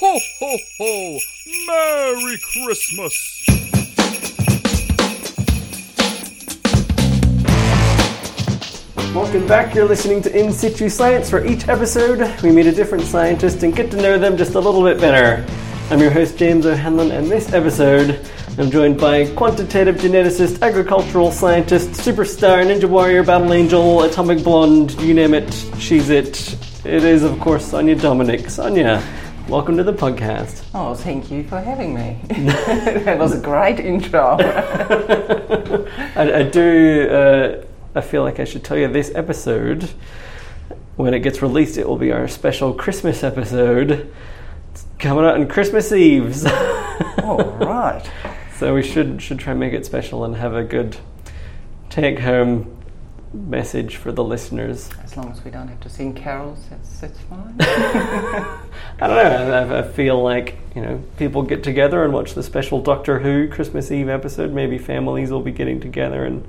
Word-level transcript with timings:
Ho, 0.00 0.20
ho, 0.38 0.56
ho! 0.78 1.18
Merry 1.66 2.38
Christmas! 2.52 3.44
Welcome 9.12 9.48
back. 9.48 9.74
You're 9.74 9.88
listening 9.88 10.22
to 10.22 10.38
In 10.38 10.52
Situ 10.52 10.88
Science. 10.88 11.28
For 11.28 11.44
each 11.44 11.66
episode, 11.66 12.40
we 12.44 12.52
meet 12.52 12.66
a 12.66 12.72
different 12.72 13.02
scientist 13.06 13.64
and 13.64 13.74
get 13.74 13.90
to 13.90 13.96
know 13.96 14.20
them 14.20 14.36
just 14.36 14.54
a 14.54 14.60
little 14.60 14.84
bit 14.84 15.00
better. 15.00 15.44
I'm 15.90 15.98
your 15.98 16.12
host, 16.12 16.38
James 16.38 16.64
O'Hanlon, 16.64 17.10
and 17.10 17.26
this 17.28 17.52
episode, 17.52 18.24
I'm 18.56 18.70
joined 18.70 19.00
by 19.00 19.28
quantitative 19.34 19.96
geneticist, 19.96 20.62
agricultural 20.62 21.32
scientist, 21.32 21.88
superstar, 21.90 22.64
ninja 22.64 22.88
warrior, 22.88 23.24
battle 23.24 23.52
angel, 23.52 24.04
atomic 24.04 24.44
blonde, 24.44 24.92
you 25.00 25.12
name 25.12 25.34
it, 25.34 25.52
she's 25.80 26.08
it. 26.08 26.56
It 26.84 27.02
is, 27.02 27.24
of 27.24 27.40
course, 27.40 27.72
Sonja 27.72 27.96
Dominik. 27.96 28.42
Sonja, 28.44 29.02
welcome 29.48 29.78
to 29.78 29.82
the 29.82 29.92
podcast. 29.92 30.62
Oh, 30.74 30.94
thank 30.94 31.30
you 31.30 31.42
for 31.44 31.58
having 31.58 31.94
me. 31.94 32.20
that 32.28 33.18
was 33.18 33.34
a 33.34 33.40
great 33.40 33.80
intro. 33.80 34.36
I, 36.16 36.40
I 36.40 36.42
do. 36.42 37.08
Uh, 37.10 37.64
I 37.94 38.00
feel 38.02 38.22
like 38.22 38.38
I 38.38 38.44
should 38.44 38.62
tell 38.62 38.76
you 38.76 38.88
this 38.88 39.10
episode, 39.14 39.90
when 40.96 41.14
it 41.14 41.20
gets 41.20 41.40
released, 41.40 41.78
it 41.78 41.88
will 41.88 41.96
be 41.96 42.12
our 42.12 42.28
special 42.28 42.74
Christmas 42.74 43.24
episode. 43.24 44.12
It's 44.70 44.84
coming 44.98 45.24
out 45.24 45.34
on 45.34 45.48
Christmas 45.48 45.90
Eves. 45.92 46.44
All 47.22 47.56
right. 47.58 48.08
so 48.58 48.74
we 48.74 48.82
should 48.82 49.22
should 49.22 49.38
try 49.38 49.52
and 49.52 49.60
make 49.60 49.72
it 49.72 49.86
special 49.86 50.24
and 50.24 50.36
have 50.36 50.54
a 50.54 50.62
good 50.62 50.98
take 51.88 52.18
home 52.18 52.77
message 53.32 53.96
for 53.96 54.12
the 54.12 54.24
listeners. 54.24 54.88
As 55.04 55.16
long 55.16 55.30
as 55.30 55.44
we 55.44 55.50
don't 55.50 55.68
have 55.68 55.80
to 55.80 55.88
sing 55.88 56.14
carols, 56.14 56.58
that's, 56.70 57.00
that's 57.00 57.20
fine. 57.22 57.56
I 57.60 58.60
don't 59.00 59.10
know. 59.10 59.74
I, 59.74 59.78
I 59.80 59.82
feel 59.82 60.22
like 60.22 60.56
you 60.74 60.82
know 60.82 61.02
people 61.16 61.42
get 61.42 61.62
together 61.62 62.04
and 62.04 62.12
watch 62.12 62.34
the 62.34 62.42
special 62.42 62.80
Doctor 62.80 63.18
Who 63.18 63.48
Christmas 63.48 63.90
Eve 63.90 64.08
episode. 64.08 64.52
Maybe 64.52 64.78
families 64.78 65.30
will 65.30 65.42
be 65.42 65.52
getting 65.52 65.80
together 65.80 66.24
and 66.24 66.46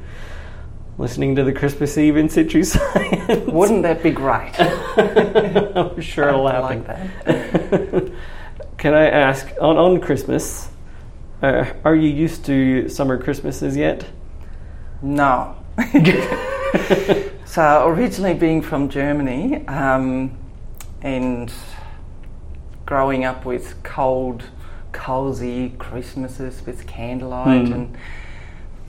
listening 0.97 1.35
to 1.35 1.43
the 1.43 1.53
Christmas 1.53 1.97
Eve 1.97 2.17
in 2.17 2.29
situ 2.29 2.63
science. 2.65 3.47
Wouldn't 3.47 3.83
that 3.83 4.01
be 4.03 4.11
great? 4.11 4.53
I'm 4.57 5.99
sure 6.01 6.29
it'll 6.29 6.47
happen. 6.47 6.85
like 6.85 7.25
that. 7.25 8.11
Can 8.77 8.93
I 8.93 9.09
ask 9.09 9.47
on 9.59 9.77
on 9.77 9.99
Christmas? 9.99 10.69
Uh, 11.41 11.71
are 11.85 11.95
you 11.95 12.09
used 12.09 12.45
to 12.45 12.89
summer 12.89 13.17
Christmases 13.17 13.75
yet? 13.77 14.05
No. 15.01 15.55
so, 17.45 17.87
originally 17.87 18.33
being 18.33 18.61
from 18.61 18.89
Germany 18.89 19.65
um, 19.67 20.37
and 21.01 21.51
growing 22.85 23.23
up 23.25 23.45
with 23.45 23.81
cold, 23.83 24.43
cozy 24.91 25.73
Christmases 25.77 26.65
with 26.65 26.85
candlelight 26.87 27.65
Mm. 27.67 27.73
and 27.73 27.97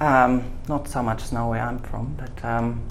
um, 0.00 0.44
not 0.68 0.88
so 0.88 1.02
much 1.02 1.22
snow 1.22 1.48
where 1.50 1.60
I'm 1.62 1.78
from, 1.78 2.16
but 2.18 2.44
um, 2.44 2.82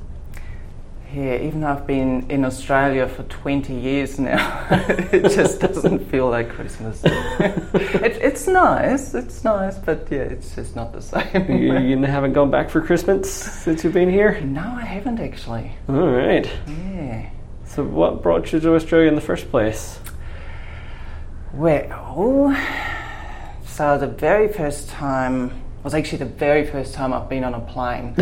yeah, 1.14 1.42
even 1.42 1.62
though 1.62 1.70
I've 1.70 1.88
been 1.88 2.30
in 2.30 2.46
Australia 2.46 3.08
for 3.08 3.24
20 3.24 3.74
years 3.74 4.20
now, 4.20 4.68
it 5.12 5.24
just 5.34 5.60
doesn't 5.60 6.08
feel 6.12 6.30
like 6.30 6.50
Christmas. 6.50 7.02
it, 7.06 8.18
it's 8.22 8.48
nice, 8.48 9.16
it's 9.16 9.44
nice, 9.44 9.78
but 9.80 10.08
yeah, 10.12 10.20
it's 10.20 10.54
just 10.54 10.76
not 10.76 10.94
the 10.94 11.02
same. 11.02 11.50
you, 11.50 11.78
you 11.80 11.98
haven't 12.04 12.34
gone 12.34 12.52
back 12.52 12.70
for 12.70 12.82
Christmas 12.82 13.32
since 13.32 13.84
you've 13.84 13.94
been 13.94 14.10
here. 14.10 14.40
no, 14.42 14.62
I 14.62 14.86
haven't 14.86 15.20
actually. 15.20 15.72
All 15.88 16.10
right. 16.10 16.48
Yeah. 16.68 17.30
So, 17.66 17.84
what 17.84 18.22
brought 18.22 18.52
you 18.52 18.60
to 18.60 18.76
Australia 18.76 19.08
in 19.08 19.16
the 19.16 19.22
first 19.22 19.50
place? 19.50 20.00
Well, 21.54 22.56
so 23.66 23.98
the 23.98 24.08
very 24.08 24.48
first 24.48 24.90
time 24.90 25.64
was 25.84 25.96
actually 25.96 26.20
the 26.20 26.26
very 26.26 26.68
first 26.68 26.94
time 26.94 27.14
I've 27.14 27.30
been 27.30 27.44
on 27.44 27.56
a 27.56 27.62
plane. 27.62 28.14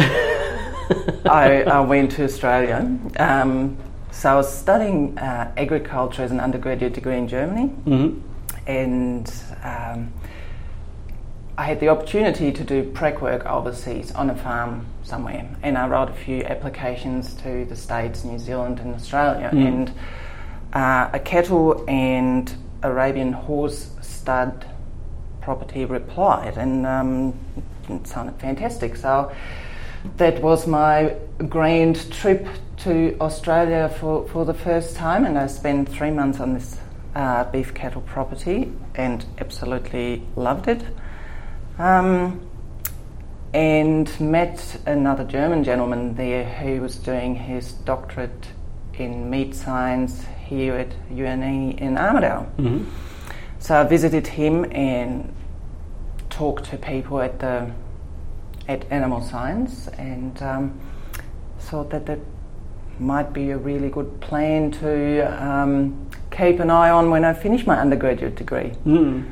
I, 1.25 1.63
I 1.63 1.79
went 1.81 2.11
to 2.13 2.23
Australia. 2.23 2.97
Um, 3.17 3.77
so 4.11 4.31
I 4.31 4.35
was 4.35 4.51
studying 4.51 5.17
uh, 5.17 5.51
agriculture 5.57 6.23
as 6.23 6.31
an 6.31 6.39
undergraduate 6.39 6.93
degree 6.93 7.17
in 7.17 7.27
Germany, 7.27 7.69
Mm-hmm. 7.85 8.19
and 8.67 9.33
um, 9.63 10.13
I 11.57 11.63
had 11.63 11.79
the 11.79 11.89
opportunity 11.89 12.51
to 12.51 12.63
do 12.63 12.83
prac 12.83 13.21
work 13.21 13.45
overseas 13.45 14.11
on 14.11 14.29
a 14.29 14.35
farm 14.35 14.85
somewhere. 15.03 15.49
And 15.63 15.77
I 15.77 15.87
wrote 15.87 16.09
a 16.09 16.13
few 16.13 16.43
applications 16.43 17.33
to 17.35 17.65
the 17.65 17.75
States, 17.75 18.23
New 18.23 18.39
Zealand, 18.39 18.79
and 18.79 18.93
Australia. 18.93 19.49
Mm. 19.51 19.67
And 19.67 19.93
uh, 20.73 21.09
a 21.13 21.19
cattle 21.19 21.83
and 21.87 22.53
Arabian 22.83 23.33
horse 23.33 23.89
stud 24.01 24.65
property 25.41 25.85
replied, 25.85 26.57
and 26.57 26.85
um, 26.85 27.33
it 27.89 28.05
sounded 28.05 28.35
fantastic. 28.39 28.95
So 28.95 29.31
that 30.15 30.41
was 30.41 30.65
my 30.65 31.15
grand 31.49 32.11
trip 32.11 32.47
to 32.77 33.17
Australia 33.19 33.89
for, 33.99 34.27
for 34.29 34.45
the 34.45 34.53
first 34.53 34.95
time, 34.95 35.25
and 35.25 35.37
I 35.37 35.47
spent 35.47 35.89
three 35.89 36.11
months 36.11 36.39
on 36.39 36.53
this 36.53 36.77
uh, 37.15 37.43
beef 37.51 37.73
cattle 37.73 38.01
property 38.01 38.71
and 38.95 39.25
absolutely 39.39 40.23
loved 40.35 40.67
it. 40.67 40.83
Um, 41.79 42.41
and 43.53 44.19
met 44.19 44.79
another 44.85 45.23
German 45.23 45.63
gentleman 45.63 46.15
there 46.15 46.43
who 46.45 46.81
was 46.81 46.95
doing 46.97 47.35
his 47.35 47.73
doctorate 47.73 48.47
in 48.93 49.29
meat 49.29 49.55
science 49.55 50.25
here 50.45 50.75
at 50.75 50.93
UNE 51.09 51.71
in 51.71 51.95
Armidale. 51.95 52.45
Mm-hmm. 52.57 52.83
So 53.59 53.79
I 53.79 53.83
visited 53.83 54.27
him 54.27 54.65
and 54.71 55.33
talked 56.29 56.65
to 56.65 56.77
people 56.77 57.21
at 57.21 57.39
the 57.39 57.71
at 58.67 58.85
Animal 58.91 59.21
Science, 59.21 59.87
and 59.97 60.41
um, 60.41 60.79
thought 61.59 61.89
that 61.89 62.05
that 62.05 62.19
might 62.99 63.33
be 63.33 63.51
a 63.51 63.57
really 63.57 63.89
good 63.89 64.19
plan 64.21 64.71
to 64.71 65.19
um, 65.43 66.09
keep 66.31 66.59
an 66.59 66.69
eye 66.69 66.89
on 66.89 67.09
when 67.09 67.23
I 67.23 67.33
finish 67.33 67.65
my 67.65 67.79
undergraduate 67.79 68.35
degree. 68.35 68.71
Mm. 68.85 69.31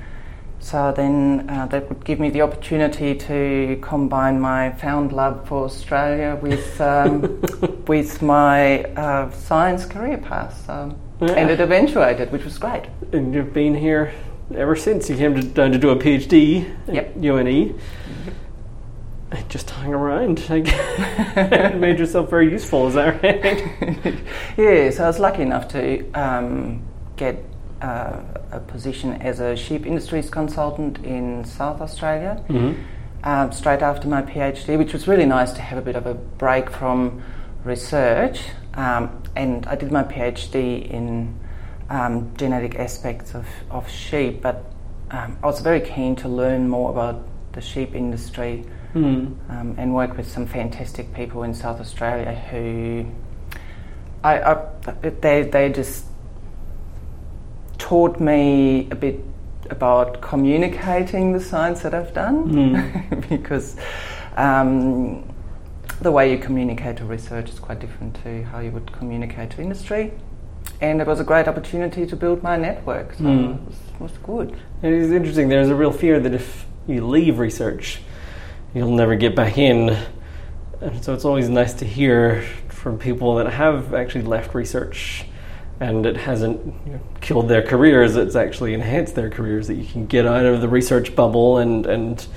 So 0.59 0.91
then 0.95 1.47
uh, 1.49 1.67
that 1.67 1.89
would 1.89 2.03
give 2.05 2.19
me 2.19 2.29
the 2.31 2.41
opportunity 2.41 3.13
to 3.13 3.77
combine 3.81 4.39
my 4.39 4.71
found 4.71 5.11
love 5.13 5.47
for 5.47 5.65
Australia 5.65 6.39
with 6.41 6.81
um, 6.81 7.41
with 7.87 8.21
my 8.21 8.83
uh, 8.95 9.29
science 9.31 9.85
career 9.85 10.17
path. 10.17 10.63
So, 10.65 10.95
Yeah. 11.21 11.33
And 11.33 11.49
it 11.51 11.59
eventuated, 11.59 12.31
which 12.31 12.43
was 12.43 12.57
great. 12.57 12.85
And 13.11 13.33
you've 13.33 13.53
been 13.53 13.75
here 13.75 14.11
ever 14.55 14.75
since 14.75 15.09
you 15.09 15.15
came 15.15 15.35
to, 15.35 15.43
down 15.43 15.71
to 15.71 15.77
do 15.77 15.89
a 15.89 15.95
PhD 15.95 16.65
at 16.87 16.93
Yep. 16.93 17.15
UNE. 17.17 17.79
I 19.35 19.41
just 19.49 19.69
hung 19.69 19.93
around. 19.93 20.39
And 20.49 21.81
made 21.81 21.99
yourself 21.99 22.29
very 22.29 22.49
useful. 22.51 22.87
Is 22.87 22.93
that 22.93 23.21
right? 23.21 24.15
yeah, 24.57 24.89
so 24.89 25.03
I 25.03 25.07
was 25.07 25.19
lucky 25.19 25.41
enough 25.41 25.67
to 25.69 26.09
um, 26.13 26.81
get 27.17 27.43
uh, 27.81 28.21
a 28.51 28.59
position 28.59 29.13
as 29.21 29.39
a 29.39 29.55
sheep 29.55 29.85
industries 29.85 30.29
consultant 30.29 30.99
in 30.99 31.43
South 31.43 31.81
Australia 31.81 32.41
mm-hmm. 32.47 32.81
um, 33.23 33.51
straight 33.51 33.81
after 33.81 34.07
my 34.07 34.21
PhD, 34.21 34.77
which 34.77 34.93
was 34.93 35.07
really 35.07 35.25
nice 35.25 35.51
to 35.53 35.61
have 35.61 35.77
a 35.77 35.81
bit 35.81 35.95
of 35.95 36.05
a 36.05 36.13
break 36.13 36.69
from 36.69 37.21
research. 37.63 38.41
Um, 38.75 39.21
and 39.35 39.65
I 39.67 39.75
did 39.75 39.91
my 39.91 40.03
PhD 40.03 40.89
in 40.89 41.37
um, 41.89 42.33
genetic 42.37 42.75
aspects 42.75 43.35
of, 43.35 43.45
of 43.69 43.89
sheep, 43.89 44.41
but 44.41 44.71
um, 45.11 45.37
I 45.43 45.45
was 45.45 45.59
very 45.59 45.81
keen 45.81 46.15
to 46.17 46.29
learn 46.29 46.69
more 46.69 46.89
about 46.89 47.27
the 47.51 47.61
sheep 47.61 47.93
industry 47.93 48.65
Mm. 48.95 49.35
um, 49.49 49.75
and 49.77 49.93
work 49.93 50.15
with 50.15 50.25
some 50.31 50.45
fantastic 50.45 51.13
people 51.13 51.43
in 51.43 51.53
South 51.53 51.81
Australia 51.81 52.33
who 52.49 53.05
I, 54.23 54.41
I 54.41 54.55
they 55.21 55.43
they 55.43 55.69
just 55.71 56.05
taught 57.77 58.19
me 58.19 58.87
a 58.91 58.95
bit 58.95 59.19
about 59.69 60.21
communicating 60.21 61.33
the 61.33 61.39
science 61.41 61.81
that 61.81 61.93
I've 61.93 62.13
done 62.13 62.37
Mm. 62.49 63.29
because 63.29 63.75
um, 64.37 65.23
the 66.01 66.11
way 66.11 66.31
you 66.31 66.37
communicate 66.37 66.97
to 66.97 67.05
research 67.05 67.49
is 67.49 67.59
quite 67.59 67.79
different 67.79 68.15
to 68.23 68.43
how 68.45 68.59
you 68.59 68.71
would 68.71 68.91
communicate 68.91 69.49
to 69.51 69.61
industry. 69.61 70.11
And 70.81 70.99
it 71.01 71.07
was 71.07 71.19
a 71.19 71.23
great 71.23 71.47
opportunity 71.47 72.05
to 72.05 72.15
build 72.15 72.43
my 72.43 72.57
network, 72.57 73.13
so 73.13 73.23
Mm. 73.23 73.55
it, 73.55 73.61
was, 73.67 73.75
it 73.93 74.01
was 74.01 74.11
good. 74.23 74.57
It 74.83 74.91
is 74.93 75.11
interesting. 75.11 75.47
There's 75.49 75.69
a 75.69 75.75
real 75.75 75.91
fear 75.91 76.19
that 76.19 76.33
if 76.33 76.65
you 76.87 77.05
leave 77.05 77.39
research, 77.39 78.01
you'll 78.75 78.93
never 78.93 79.15
get 79.15 79.35
back 79.35 79.57
in. 79.57 79.97
And 80.81 81.03
so 81.03 81.13
it's 81.13 81.25
always 81.25 81.49
nice 81.49 81.73
to 81.75 81.85
hear 81.85 82.43
from 82.67 82.99
people 82.99 83.35
that 83.35 83.51
have 83.51 83.95
actually 83.95 84.25
left 84.25 84.53
research 84.53 85.25
and 85.79 86.05
it 86.05 86.15
hasn't 86.15 86.63
you 86.85 86.93
know, 86.93 86.99
killed 87.21 87.49
their 87.49 87.61
careers, 87.61 88.15
it's 88.15 88.35
actually 88.35 88.73
enhanced 88.73 89.15
their 89.15 89.29
careers, 89.29 89.67
that 89.67 89.75
you 89.75 89.85
can 89.85 90.05
get 90.05 90.25
out 90.25 90.45
of 90.45 90.61
the 90.61 90.69
research 90.69 91.15
bubble 91.15 91.57
and, 91.57 91.85
and 91.85 92.27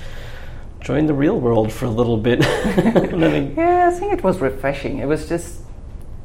join 0.81 1.05
the 1.05 1.13
real 1.13 1.39
world 1.39 1.71
for 1.71 1.85
a 1.85 1.89
little 1.89 2.17
bit. 2.17 2.39
Yeah, 3.55 3.89
I 3.89 3.97
think 3.97 4.13
it 4.13 4.23
was 4.23 4.39
refreshing. 4.39 4.99
It 4.99 5.05
was 5.05 5.29
just 5.29 5.61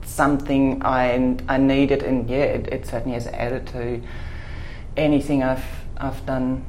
something 0.04 0.82
I 0.82 1.36
I 1.48 1.56
needed, 1.58 2.02
and 2.02 2.28
yeah, 2.28 2.44
it, 2.44 2.66
it 2.68 2.86
certainly 2.86 3.14
has 3.14 3.26
added 3.26 3.66
to 3.68 4.00
anything 4.96 5.42
I've 5.42 5.64
I've 5.96 6.24
done 6.26 6.64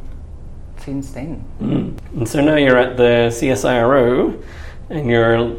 since 0.85 1.11
then. 1.11 1.43
Mm. 1.59 1.97
And 2.15 2.29
so 2.29 2.41
now 2.41 2.55
you're 2.55 2.77
at 2.77 2.95
the 2.95 3.31
CSIRO, 3.31 4.41
and 4.91 5.09
you're 5.09 5.57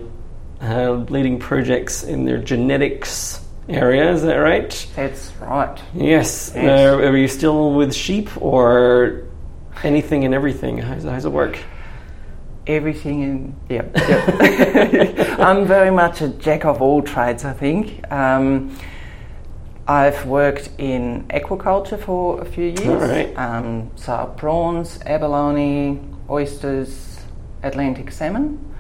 uh, 0.63 0.93
leading 1.11 1.39
projects 1.39 2.05
in 2.05 2.25
their 2.25 2.39
genetics 2.39 3.45
area. 3.69 4.13
Is 4.13 4.23
that 4.23 4.37
right? 4.37 4.87
That's 4.95 5.33
right. 5.41 5.79
Yes. 5.95 6.53
Yes. 6.55 6.57
Uh, 6.57 6.99
are 6.99 7.17
you 7.17 7.27
still 7.27 7.75
with 7.75 7.93
sheep 7.93 8.31
or 8.41 9.25
anything 9.83 10.25
and 10.25 10.33
everything? 10.33 10.79
How's, 10.79 11.03
how's 11.03 11.25
it 11.25 11.33
work? 11.33 11.59
Everything 12.69 13.23
in 13.23 13.57
yeah, 13.69 13.85
yep. 13.95 15.39
I'm 15.39 15.67
very 15.67 15.91
much 15.91 16.21
a 16.21 16.29
jack 16.29 16.65
of 16.65 16.83
all 16.83 17.03
trades. 17.03 17.45
I 17.45 17.53
think. 17.53 18.01
Um, 18.11 18.77
I've 19.89 20.27
worked 20.27 20.71
in 20.79 21.27
aquaculture 21.29 21.99
for 22.01 22.41
a 22.41 22.45
few 22.45 22.65
years. 22.65 23.09
Right. 23.09 23.33
Um, 23.37 23.91
so 23.95 24.35
prawns, 24.37 24.99
abalone, 25.07 26.17
oysters, 26.29 27.21
Atlantic 27.63 28.11
salmon. 28.11 28.75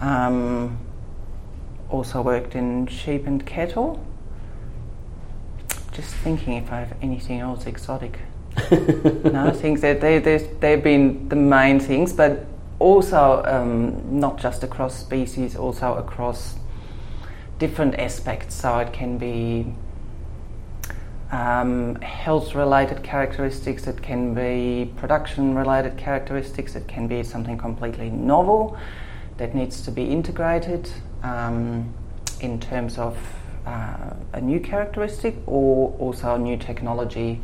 Um, 0.00 0.78
also 1.90 2.22
worked 2.22 2.56
in 2.56 2.88
sheep 2.88 3.26
and 3.26 3.46
cattle. 3.46 4.04
Just 5.92 6.12
thinking 6.16 6.54
if 6.54 6.72
I 6.72 6.80
have 6.80 6.96
anything 7.02 7.38
else 7.38 7.66
exotic. 7.66 8.18
no, 8.70 9.46
I 9.46 9.52
think 9.52 9.80
that 9.82 10.00
they, 10.00 10.18
they, 10.18 10.38
they've 10.58 10.82
been 10.82 11.28
the 11.28 11.36
main 11.36 11.78
things, 11.78 12.12
but 12.12 12.46
also 12.80 13.44
um, 13.44 14.18
not 14.18 14.38
just 14.38 14.64
across 14.64 14.98
species, 14.98 15.54
also 15.54 15.94
across 15.94 16.56
different 17.60 17.94
aspects. 17.94 18.56
So 18.56 18.78
it 18.78 18.92
can 18.92 19.18
be 19.18 19.72
um, 21.32 21.94
health 21.96 22.54
related 22.54 23.02
characteristics, 23.02 23.86
it 23.86 24.02
can 24.02 24.34
be 24.34 24.92
production 24.96 25.54
related 25.54 25.96
characteristics, 25.96 26.76
it 26.76 26.86
can 26.86 27.08
be 27.08 27.22
something 27.22 27.56
completely 27.56 28.10
novel 28.10 28.76
that 29.38 29.54
needs 29.54 29.80
to 29.82 29.90
be 29.90 30.04
integrated 30.04 30.90
um, 31.22 31.92
in 32.40 32.60
terms 32.60 32.98
of 32.98 33.16
uh, 33.66 34.14
a 34.34 34.40
new 34.40 34.60
characteristic 34.60 35.34
or 35.46 35.96
also 35.98 36.34
a 36.34 36.38
new 36.38 36.56
technology 36.56 37.40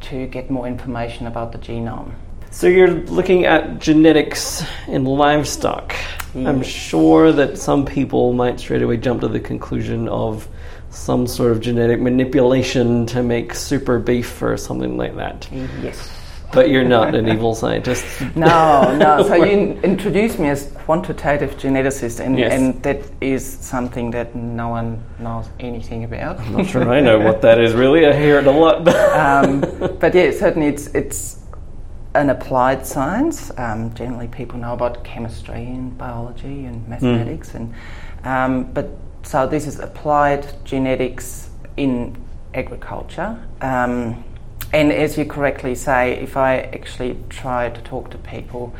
to 0.00 0.26
get 0.28 0.50
more 0.50 0.66
information 0.66 1.26
about 1.26 1.52
the 1.52 1.58
genome. 1.58 2.12
So 2.50 2.66
you're 2.66 2.88
looking 2.88 3.44
at 3.44 3.78
genetics 3.78 4.64
in 4.88 5.04
livestock. 5.04 5.94
I'm 6.34 6.62
sure 6.62 7.32
that 7.32 7.58
some 7.58 7.84
people 7.84 8.32
might 8.32 8.58
straight 8.60 8.82
away 8.82 8.96
jump 8.96 9.20
to 9.20 9.28
the 9.28 9.40
conclusion 9.40 10.08
of 10.08 10.48
some 10.90 11.26
sort 11.26 11.52
of 11.52 11.60
genetic 11.60 12.00
manipulation 12.00 13.06
to 13.06 13.22
make 13.22 13.54
super 13.54 13.98
beef 13.98 14.42
or 14.42 14.56
something 14.56 14.96
like 14.96 15.16
that. 15.16 15.48
Yes. 15.52 16.10
But 16.52 16.68
you're 16.68 16.84
not 16.84 17.14
an 17.14 17.28
evil 17.28 17.54
scientist. 17.54 18.04
No, 18.34 18.96
no. 18.96 19.22
So 19.28 19.34
you 19.44 19.78
introduced 19.84 20.40
me 20.40 20.48
as 20.48 20.72
quantitative 20.84 21.56
geneticist, 21.56 22.18
and, 22.18 22.36
Yes. 22.36 22.52
and 22.52 22.82
that 22.82 23.02
is 23.20 23.46
something 23.46 24.10
that 24.10 24.34
no 24.34 24.68
one 24.68 25.00
knows 25.20 25.48
anything 25.60 26.02
about. 26.02 26.40
I'm 26.40 26.52
not 26.56 26.66
sure 26.66 26.90
I 26.92 27.00
know 27.00 27.20
what 27.20 27.40
that 27.42 27.60
is 27.60 27.74
really. 27.74 28.04
I 28.06 28.12
hear 28.12 28.38
it 28.40 28.46
a 28.48 28.50
lot. 28.50 28.86
um, 29.14 29.60
but 30.00 30.12
yeah, 30.12 30.32
certainly 30.32 30.66
it's 30.66 30.88
it's 30.88 31.38
an 32.14 32.30
applied 32.30 32.84
science. 32.84 33.52
Um, 33.56 33.94
generally, 33.94 34.26
people 34.26 34.58
know 34.58 34.72
about 34.72 35.04
chemistry 35.04 35.64
and 35.66 35.96
biology 35.96 36.64
and 36.64 36.86
mathematics, 36.88 37.54
and 37.54 37.72
um, 38.24 38.64
but 38.72 38.88
so 39.22 39.46
this 39.46 39.66
is 39.66 39.78
applied 39.78 40.46
genetics 40.64 41.50
in 41.76 42.16
agriculture. 42.54 43.38
Um, 43.60 44.24
and 44.72 44.92
as 44.92 45.18
you 45.18 45.24
correctly 45.24 45.74
say, 45.74 46.12
if 46.12 46.36
I 46.36 46.58
actually 46.58 47.18
try 47.28 47.70
to 47.70 47.80
talk 47.82 48.10
to 48.10 48.18
people, 48.18 48.74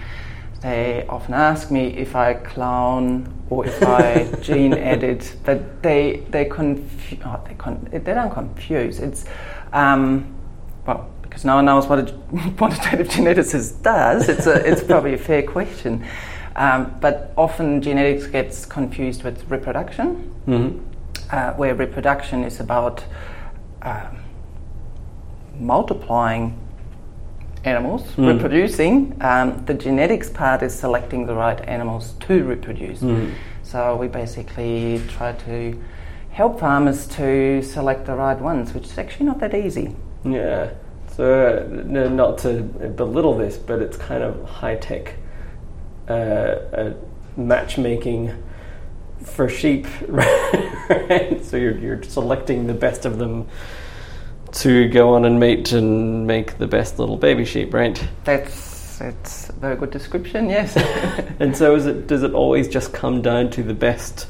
they 0.63 1.07
often 1.09 1.35
ask 1.35 1.71
me 1.71 1.89
if 1.97 2.15
I 2.15 2.35
clone 2.35 3.33
or 3.49 3.67
if 3.67 3.83
I 3.83 4.25
gene 4.43 4.75
edit, 4.75 5.35
but 5.45 5.83
they 5.83 6.23
they 6.31 6.45
confu- 6.45 7.17
oh, 7.25 7.41
they, 7.47 7.55
con- 7.55 7.89
they 7.91 7.99
don't 7.99 8.31
confuse. 8.31 9.01
It's 9.01 9.25
um, 9.73 10.35
well 10.87 11.11
because 11.23 11.45
no 11.45 11.57
one 11.57 11.65
knows 11.65 11.87
what 11.87 11.99
a 12.01 12.13
quantitative 12.59 13.09
geneticist 13.09 13.83
does. 13.83 14.29
It's 14.29 14.47
a, 14.47 14.55
it's 14.71 14.83
probably 14.83 15.15
a 15.15 15.19
fair 15.19 15.43
question, 15.43 16.05
um, 16.57 16.95
but 17.01 17.33
often 17.37 17.81
genetics 17.81 18.27
gets 18.27 18.67
confused 18.67 19.23
with 19.23 19.45
reproduction, 19.51 20.31
Mhm. 20.47 20.81
uh, 21.31 21.53
where 21.55 21.75
reproduction 21.75 22.45
is 22.45 22.61
about 22.61 23.05
um, 23.83 24.19
multiplying 25.59 26.55
animals, 27.65 28.03
Mm. 28.17 28.29
reproducing. 28.29 29.15
Um, 29.21 29.63
the 29.67 29.75
genetics 29.75 30.31
part 30.31 30.63
is 30.63 30.75
selecting 30.75 31.27
the 31.27 31.35
right 31.35 31.61
animals 31.69 32.15
to 32.21 32.45
reproduce. 32.45 33.01
Mm. 33.03 33.31
So 33.63 33.97
we 33.97 34.09
basically 34.09 35.01
try 35.09 35.33
to 35.33 35.77
help 36.33 36.61
farmers 36.61 37.07
to 37.09 37.63
select 37.63 38.07
the 38.07 38.15
right 38.15 38.41
ones, 38.41 38.75
which 38.75 38.85
is 38.85 38.99
actually 38.99 39.27
not 39.27 39.41
that 39.41 39.55
easy. 39.55 39.95
Yeah. 40.25 40.69
So, 41.17 41.25
uh, 41.25 41.83
no, 41.85 42.09
not 42.09 42.39
to 42.39 42.63
belittle 42.97 43.35
this, 43.37 43.59
but 43.59 43.81
it's 43.83 43.97
kind 43.97 44.23
of 44.23 44.35
high 44.45 44.77
tech 44.77 45.15
uh, 46.09 46.93
matchmaking 47.37 48.33
for 49.25 49.49
sheep, 49.49 49.87
right? 50.09 51.41
So 51.43 51.57
you're, 51.57 51.77
you're 51.79 52.03
selecting 52.03 52.67
the 52.67 52.75
best 52.75 53.05
of 53.05 53.19
them 53.19 53.47
to 54.53 54.89
go 54.89 55.15
on 55.15 55.25
and 55.25 55.39
mate 55.39 55.73
and 55.73 56.27
make 56.27 56.59
the 56.59 56.67
best 56.67 56.99
little 56.99 57.17
baby 57.17 57.45
sheep, 57.45 57.73
right? 57.73 58.03
That's 58.25 58.99
that's 58.99 59.49
a 59.49 59.53
very 59.55 59.77
good 59.77 59.91
description. 59.91 60.51
Yes. 60.51 60.77
And 61.41 61.57
so, 61.57 61.75
is 61.75 61.87
it 61.87 62.07
does 62.07 62.23
it 62.23 62.35
always 62.35 62.69
just 62.69 62.93
come 62.93 63.23
down 63.23 63.51
to 63.51 63.63
the 63.63 63.73
best 63.73 64.27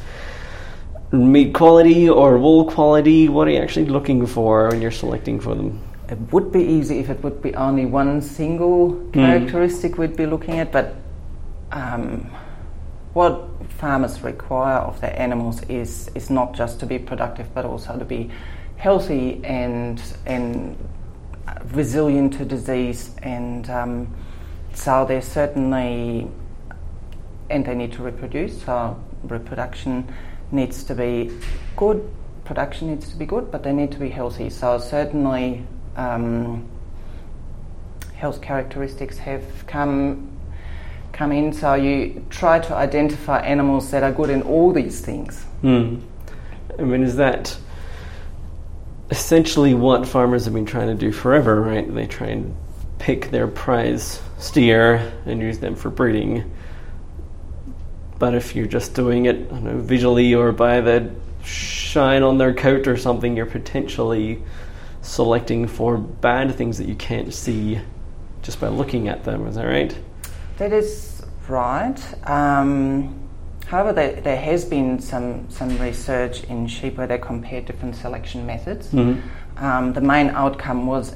meat 1.10 1.52
quality 1.54 2.08
or 2.08 2.38
wool 2.38 2.70
quality? 2.70 3.28
What 3.28 3.48
are 3.48 3.50
you 3.50 3.58
actually 3.58 3.86
looking 3.86 4.26
for 4.26 4.68
when 4.68 4.80
you're 4.80 4.92
selecting 4.92 5.40
for 5.40 5.56
them? 5.56 5.80
It 6.08 6.18
would 6.32 6.52
be 6.52 6.62
easy 6.62 6.98
if 6.98 7.10
it 7.10 7.22
would 7.24 7.42
be 7.42 7.54
only 7.54 7.86
one 7.86 8.20
single 8.20 8.94
characteristic 9.12 9.98
we'd 9.98 10.16
be 10.16 10.26
looking 10.26 10.58
at, 10.58 10.70
but 10.70 10.94
um, 11.72 12.30
what 13.12 13.48
farmers 13.78 14.22
require 14.22 14.78
of 14.78 15.00
their 15.00 15.18
animals 15.18 15.62
is 15.64 16.10
is 16.14 16.30
not 16.30 16.54
just 16.54 16.80
to 16.80 16.86
be 16.86 16.98
productive, 16.98 17.52
but 17.54 17.64
also 17.64 17.98
to 17.98 18.04
be 18.04 18.30
healthy 18.76 19.40
and 19.44 20.02
and 20.26 20.76
resilient 21.72 22.34
to 22.34 22.44
disease, 22.44 23.10
and 23.22 23.68
um, 23.68 24.14
so 24.74 25.04
they're 25.04 25.22
certainly 25.22 26.30
and 27.50 27.64
they 27.64 27.74
need 27.74 27.92
to 27.92 28.02
reproduce. 28.02 28.62
So 28.62 29.02
reproduction 29.24 30.12
needs 30.52 30.84
to 30.84 30.94
be 30.94 31.32
good. 31.76 32.08
Production 32.44 32.88
needs 32.88 33.10
to 33.10 33.16
be 33.16 33.26
good, 33.26 33.50
but 33.50 33.62
they 33.62 33.72
need 33.72 33.92
to 33.92 33.98
be 33.98 34.08
healthy. 34.08 34.50
So 34.50 34.78
certainly, 34.78 35.66
um, 35.96 36.68
health 38.14 38.40
characteristics 38.40 39.18
have 39.18 39.44
come 39.66 40.28
come 41.12 41.32
in. 41.32 41.52
So 41.52 41.74
you 41.74 42.24
try 42.30 42.58
to 42.60 42.74
identify 42.74 43.40
animals 43.40 43.90
that 43.90 44.02
are 44.02 44.12
good 44.12 44.30
in 44.30 44.42
all 44.42 44.72
these 44.72 45.00
things. 45.00 45.42
Hmm. 45.62 46.00
I 46.78 46.82
mean, 46.82 47.02
is 47.02 47.16
that 47.16 47.56
essentially 49.10 49.74
what 49.74 50.06
farmers 50.06 50.44
have 50.44 50.54
been 50.54 50.66
trying 50.66 50.86
to 50.88 50.94
do 50.94 51.12
forever, 51.12 51.60
right? 51.60 51.92
They 51.92 52.06
try 52.06 52.28
and 52.28 52.56
pick 52.98 53.30
their 53.30 53.48
prize 53.48 54.22
steer 54.38 55.12
and 55.26 55.40
use 55.40 55.58
them 55.58 55.74
for 55.74 55.90
breeding. 55.90 56.50
But 58.18 58.34
if 58.34 58.54
you're 58.54 58.66
just 58.66 58.94
doing 58.94 59.26
it 59.26 59.50
know, 59.50 59.78
visually 59.78 60.34
or 60.34 60.52
by 60.52 60.80
the 60.80 61.10
shine 61.42 62.22
on 62.22 62.38
their 62.38 62.54
coat 62.54 62.86
or 62.86 62.96
something, 62.96 63.36
you're 63.36 63.46
potentially 63.46 64.42
selecting 65.02 65.66
for 65.66 65.96
bad 65.96 66.54
things 66.54 66.78
that 66.78 66.86
you 66.86 66.94
can't 66.94 67.32
see 67.32 67.80
just 68.42 68.60
by 68.60 68.68
looking 68.68 69.08
at 69.08 69.24
them. 69.24 69.46
Is 69.46 69.56
that 69.56 69.64
right? 69.64 69.96
That 70.60 70.74
is 70.74 71.22
right. 71.48 71.96
Um, 72.28 73.18
however, 73.64 73.94
there, 73.94 74.20
there 74.20 74.36
has 74.36 74.62
been 74.62 75.00
some, 75.00 75.48
some 75.48 75.78
research 75.78 76.44
in 76.44 76.66
sheep 76.66 76.98
where 76.98 77.06
they 77.06 77.16
compared 77.16 77.64
different 77.64 77.96
selection 77.96 78.44
methods. 78.44 78.92
Mhm. 78.92 79.22
Um, 79.56 79.94
the 79.94 80.02
main 80.02 80.28
outcome 80.28 80.86
was 80.86 81.14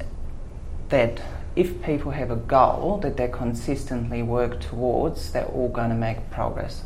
that 0.89 1.21
if 1.57 1.83
people 1.83 2.11
have 2.13 2.31
a 2.31 2.37
goal 2.37 2.97
that 3.03 3.19
they 3.19 3.29
consistently 3.29 4.23
work 4.23 4.61
towards, 4.61 5.33
they're 5.33 5.45
all 5.45 5.69
going 5.69 5.91
to 5.91 5.95
make 5.95 6.31
progress. 6.31 6.83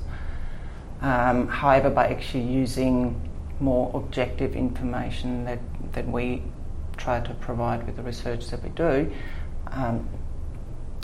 Um, 1.01 1.47
however, 1.47 1.91
by 1.91 2.09
actually 2.09 2.43
using 2.43 3.21
more 3.61 3.89
objective 3.95 4.57
information 4.57 5.45
that, 5.45 5.61
that 5.93 6.09
we 6.09 6.43
try 6.97 7.21
to 7.21 7.35
provide 7.35 7.87
with 7.87 7.95
the 7.95 8.03
research 8.03 8.49
that 8.49 8.65
we 8.65 8.71
do, 8.71 9.13
um, 9.69 10.09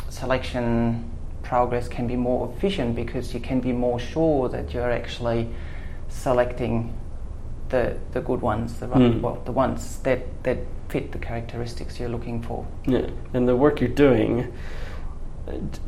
selection 0.08 1.12
progress 1.44 1.88
can 1.88 2.06
be 2.06 2.16
more 2.16 2.52
efficient 2.56 2.94
because 2.96 3.34
you 3.34 3.40
can 3.40 3.60
be 3.60 3.72
more 3.72 3.98
sure 4.00 4.48
that 4.48 4.72
you're 4.74 4.90
actually 4.90 5.48
selecting 6.08 6.92
the 7.68 7.96
the 8.12 8.20
good 8.20 8.40
ones, 8.42 8.78
the 8.80 8.86
right, 8.88 9.00
Mm. 9.00 9.20
well, 9.20 9.38
the 9.44 9.52
ones 9.52 9.98
that 10.00 10.20
that 10.42 10.58
fit 10.88 11.12
the 11.12 11.18
characteristics 11.18 11.98
you're 11.98 12.08
looking 12.10 12.42
for. 12.42 12.66
Yeah, 12.86 13.06
and 13.32 13.48
the 13.48 13.56
work 13.56 13.80
you're 13.80 13.88
doing, 13.88 14.52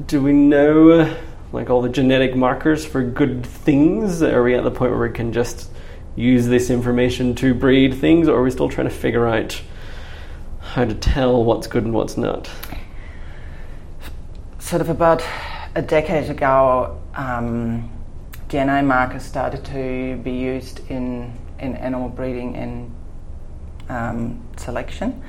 do 0.06 0.22
we 0.22 0.32
know 0.32 1.14
like 1.52 1.70
all 1.70 1.80
the 1.82 1.88
genetic 1.88 2.34
markers 2.34 2.84
for 2.84 3.02
good 3.02 3.44
things? 3.46 4.22
Are 4.22 4.42
we 4.42 4.54
at 4.54 4.64
the 4.64 4.70
point 4.70 4.90
where 4.92 5.08
we 5.08 5.14
can 5.14 5.32
just 5.32 5.70
use 6.16 6.46
this 6.46 6.70
information 6.70 7.34
to 7.36 7.54
breed 7.54 7.94
things, 7.94 8.26
or 8.28 8.38
are 8.38 8.42
we 8.42 8.50
still 8.50 8.68
trying 8.68 8.88
to 8.88 8.94
figure 8.94 9.26
out 9.26 9.60
how 10.60 10.84
to 10.84 10.94
tell 10.94 11.44
what's 11.44 11.66
good 11.66 11.84
and 11.84 11.92
what's 11.94 12.16
not? 12.16 12.50
Sort 14.66 14.82
of 14.82 14.90
about 14.90 15.22
a 15.76 15.80
decade 15.80 16.28
ago, 16.28 17.00
um, 17.14 17.88
DNA 18.48 18.84
markers 18.84 19.22
started 19.22 19.64
to 19.66 20.16
be 20.24 20.32
used 20.32 20.80
in 20.90 21.32
in 21.60 21.76
animal 21.76 22.08
breeding 22.08 22.56
and 22.56 22.92
um, 23.88 24.42
selection. 24.56 25.22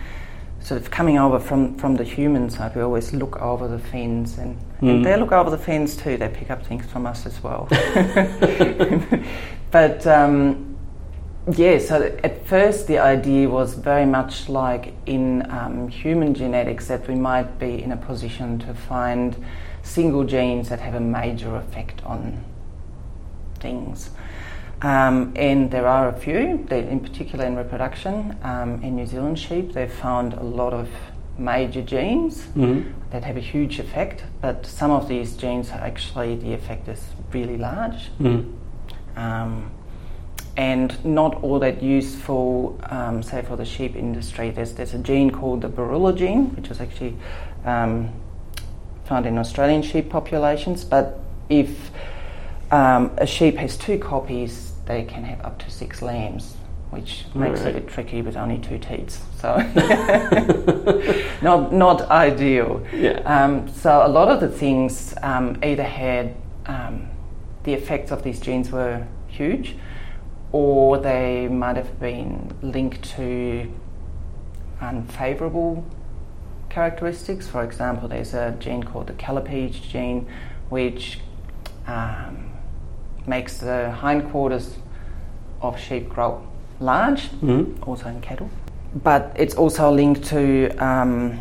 Sort 0.59 0.81
of 0.81 0.89
coming 0.89 1.19
over 1.19 1.39
from, 1.39 1.77
from 1.77 1.97
the 1.97 2.03
human 2.03 2.49
side, 2.49 2.75
we 2.75 2.81
always 2.81 3.13
look 3.13 3.39
over 3.39 3.67
the 3.67 3.77
fence, 3.77 4.39
and, 4.39 4.57
Mm. 4.81 4.89
and 4.89 5.05
they 5.05 5.15
look 5.15 5.31
over 5.31 5.51
the 5.51 5.57
fence 5.59 5.95
too. 5.95 6.17
They 6.17 6.29
pick 6.29 6.49
up 6.49 6.65
things 6.65 6.87
from 6.87 7.05
us 7.05 7.27
as 7.27 7.43
well. 7.43 7.67
but 9.69 10.07
um, 10.07 10.66
yeah, 11.55 11.79
so 11.79 12.17
at 12.23 12.45
first 12.45 12.87
the 12.87 12.99
idea 12.99 13.49
was 13.49 13.73
very 13.73 14.05
much 14.05 14.49
like 14.49 14.93
in 15.05 15.49
um, 15.51 15.87
human 15.87 16.33
genetics 16.33 16.87
that 16.87 17.07
we 17.07 17.15
might 17.15 17.57
be 17.59 17.81
in 17.81 17.91
a 17.91 17.97
position 17.97 18.59
to 18.59 18.73
find 18.73 19.35
single 19.81 20.23
genes 20.23 20.69
that 20.69 20.79
have 20.79 20.95
a 20.95 20.99
major 20.99 21.55
effect 21.55 22.03
on 22.03 22.43
things. 23.59 24.09
Um, 24.81 25.33
and 25.35 25.71
there 25.71 25.87
are 25.87 26.09
a 26.09 26.13
few, 26.13 26.35
in 26.35 26.99
particular 26.99 27.45
in 27.45 27.55
reproduction. 27.55 28.37
Um, 28.43 28.81
in 28.83 28.95
New 28.95 29.05
Zealand 29.05 29.39
sheep, 29.39 29.73
they've 29.73 29.91
found 29.91 30.33
a 30.33 30.43
lot 30.43 30.73
of 30.73 30.89
major 31.37 31.81
genes 31.81 32.47
Mm-hmm. 32.55 32.91
that 33.11 33.23
have 33.23 33.37
a 33.37 33.41
huge 33.41 33.79
effect, 33.79 34.23
but 34.41 34.65
some 34.65 34.91
of 34.91 35.07
these 35.07 35.35
genes 35.37 35.69
are 35.71 35.79
actually, 35.79 36.35
the 36.35 36.53
effect 36.53 36.87
is 36.87 37.03
really 37.31 37.57
large. 37.57 38.11
Mm. 38.19 38.53
Um, 39.15 39.71
and 40.57 41.05
not 41.05 41.35
all 41.43 41.59
that 41.59 41.83
useful, 41.83 42.79
um, 42.89 43.21
say 43.21 43.43
for 43.43 43.55
the 43.55 43.63
sheep 43.63 43.95
industry. 43.95 44.49
There's, 44.49 44.73
there's 44.73 44.95
a 44.95 44.97
gene 44.97 45.29
called 45.29 45.61
the 45.61 45.69
Booroola 45.69 46.17
gene, 46.17 46.55
which 46.55 46.69
is 46.69 46.81
actually 46.81 47.15
um, 47.63 48.11
found 49.05 49.27
in 49.27 49.37
Australian 49.37 49.83
sheep 49.83 50.09
populations. 50.09 50.83
But 50.83 51.19
if 51.47 51.91
um, 52.71 53.11
a 53.19 53.27
sheep 53.27 53.55
has 53.57 53.77
two 53.77 53.99
copies, 53.99 54.73
they 54.87 55.03
can 55.03 55.23
have 55.23 55.41
up 55.41 55.59
to 55.59 55.69
six 55.69 56.01
lambs, 56.01 56.55
which 56.89 57.25
makes 57.35 57.59
Alright. 57.59 57.75
it 57.75 57.77
a 57.77 57.81
bit 57.81 57.89
tricky 57.89 58.23
with 58.23 58.35
only 58.35 58.57
two 58.57 58.79
teats. 58.79 59.21
So 59.39 59.57
not 61.43 61.71
not 61.71 62.01
ideal. 62.09 62.83
Yeah. 62.91 63.19
Um, 63.25 63.69
so 63.69 64.03
a 64.03 64.09
lot 64.09 64.29
of 64.29 64.39
the 64.39 64.49
things 64.49 65.13
um, 65.21 65.59
either 65.63 65.83
had 65.83 66.35
um, 66.65 67.09
the 67.63 67.73
effects 67.73 68.11
of 68.11 68.23
these 68.23 68.39
genes 68.39 68.71
were 68.71 69.05
huge, 69.27 69.75
or 70.51 70.97
they 70.97 71.47
might 71.47 71.75
have 71.75 71.99
been 71.99 72.51
linked 72.61 73.03
to 73.15 73.69
unfavourable 74.79 75.83
characteristics. 76.69 77.47
For 77.47 77.63
example, 77.63 78.07
there's 78.07 78.33
a 78.33 78.55
gene 78.59 78.83
called 78.83 79.07
the 79.07 79.13
callipyge 79.13 79.81
gene, 79.89 80.27
which 80.69 81.19
um, 81.87 82.51
makes 83.25 83.57
the 83.57 83.91
hindquarters 83.91 84.75
of 85.61 85.79
sheep 85.79 86.09
grow 86.09 86.41
large, 86.79 87.29
Mhm. 87.41 87.75
also 87.87 88.07
in 88.07 88.21
cattle. 88.21 88.49
But 89.03 89.31
it's 89.35 89.55
also 89.55 89.91
linked 89.91 90.23
to 90.25 90.69
um, 90.77 91.39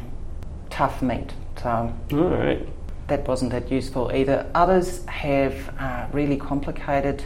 tough 0.70 1.02
meat. 1.02 1.32
So 1.62 1.92
All 2.12 2.18
right. 2.28 2.66
that 3.08 3.26
wasn't 3.28 3.50
that 3.52 3.70
useful 3.70 4.10
either. 4.12 4.46
Others 4.54 5.04
have 5.06 5.54
uh, 5.78 6.06
really 6.12 6.36
complicated 6.36 7.24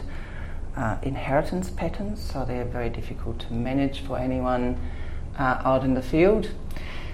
uh, 0.75 0.97
inheritance 1.03 1.69
patterns, 1.69 2.21
so 2.21 2.45
they're 2.45 2.65
very 2.65 2.89
difficult 2.89 3.39
to 3.39 3.53
manage 3.53 4.01
for 4.01 4.17
anyone 4.17 4.77
uh, 5.37 5.61
out 5.63 5.83
in 5.83 5.93
the 5.93 6.01
field. 6.01 6.49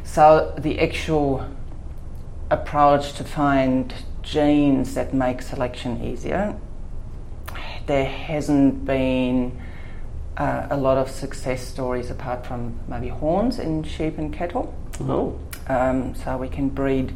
So 0.04 0.54
the 0.58 0.80
actual 0.80 1.48
approach 2.50 3.14
to 3.14 3.24
find 3.24 3.94
genes 4.22 4.94
that 4.94 5.14
make 5.14 5.42
selection 5.42 6.04
easier, 6.04 6.56
there 7.88 8.06
hasn't 8.06 8.86
been 8.86 9.60
uh, 10.38 10.68
a 10.70 10.78
lot 10.78 10.98
of 10.98 11.10
success 11.10 11.66
stories 11.66 12.10
apart 12.12 12.46
from 12.46 12.80
maybe 12.88 13.08
horns 13.08 13.60
in 13.60 13.84
sheep 13.84 14.18
and 14.18 14.32
cattle. 14.34 14.74
Oh, 15.02 15.38
Um, 15.68 16.16
so 16.16 16.38
we 16.38 16.48
can 16.48 16.70
breed 16.70 17.16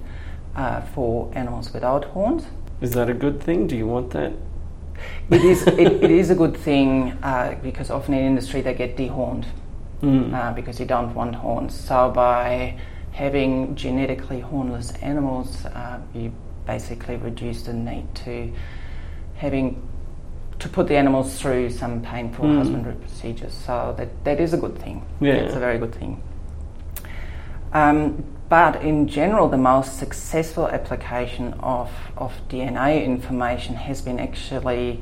uh, 0.56 0.82
for 0.82 1.32
animals 1.34 1.74
without 1.74 2.06
horns. 2.06 2.46
is 2.82 2.92
that 2.92 3.10
a 3.10 3.14
good 3.14 3.42
thing? 3.42 3.68
Do 3.68 3.76
you 3.78 3.88
want 3.88 4.10
that? 4.12 4.34
It 5.30 5.44
is, 5.44 5.66
it, 5.68 6.04
it 6.04 6.12
is 6.12 6.30
a 6.30 6.36
good 6.36 6.56
thing 6.58 7.12
uh, 7.24 7.56
because 7.64 7.90
often 7.90 8.14
in 8.14 8.26
industry 8.26 8.62
they 8.62 8.74
get 8.74 8.98
dehorned 8.98 9.46
Mm. 10.02 10.34
uh, 10.34 10.52
because 10.54 10.80
you 10.80 10.88
don't 10.88 11.14
want 11.14 11.36
horns. 11.36 11.76
So 11.76 12.10
by 12.10 12.76
having 13.12 13.76
genetically 13.76 14.42
hornless 14.42 14.92
animals, 15.04 15.64
uh, 15.66 16.00
you 16.16 16.32
basically 16.66 17.18
reduce 17.18 17.62
the 17.62 17.74
need 17.74 18.08
to 18.26 18.52
having 19.36 19.88
to 20.58 20.70
put 20.70 20.88
the 20.88 20.96
animals 20.98 21.40
through 21.40 21.70
some 21.70 22.02
painful 22.02 22.46
Mm. 22.46 22.58
husbandry 22.58 22.94
procedures. 22.96 23.54
So 23.54 23.94
that, 23.98 24.10
that 24.24 24.40
is 24.40 24.54
a 24.54 24.58
good 24.58 24.76
thing. 24.80 25.06
Yeah. 25.20 25.34
It's 25.34 25.56
a 25.56 25.60
very 25.60 25.78
good 25.78 25.94
thing. 25.94 26.22
Um, 27.74 28.24
but 28.52 28.84
in 28.84 29.08
general, 29.08 29.48
the 29.48 29.56
most 29.56 29.98
successful 29.98 30.68
application 30.68 31.54
of, 31.62 31.90
of 32.18 32.34
DNA 32.50 33.02
information 33.02 33.76
has 33.76 34.02
been 34.02 34.20
actually 34.20 35.02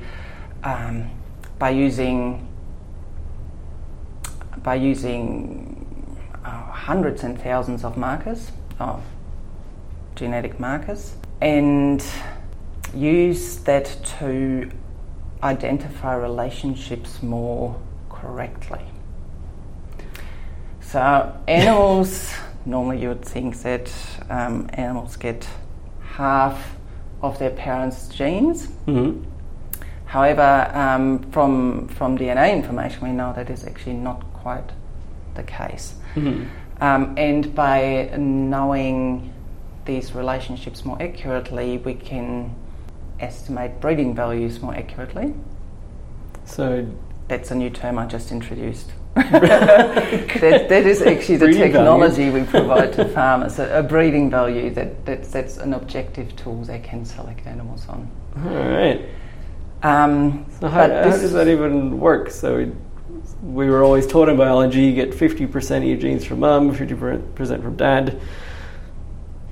um, 0.63 1.10
by 1.58 1.72
using 1.72 2.48
by 4.62 4.75
using 4.75 6.15
uh, 6.46 6.50
hundreds 6.72 7.24
and 7.24 7.41
thousands 7.41 7.84
of 7.84 7.98
markers 7.98 8.51
of 8.79 9.01
genetic 10.13 10.60
markers 10.60 11.15
and 11.41 12.06
use 12.94 13.58
that 13.62 13.86
to 14.20 14.70
identify 15.41 16.13
relationships 16.13 17.24
more 17.24 17.82
correctly. 18.12 18.86
So 20.82 21.36
animals 21.48 22.32
normally 22.69 23.01
you 23.01 23.09
would 23.09 23.25
think 23.25 23.61
that 23.63 23.91
um, 24.29 24.69
animals 24.73 25.15
get 25.17 25.47
half 26.15 26.75
of 27.21 27.38
their 27.39 27.49
parents' 27.49 28.07
genes. 28.07 28.67
Mhm. 28.88 29.23
However, 30.05 30.71
um, 30.73 31.19
from 31.31 31.88
from 31.88 32.17
DNA 32.17 32.51
information, 32.53 33.07
we 33.07 33.11
know 33.13 33.33
that 33.33 33.49
is 33.49 33.65
actually 33.65 33.93
not 33.95 34.23
quite 34.33 34.69
the 35.35 35.43
case. 35.43 35.95
Mhm. 36.15 36.45
Um, 36.81 37.13
and 37.17 37.53
by 37.53 38.09
knowing 38.17 39.31
these 39.85 40.15
relationships 40.15 40.85
more 40.85 40.97
accurately, 41.01 41.77
we 41.77 41.93
can 41.93 42.55
estimate 43.19 43.81
breeding 43.81 44.15
values 44.15 44.61
more 44.61 44.75
accurately. 44.75 45.33
So, 46.45 46.85
That's 47.27 47.51
a 47.51 47.55
new 47.55 47.69
term 47.69 47.99
I 47.99 48.07
just 48.07 48.31
introduced. 48.31 48.91
that, 49.16 50.70
that 50.70 50.86
is 50.86 51.01
actually 51.01 51.38
the 51.38 51.46
Breeding 51.46 51.62
technology 51.62 52.30
we 52.30 52.44
provide 52.44 52.94
to 52.94 53.06
farmers, 53.10 53.60
a, 53.60 53.80
a 53.80 53.84
breeding 53.84 54.30
value 54.30 54.70
that, 54.72 55.06
that's, 55.06 55.30
that's 55.30 55.58
an 55.58 55.74
objective 55.74 56.36
tool 56.36 56.63
they 56.63 56.80
can 56.80 57.04
select 57.06 57.46
animals 57.48 57.88
on. 57.89 58.10
all 58.38 58.70
right. 58.70 59.01
Um, 59.82 60.46
So 60.60 60.68
how, 60.68 60.88
but 60.88 61.06
how 61.06 61.12
does 61.12 61.32
that 61.34 61.48
even 61.48 62.00
work? 62.00 62.30
So 62.30 62.58
we, 62.58 62.72
we 63.42 63.70
were 63.70 63.84
always 63.84 64.06
taught 64.06 64.30
in 64.30 64.38
biology 64.38 64.82
you 64.82 64.94
get 64.94 65.12
50% 65.12 65.78
of 65.78 65.84
your 65.84 65.98
genes 65.98 66.25
from 66.25 66.42
mum, 66.42 66.75
50% 66.75 67.62
from 67.62 67.75
dad, 67.75 68.20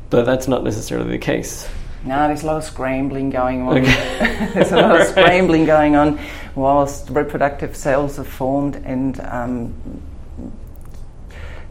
but 0.10 0.26
that's 0.26 0.48
not 0.48 0.64
necessarily 0.64 1.12
the 1.12 1.18
case. 1.18 1.68
No, 2.06 2.28
there's 2.28 2.44
a 2.44 2.46
lot 2.46 2.58
of 2.58 2.64
scrambling 2.64 3.30
going 3.30 3.62
on. 3.62 3.78
Okay. 3.80 4.50
there's 4.54 4.72
a 4.72 4.78
lot 4.78 5.02
of 5.02 5.08
scrambling 5.08 5.66
going 5.66 5.96
on 5.96 6.20
whilst 6.56 7.10
reproductive 7.10 7.76
cells 7.76 8.18
are 8.20 8.24
formed, 8.24 8.76
and 8.78 9.20
um, 9.22 9.74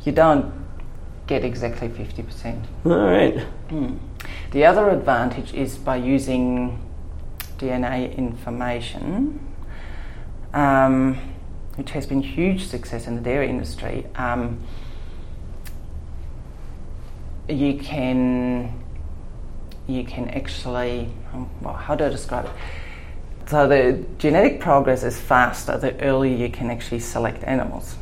you 0.05 0.13
don't 0.13 0.53
get 1.27 1.45
exactly 1.45 1.89
50%. 1.89 2.65
All 2.85 2.93
right. 2.93 3.41
Hmm. 3.71 3.97
The 4.53 4.65
other 4.65 4.91
advantage 4.91 5.53
is 5.55 5.77
by 5.77 5.97
using 5.97 6.81
DNA 7.59 8.17
information, 8.17 9.41
um, 10.55 11.19
which 11.75 11.91
has 11.91 12.07
been 12.07 12.23
huge 12.23 12.67
success 12.67 13.07
in 13.07 13.17
the 13.17 13.21
dairy 13.23 13.49
industry. 13.49 14.07
Um, 14.15 14.61
you 17.49 17.79
can 17.79 18.86
you 19.87 20.05
can 20.05 20.29
actually 20.31 21.09
well, 21.61 21.75
how 21.75 21.95
do 21.95 22.05
I 22.05 22.09
describe 22.09 22.47
it? 22.47 22.53
so 23.47 23.69
the 23.69 24.05
genetic 24.19 24.61
progress 24.61 25.05
is 25.05 25.21
faster 25.21 25.79
the 25.79 25.99
earlier 26.03 26.37
you 26.37 26.51
can 26.51 26.71
actually 26.71 27.01
select 27.01 27.45
animals. 27.45 27.97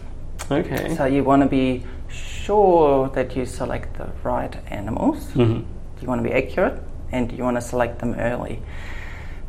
Okay. 0.51 0.95
So 0.97 1.05
you 1.05 1.23
want 1.23 1.43
to 1.43 1.49
be 1.49 1.85
sure 2.09 3.09
that 3.11 3.37
you 3.37 3.45
select 3.47 3.97
the 3.99 4.11
right 4.23 4.55
animals. 4.69 5.25
Mm-hmm. 5.33 5.65
You 6.01 6.09
want 6.09 6.23
to 6.23 6.29
be 6.29 6.35
accurate 6.35 6.83
and 7.13 7.31
you 7.33 7.45
want 7.45 7.57
to 7.57 7.61
select 7.61 7.99
them 7.99 8.15
early. 8.15 8.61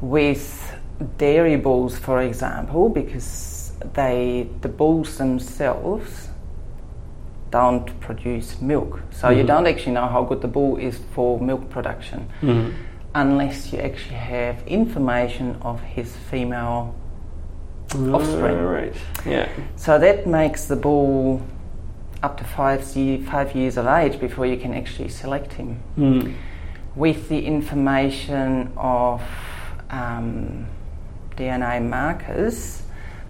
With 0.01 0.75
dairy 1.17 1.55
bulls, 1.55 1.97
for 1.97 2.21
example, 2.21 2.89
because 2.89 3.73
they 3.93 4.49
the 4.61 4.69
bulls 4.69 5.17
themselves 5.17 6.24
don't 7.59 7.87
produce 8.01 8.49
milk, 8.61 9.01
so 9.11 9.29
you 9.29 9.43
Mhm. 9.43 9.47
don't 9.47 9.67
actually 9.71 9.95
know 9.99 10.07
how 10.15 10.21
good 10.29 10.41
the 10.41 10.47
bull 10.57 10.73
is 10.89 10.95
for 11.13 11.39
milk 11.39 11.63
production 11.75 12.19
Mhm. 12.41 12.71
unless 13.13 13.71
you 13.71 13.79
actually 13.89 14.19
have 14.35 14.55
information 14.67 15.47
of 15.61 15.77
his 15.95 16.09
female 16.29 16.93
offspring. 18.15 18.59
Right. 18.77 18.95
Yeah. 19.25 19.47
So 19.75 19.91
that 20.05 20.27
makes 20.27 20.61
the 20.67 20.75
bull 20.75 21.41
up 22.23 22.37
to 22.37 22.43
five, 22.43 22.81
five 23.33 23.49
years 23.59 23.77
of 23.77 23.85
age 23.87 24.19
before 24.19 24.45
you 24.51 24.57
can 24.57 24.73
actually 24.73 25.09
select 25.09 25.53
him. 25.53 25.69
Mm. 25.97 26.33
With 26.95 27.29
the 27.29 27.45
information 27.45 28.71
of 28.75 29.21
um, 29.91 30.65
DNA 31.37 31.79
markers, 31.79 32.83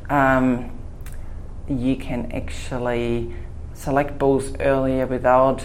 um, 0.10 0.72
you 1.68 1.96
can 1.96 2.32
actually 2.32 3.34
select 3.76 4.18
bulls 4.18 4.54
earlier 4.60 5.06
without 5.06 5.64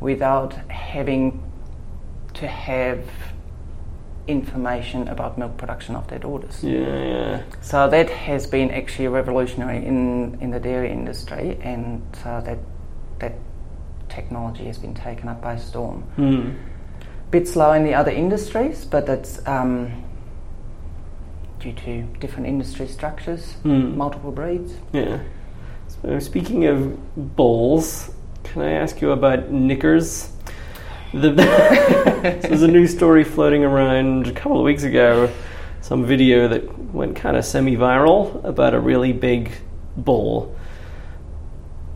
without 0.00 0.54
having 0.70 1.42
to 2.34 2.46
have 2.46 3.00
information 4.28 5.08
about 5.08 5.38
milk 5.38 5.56
production 5.56 5.94
of 5.96 6.06
their 6.08 6.18
daughters. 6.18 6.62
Yeah. 6.62 7.04
Yeah. 7.04 7.42
So 7.60 7.88
that 7.88 8.10
has 8.10 8.46
been 8.46 8.70
actually 8.70 9.08
revolutionary 9.08 9.84
in, 9.86 10.38
in 10.40 10.50
the 10.50 10.60
dairy 10.60 10.90
industry, 10.90 11.58
and 11.62 12.02
so 12.22 12.42
that 12.44 12.58
that 13.18 13.34
technology 14.08 14.64
has 14.66 14.78
been 14.78 14.94
taken 14.94 15.28
up 15.28 15.40
by 15.40 15.56
storm. 15.56 16.04
Mm. 16.16 16.56
Bit 17.30 17.48
slow 17.48 17.72
in 17.72 17.84
the 17.84 17.94
other 17.94 18.10
industries, 18.12 18.84
but 18.84 19.06
that's 19.06 19.44
um, 19.46 20.04
due 21.58 21.72
to 21.72 22.02
different 22.20 22.46
industry 22.46 22.86
structures, 22.86 23.54
Mm. 23.64 23.96
multiple 23.96 24.30
breeds. 24.32 24.74
Yeah. 24.92 25.20
So 26.02 26.18
speaking 26.18 26.66
of 26.66 27.36
bulls, 27.36 28.10
can 28.44 28.62
I 28.62 28.72
ask 28.72 29.00
you 29.00 29.12
about 29.12 29.50
Knickers? 29.50 30.30
The, 31.14 31.30
there's 32.42 32.62
a 32.62 32.68
new 32.68 32.86
story 32.86 33.24
floating 33.24 33.64
around 33.64 34.26
a 34.26 34.32
couple 34.32 34.58
of 34.58 34.64
weeks 34.64 34.82
ago, 34.82 35.32
some 35.80 36.04
video 36.04 36.48
that 36.48 36.92
went 36.92 37.16
kind 37.16 37.36
of 37.36 37.44
semi-viral 37.44 38.44
about 38.44 38.74
a 38.74 38.80
really 38.80 39.12
big 39.12 39.52
bull. 39.96 40.54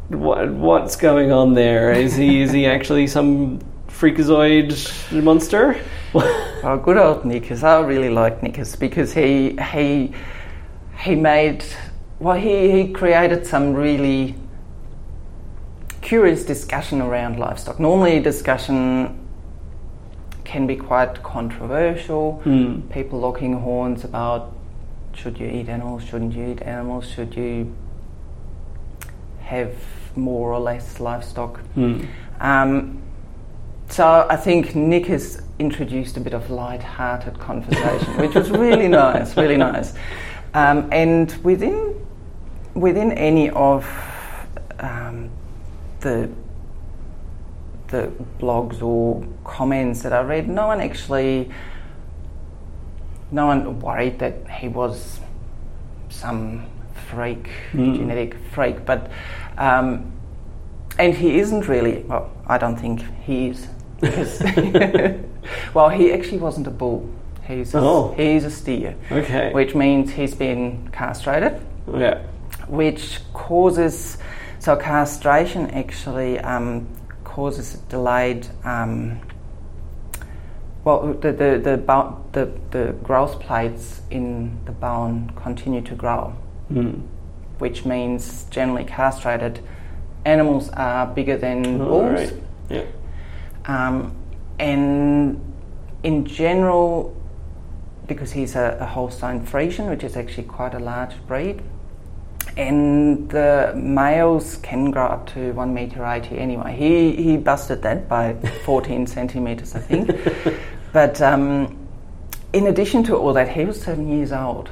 What 0.08 0.50
what's 0.50 0.96
going 0.96 1.30
on 1.30 1.54
there? 1.54 1.92
Is 1.92 2.16
he 2.16 2.40
is 2.40 2.50
he 2.52 2.66
actually 2.66 3.06
some 3.06 3.60
freakazoid 3.88 5.22
monster? 5.22 5.80
Oh, 6.62 6.76
good 6.76 6.98
old 6.98 7.24
Knickers. 7.24 7.64
I 7.64 7.80
really 7.80 8.10
like 8.10 8.42
Knickers 8.42 8.76
because 8.76 9.14
he 9.14 9.56
he 9.72 10.12
he 10.98 11.14
made 11.14 11.64
well 12.20 12.36
he, 12.38 12.70
he 12.70 12.92
created 12.92 13.46
some 13.46 13.74
really 13.74 14.34
curious 16.00 16.44
discussion 16.44 17.00
around 17.00 17.38
livestock. 17.38 17.80
Normally 17.80 18.20
discussion 18.20 19.18
can 20.44 20.66
be 20.66 20.76
quite 20.76 21.22
controversial. 21.22 22.40
Hmm. 22.42 22.80
People 22.88 23.20
locking 23.20 23.54
horns 23.60 24.04
about 24.04 24.52
should 25.14 25.38
you 25.38 25.46
eat 25.46 25.68
animals, 25.68 26.04
shouldn't 26.04 26.34
you 26.34 26.50
eat 26.50 26.62
animals, 26.62 27.08
should 27.08 27.34
you 27.34 27.74
have 29.40 29.74
more 30.16 30.52
or 30.52 30.60
less 30.60 31.00
livestock. 31.00 31.58
Hmm. 31.74 32.04
Um, 32.40 33.02
so 33.88 34.26
I 34.30 34.36
think 34.36 34.74
Nick 34.74 35.06
has 35.06 35.42
introduced 35.58 36.16
a 36.16 36.20
bit 36.20 36.32
of 36.32 36.50
light-hearted 36.50 37.38
conversation, 37.38 38.16
which 38.18 38.34
was 38.34 38.50
really 38.50 38.88
nice, 39.04 39.36
really 39.36 39.56
nice. 39.56 39.94
Um, 40.54 40.88
and 40.92 41.32
within 41.42 41.94
within 42.74 43.12
any 43.12 43.50
of 43.50 43.86
um, 44.78 45.30
the 46.00 46.30
the 47.88 48.10
blogs 48.38 48.80
or 48.82 49.26
comments 49.44 50.02
that 50.02 50.12
I 50.12 50.20
read, 50.20 50.48
no 50.48 50.68
one 50.68 50.80
actually, 50.80 51.50
no 53.32 53.46
one 53.46 53.80
worried 53.80 54.20
that 54.20 54.48
he 54.48 54.68
was 54.68 55.18
some 56.08 56.66
freak, 57.10 57.48
Mm. 57.72 57.96
genetic 57.96 58.36
freak, 58.52 58.84
but. 58.86 59.10
Um, 59.58 60.12
and 60.98 61.14
he 61.14 61.38
isn't 61.38 61.66
really. 61.68 62.02
Well, 62.08 62.30
I 62.46 62.58
don't 62.58 62.76
think 62.76 63.00
he 63.24 63.48
is 63.48 63.68
well, 65.74 65.88
he 65.88 66.12
actually 66.12 66.38
wasn't 66.38 66.66
a 66.66 66.70
bull. 66.70 67.08
He's 67.46 67.74
a, 67.74 67.78
Oh. 67.78 68.14
he's 68.16 68.44
a 68.44 68.50
steer, 68.50 68.94
Okay. 69.10 69.52
which 69.52 69.74
means 69.74 70.12
he's 70.12 70.34
been 70.34 70.88
castrated, 70.92 71.60
Yeah. 71.92 72.18
Which 72.70 73.20
causes. 73.32 74.18
So 74.58 74.76
castration 74.76 75.70
actually 75.70 76.38
um, 76.40 76.86
causes 77.24 77.74
delayed. 77.88 78.46
Um, 78.64 79.20
well, 80.84 81.12
the 81.14 81.32
the 81.32 81.58
the, 81.62 81.76
bo- 81.76 82.24
the 82.32 82.50
the 82.70 82.92
growth 83.02 83.40
plates 83.40 84.00
in 84.10 84.58
the 84.64 84.72
bone 84.72 85.30
continue 85.36 85.82
to 85.82 85.94
grow 85.94 86.32
Hmm. 86.68 87.00
which 87.58 87.84
means 87.84 88.44
generally 88.44 88.84
castrated 88.84 89.58
animals 90.24 90.70
are 90.70 91.06
bigger 91.06 91.36
than 91.36 91.80
Oh, 91.80 91.84
bulls. 91.84 92.12
right. 92.12 92.32
Yeah. 92.70 92.84
Um, 93.66 94.14
and 94.58 95.40
in 96.02 96.24
general, 96.24 97.14
because 98.06 98.30
he's 98.32 98.54
a, 98.54 98.76
a 98.80 98.86
Holstein 98.86 99.44
Friesian, 99.44 99.88
which 99.90 100.04
is 100.04 100.16
actually 100.16 100.44
quite 100.44 100.74
a 100.74 100.78
large 100.78 101.14
breed, 101.26 101.60
and 102.56 103.28
the 103.30 103.72
males 103.76 104.56
can 104.62 104.90
grow 104.90 105.06
up 105.06 105.26
to 105.34 105.52
one 105.52 105.72
meter 105.74 106.04
eighty 106.04 106.38
anyway. 106.38 106.74
He 106.76 107.14
he 107.22 107.36
busted 107.36 107.82
that 107.82 108.08
by 108.08 108.34
fourteen 108.64 109.06
centimeters, 109.06 109.74
I 109.74 109.80
think. 109.80 110.10
but 110.92 111.20
um, 111.22 111.76
in 112.52 112.66
addition 112.66 113.02
to 113.04 113.16
all 113.16 113.32
that, 113.34 113.48
he 113.48 113.64
was 113.64 113.80
seven 113.80 114.08
years 114.08 114.32
old, 114.32 114.70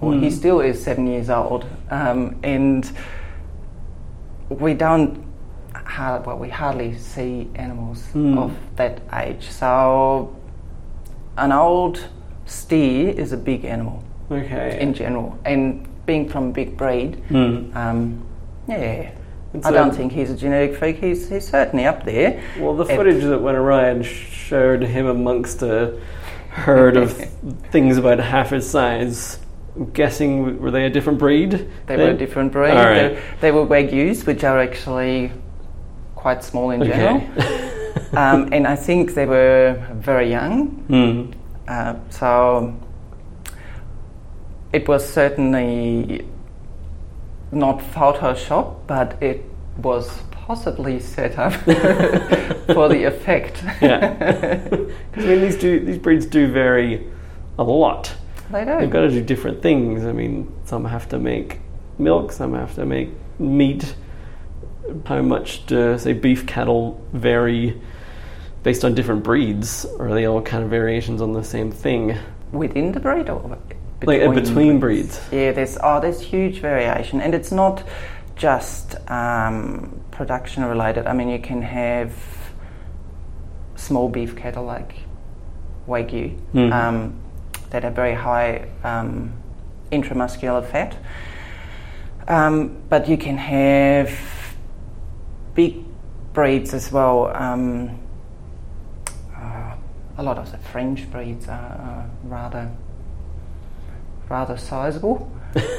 or 0.00 0.12
he 0.14 0.28
Mm. 0.28 0.32
still 0.32 0.60
is 0.60 0.82
seven 0.82 1.06
years 1.06 1.30
old, 1.30 1.64
um, 1.90 2.36
and 2.42 2.90
we 4.48 4.74
don't. 4.74 5.24
har 5.74 6.20
well, 6.26 6.38
we 6.38 6.48
hardly 6.48 6.96
see 6.98 7.48
animals 7.54 8.02
Mm. 8.14 8.38
of 8.38 8.52
that 8.76 9.00
age. 9.12 9.48
So, 9.50 10.34
an 11.36 11.52
old 11.52 12.00
steer 12.46 13.10
is 13.10 13.32
a 13.32 13.36
big 13.36 13.64
animal 13.64 14.02
Okay. 14.30 14.78
in 14.80 14.94
general, 14.94 15.38
and 15.44 15.86
being 16.06 16.28
from 16.28 16.48
a 16.48 16.52
big 16.52 16.76
breed, 16.76 17.16
Hmm. 17.28 17.76
um, 17.76 18.26
yeah. 18.68 19.10
And 19.52 19.64
I 19.64 19.70
don't 19.70 19.94
think 19.94 20.12
he's 20.12 20.30
a 20.30 20.36
genetic 20.36 20.76
freak. 20.76 20.98
He's, 20.98 21.28
he's 21.28 21.48
certainly 21.48 21.86
up 21.86 22.04
there. 22.04 22.42
Well, 22.58 22.74
the 22.74 22.84
footage 22.84 23.22
that 23.24 23.40
went 23.40 23.56
around 23.56 24.04
showed 24.04 24.82
him 24.82 25.06
amongst 25.06 25.62
a 25.62 25.98
herd 26.50 26.96
of 26.96 27.12
things 27.70 27.96
about 27.96 28.18
half 28.18 28.50
his 28.50 28.68
size. 28.68 29.38
I'm 29.76 29.90
guessing 29.92 30.60
were 30.60 30.70
they 30.70 30.86
a 30.86 30.90
different 30.90 31.18
breed? 31.18 31.70
They 31.86 31.96
were 31.96 32.10
a 32.10 32.16
different 32.16 32.52
breed. 32.52 32.74
Right. 32.74 33.08
They, 33.08 33.22
they 33.40 33.50
were 33.52 33.64
Wagyus, 33.66 34.26
which 34.26 34.42
are 34.44 34.58
actually 34.58 35.32
quite 36.14 36.42
small 36.42 36.70
in 36.70 36.82
general. 36.82 37.16
Okay. 37.36 37.70
um, 38.12 38.48
and 38.52 38.66
I 38.66 38.74
think 38.76 39.14
they 39.14 39.26
were 39.26 39.86
very 39.94 40.30
young. 40.30 40.66
Hmm. 40.88 41.32
Uh, 41.68 41.96
so 42.10 42.78
it 44.76 44.86
was 44.88 45.02
certainly 45.08 46.26
not 47.52 47.78
Photoshop, 47.78 48.66
but 48.86 49.16
it 49.22 49.42
was 49.82 50.06
possibly 50.30 51.00
set 51.00 51.38
up 51.38 51.52
for 52.74 52.88
the 52.88 53.04
effect. 53.12 53.62
Yeah. 53.80 54.68
'Cause, 55.12 55.24
I 55.24 55.28
mean, 55.28 55.40
these 55.40 55.56
do 55.56 55.80
these 55.88 55.98
breeds 55.98 56.26
do 56.26 56.46
vary 56.52 57.06
a 57.58 57.64
lot. 57.64 58.14
they 58.52 58.64
do. 58.64 58.78
They've 58.78 58.90
got 58.90 59.00
to 59.08 59.10
do 59.10 59.22
different 59.22 59.62
things. 59.62 60.04
I 60.04 60.12
mean, 60.12 60.52
some 60.64 60.84
have 60.84 61.08
to 61.08 61.18
make 61.18 61.60
milk, 61.98 62.32
some 62.32 62.54
have 62.54 62.74
to 62.74 62.84
make 62.84 63.10
meat. 63.38 63.94
How 65.06 65.22
much 65.22 65.66
do 65.66 65.98
say 65.98 66.12
beef 66.12 66.46
cattle 66.46 67.00
vary 67.12 67.80
based 68.62 68.84
on 68.84 68.94
different 68.94 69.22
breeds, 69.24 69.86
or 69.98 70.08
are 70.08 70.14
they 70.14 70.26
all 70.26 70.42
kind 70.42 70.62
of 70.64 70.70
variations 70.70 71.20
on 71.22 71.32
the 71.32 71.42
same 71.44 71.70
thing? 71.72 72.16
Within 72.52 72.92
the 72.92 73.00
breed 73.00 73.28
or 73.28 73.58
Like 74.06 74.22
uh, 74.22 74.30
between 74.30 74.78
breeds. 74.78 75.20
Yeah, 75.32 75.52
there's 75.52 75.76
oh, 75.82 76.00
there's 76.00 76.20
huge 76.20 76.60
variation, 76.60 77.20
and 77.20 77.34
it's 77.34 77.50
not 77.52 77.82
just 78.36 78.96
um, 79.10 80.00
production 80.10 80.64
related. 80.64 81.06
I 81.06 81.12
mean, 81.12 81.28
you 81.28 81.38
can 81.38 81.62
have 81.62 82.12
small 83.74 84.08
beef 84.08 84.36
cattle 84.36 84.64
like 84.64 84.94
Wagyu 85.88 86.36
Mhm. 86.54 86.72
um, 86.72 87.14
that 87.70 87.82
have 87.82 87.94
very 87.94 88.14
high 88.14 88.68
um, 88.84 89.32
intramuscular 89.92 90.64
fat. 90.64 90.96
Um, 92.28 92.76
but 92.88 93.08
you 93.08 93.16
can 93.16 93.36
have 93.36 94.10
big 95.54 95.84
breeds 96.32 96.74
as 96.74 96.90
well. 96.92 97.30
Um, 97.34 97.98
uh, 99.36 99.74
a 100.18 100.22
lot 100.22 100.38
of 100.38 100.50
the 100.50 100.58
French 100.58 101.08
breeds 101.10 101.48
are, 101.48 101.52
are 101.52 102.10
rather 102.24 102.70
rather 104.28 104.56
sizable. 104.56 105.30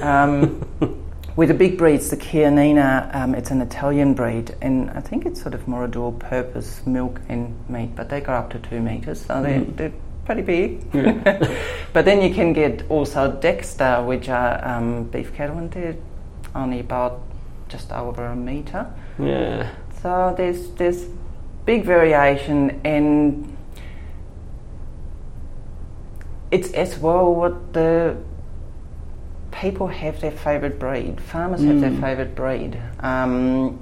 Um, 0.02 0.66
with 1.36 1.50
the 1.50 1.54
big 1.54 1.78
breeds, 1.78 2.10
the 2.10 2.18
Chianina, 2.18 3.14
um, 3.16 3.36
it's 3.36 3.52
an 3.52 3.62
Italian 3.62 4.14
breed, 4.14 4.56
and 4.62 4.90
I 4.92 5.02
think 5.02 5.26
it's 5.26 5.42
sort 5.42 5.54
of 5.54 5.68
more 5.68 5.86
a 5.86 5.88
dual 5.88 6.14
purpose 6.14 6.82
milk 6.86 7.22
and 7.30 7.54
meat, 7.70 7.96
but 7.96 8.10
they 8.10 8.22
go 8.22 8.34
up 8.34 8.50
to 8.52 8.60
two 8.60 8.80
meters, 8.82 9.24
so 9.26 9.42
they're, 9.42 9.60
Mm. 9.60 9.76
they're 9.78 9.94
pretty 10.26 10.42
big. 10.42 10.84
Yeah. 10.94 11.56
but 11.94 12.06
then 12.06 12.22
you 12.22 12.34
can 12.34 12.54
get 12.54 12.84
also 12.90 13.32
Dexter, 13.32 14.04
which 14.04 14.30
are 14.30 14.66
um, 14.68 15.04
beef 15.06 15.34
cattle, 15.34 15.58
and 15.58 15.72
they're 15.72 15.96
only 16.56 16.80
about 16.80 17.22
just 17.70 17.92
over 17.92 18.26
a 18.26 18.36
meter. 18.36 18.88
Yeah. 19.20 19.70
So 20.02 20.34
there's 20.38 20.72
there's 20.72 21.06
big 21.66 21.84
variation, 21.86 22.82
and 22.84 23.56
it's 26.52 26.72
as 26.72 26.98
well 26.98 27.34
what 27.34 27.74
the 27.74 28.16
people 29.52 29.88
have 29.88 30.20
their 30.22 30.32
favourite 30.32 30.80
breed. 30.80 31.20
Farmers 31.22 31.64
have 31.64 31.80
their 31.82 31.92
Mm. 31.92 32.02
favourite 32.02 32.36
breed. 32.36 32.78
Um, 33.00 33.80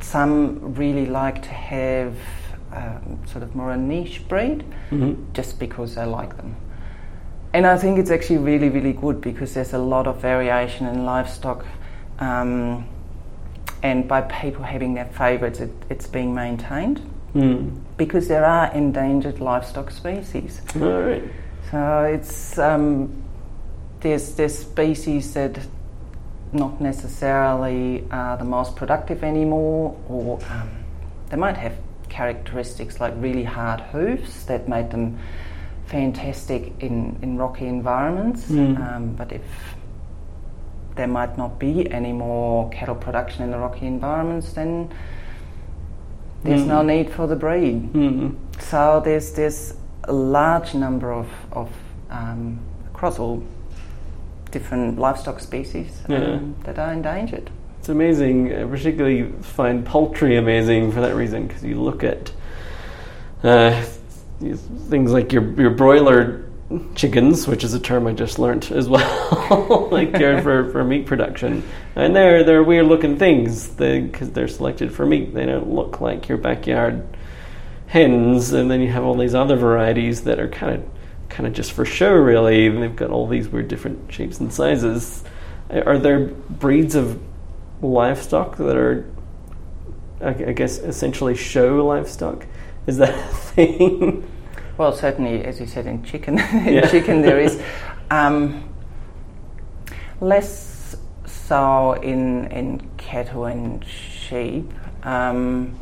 some 0.00 0.74
really 0.74 1.06
like 1.06 1.42
to 1.42 1.48
have 1.48 2.14
um, 2.72 3.18
sort 3.26 3.42
of 3.44 3.54
more 3.54 3.70
a 3.70 3.76
niche 3.76 4.26
breed 4.28 4.64
hmm 4.90 5.12
just 5.32 5.58
because 5.60 5.94
they 5.94 6.04
like 6.04 6.36
them. 6.36 6.56
And 7.52 7.66
I 7.66 7.76
think 7.78 7.98
it's 8.00 8.10
actually 8.10 8.38
really, 8.38 8.68
really 8.68 8.92
good 8.92 9.20
because 9.20 9.54
there's 9.54 9.72
a 9.74 9.78
lot 9.78 10.06
of 10.08 10.20
variation 10.20 10.86
in 10.88 11.04
livestock. 11.04 11.64
Um, 12.18 12.84
and 13.82 14.08
by 14.08 14.22
people 14.22 14.64
having 14.64 14.94
their 14.94 15.04
favourites, 15.06 15.60
it, 15.60 15.70
it's 15.88 16.06
being 16.06 16.34
maintained 16.34 17.00
Mm. 17.34 17.70
because 17.96 18.28
there 18.28 18.44
are 18.44 18.72
endangered 18.74 19.40
livestock 19.40 19.90
species. 19.90 20.60
All 20.80 21.00
right. 21.02 21.22
So 21.70 22.02
it's 22.04 22.58
um, 22.58 23.10
there's 24.04 24.34
there's 24.34 24.56
species 24.58 25.32
that 25.34 25.58
not 26.52 26.80
necessarily 26.80 28.04
are 28.10 28.36
the 28.36 28.44
most 28.44 28.76
productive 28.76 29.24
anymore, 29.24 29.96
or 30.08 30.38
um, 30.50 30.68
they 31.30 31.36
might 31.36 31.56
have 31.56 31.72
characteristics 32.08 33.00
like 33.00 33.14
really 33.16 33.42
hard 33.44 33.80
hooves 33.80 34.44
that 34.46 34.68
made 34.68 34.90
them 34.90 35.18
fantastic 35.86 36.72
in, 36.80 37.18
in 37.22 37.36
rocky 37.38 37.66
environments. 37.66 38.44
Mm. 38.48 38.78
Um, 38.78 39.14
but 39.16 39.32
if 39.32 39.42
there 40.94 41.08
might 41.08 41.36
not 41.36 41.58
be 41.58 41.90
any 41.90 42.12
more 42.12 42.68
cattle 42.70 42.94
production 42.94 43.42
in 43.42 43.50
the 43.50 43.58
rocky 43.58 43.86
environments, 43.86 44.52
then 44.52 44.94
there's 46.44 46.64
no 46.66 46.82
Mm. 46.82 46.86
need 46.86 47.10
for 47.10 47.26
the 47.26 47.36
breed. 47.36 47.92
Mm. 47.94 48.36
So 48.60 49.00
there's 49.04 49.32
there's 49.32 49.74
a 50.04 50.12
large 50.12 50.74
number 50.74 51.10
of, 51.10 51.26
of 51.52 51.68
um, 52.10 52.58
across 52.92 53.18
all 53.18 53.42
different 54.54 54.98
livestock 54.98 55.40
species 55.40 56.00
um, 56.08 56.12
Yeah. 56.12 56.38
that 56.64 56.78
are 56.78 56.92
endangered. 56.92 57.50
It's 57.80 57.88
amazing. 57.90 58.54
I 58.54 58.64
particularly 58.64 59.30
find 59.42 59.84
poultry 59.84 60.36
amazing 60.36 60.92
for 60.92 61.00
that 61.02 61.14
reason 61.14 61.46
because 61.48 61.62
you 61.64 61.78
look 61.78 62.02
at 62.02 62.32
uh, 63.42 63.82
things 64.88 65.12
like 65.12 65.32
your 65.34 65.42
your 65.60 65.70
broiler 65.70 66.44
chickens, 66.94 67.46
which 67.46 67.62
is 67.62 67.74
a 67.74 67.80
term 67.80 68.06
I 68.06 68.12
just 68.12 68.38
learnt 68.38 68.70
as 68.70 68.88
well, 68.94 69.88
like 69.90 70.12
they're 70.12 70.40
for, 70.46 70.70
for 70.70 70.82
meat 70.84 71.04
production, 71.04 71.62
and 71.96 72.14
they're 72.16 72.42
they're 72.44 72.62
weird 72.62 72.86
looking 72.86 73.18
things 73.18 73.68
because 73.68 74.30
they're 74.30 74.48
selected 74.48 74.94
for 74.94 75.04
meat. 75.04 75.34
They 75.34 75.44
don't 75.44 75.68
look 75.68 76.00
like 76.00 76.28
your 76.28 76.38
backyard 76.38 77.04
hens, 77.88 78.52
and 78.52 78.70
then 78.70 78.80
you 78.80 78.90
have 78.92 79.04
all 79.04 79.16
these 79.16 79.34
other 79.34 79.56
varieties 79.56 80.22
that 80.24 80.38
are 80.38 80.48
kind 80.48 80.76
of 80.76 80.80
kind 81.34 81.48
of 81.48 81.52
just 81.52 81.72
for 81.72 81.84
show, 81.84 82.12
really. 82.12 82.66
And 82.68 82.80
they've 82.80 82.94
got 82.94 83.10
all 83.10 83.26
these 83.26 83.48
weird 83.48 83.66
different 83.66 84.12
shapes 84.12 84.38
and 84.38 84.52
sizes. 84.52 85.24
Are 85.68 85.98
there 85.98 86.26
breeds 86.28 86.94
of 86.94 87.20
livestock 87.82 88.56
that 88.58 88.76
are, 88.76 89.04
I 90.20 90.32
guess, 90.32 90.78
essentially 90.78 91.34
show 91.34 91.84
livestock? 91.84 92.46
Is 92.86 92.98
that 92.98 93.10
a 93.18 93.34
thing? 93.34 94.30
Well, 94.78 94.92
certainly, 94.92 95.44
as 95.44 95.58
you 95.60 95.66
said, 95.66 95.86
in 95.86 96.04
chicken, 96.04 96.36
Yeah. 96.38 96.84
in 96.84 96.88
chicken 96.88 97.22
there 97.22 97.40
is 97.40 97.60
um, 98.10 98.68
less 100.20 100.96
so 101.26 101.94
in 101.94 102.46
in 102.52 102.90
cattle 102.96 103.46
and 103.46 103.84
sheep. 103.84 104.72
Um, 105.02 105.78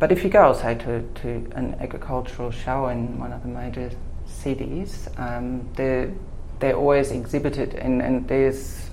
but 0.00 0.10
if 0.10 0.24
you 0.24 0.30
go, 0.30 0.52
say, 0.54 0.74
to, 0.76 1.02
to 1.02 1.28
an 1.54 1.76
agricultural 1.78 2.50
show 2.50 2.88
in 2.88 3.18
one 3.18 3.32
of 3.34 3.42
the 3.42 3.48
major 3.48 3.90
cities, 4.24 5.08
um, 5.18 5.68
they're, 5.74 6.10
they're 6.58 6.74
always 6.74 7.10
exhibited, 7.10 7.74
and, 7.74 8.00
and 8.00 8.26
there's 8.26 8.88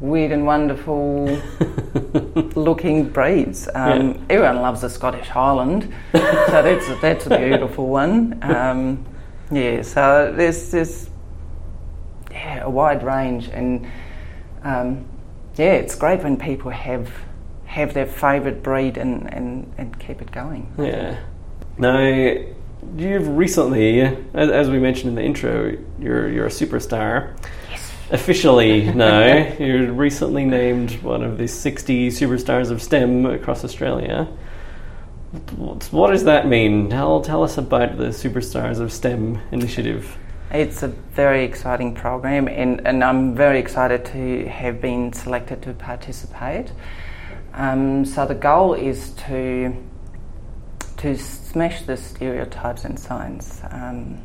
weird 0.00 0.32
and 0.32 0.44
wonderful 0.44 1.24
looking 2.54 3.08
breeds. 3.08 3.68
Um, 3.74 4.10
Yeah. 4.10 4.16
Everyone 4.28 4.60
loves 4.60 4.82
the 4.82 4.90
Scottish 4.90 5.28
Highland, 5.28 5.92
so 6.12 6.18
that's 6.20 6.88
a, 6.88 6.98
that's 7.00 7.26
a 7.26 7.38
beautiful 7.38 7.88
one. 7.88 8.38
Um, 8.42 9.06
yeah, 9.50 9.80
so 9.80 10.32
there's 10.36 10.70
this 10.70 11.08
yeah 12.30 12.64
a 12.64 12.70
wide 12.70 13.02
range, 13.02 13.48
and 13.48 13.86
um, 14.62 15.06
yeah, 15.56 15.72
it's 15.72 15.94
great 15.94 16.22
when 16.22 16.36
people 16.36 16.70
have 16.70 17.10
have 17.70 17.94
their 17.94 18.06
favourite 18.06 18.64
breed 18.64 18.96
and, 18.96 19.32
and, 19.32 19.72
and 19.78 19.96
keep 20.00 20.20
it 20.20 20.32
going. 20.32 20.72
Yeah. 20.76 21.20
Now, 21.78 22.00
you've 22.96 23.28
recently, 23.28 24.00
as, 24.00 24.50
as 24.50 24.68
we 24.68 24.80
mentioned 24.80 25.10
in 25.10 25.14
the 25.14 25.22
intro, 25.22 25.76
you're 26.00 26.28
you're 26.28 26.46
a 26.46 26.50
superstar. 26.50 27.38
Yes. 27.70 27.92
Officially 28.10 28.92
now, 28.94 29.54
you're 29.60 29.92
recently 29.92 30.44
named 30.44 31.00
one 31.02 31.22
of 31.22 31.38
the 31.38 31.46
60 31.46 32.08
superstars 32.08 32.72
of 32.72 32.82
STEM 32.82 33.24
across 33.26 33.64
Australia. 33.64 34.26
What, 35.54 35.84
what 35.92 36.10
does 36.10 36.24
that 36.24 36.48
mean? 36.48 36.90
Tell, 36.90 37.20
tell 37.20 37.44
us 37.44 37.56
about 37.56 37.98
the 37.98 38.08
Superstars 38.08 38.80
of 38.80 38.92
STEM 38.92 39.40
initiative. 39.52 40.18
It's 40.50 40.82
a 40.82 40.88
very 40.88 41.44
exciting 41.44 41.94
program, 41.94 42.48
and, 42.48 42.84
and 42.84 43.04
I'm 43.04 43.36
very 43.36 43.60
excited 43.60 44.04
to 44.06 44.48
have 44.48 44.80
been 44.80 45.12
selected 45.12 45.62
to 45.62 45.72
participate. 45.72 46.72
Um, 47.54 48.04
so 48.04 48.26
the 48.26 48.34
goal 48.34 48.74
is 48.74 49.10
to 49.26 49.74
to 50.98 51.16
smash 51.16 51.82
the 51.82 51.96
stereotypes 51.96 52.84
in 52.84 52.96
science. 52.96 53.62
Um, 53.70 54.20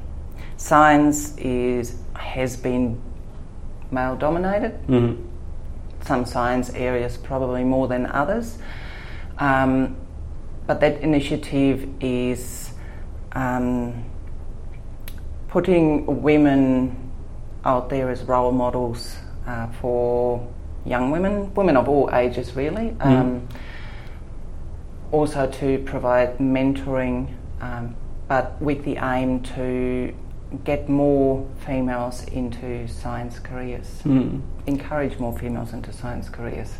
science 0.57 1.37
is 1.37 1.95
has 2.15 2.57
been 2.57 3.01
male 3.91 4.15
dominated. 4.15 4.73
Mm-hmm. 4.87 5.23
Some 6.05 6.25
science 6.25 6.69
areas 6.71 7.17
probably 7.17 7.63
more 7.63 7.87
than 7.87 8.05
others, 8.05 8.57
um, 9.39 9.95
but 10.67 10.79
that 10.81 11.01
initiative 11.01 11.89
is. 12.01 12.71
Um, 13.31 14.05
putting 15.55 16.21
women 16.21 17.09
out 17.63 17.89
there 17.89 18.09
as 18.09 18.23
role 18.23 18.51
models 18.51 19.15
uh, 19.47 19.65
for 19.79 20.45
young 20.85 21.11
women, 21.11 21.53
women 21.53 21.77
of 21.77 21.89
all 21.89 22.09
ages 22.13 22.55
really. 22.55 22.95
Um, 22.99 23.47
also 25.11 25.49
to 25.49 25.79
provide 25.79 26.37
mentoring, 26.39 27.29
um, 27.61 27.95
but 28.27 28.59
with 28.61 28.83
the 28.83 28.97
aim 28.97 29.41
to 29.41 30.13
get 30.63 30.89
more 30.89 31.45
females 31.65 32.23
into 32.25 32.87
science 32.87 33.39
careers, 33.39 34.01
Mm. 34.05 34.41
encourage 34.67 35.19
more 35.19 35.33
females 35.37 35.73
into 35.73 35.91
science 35.93 36.29
careers. 36.29 36.73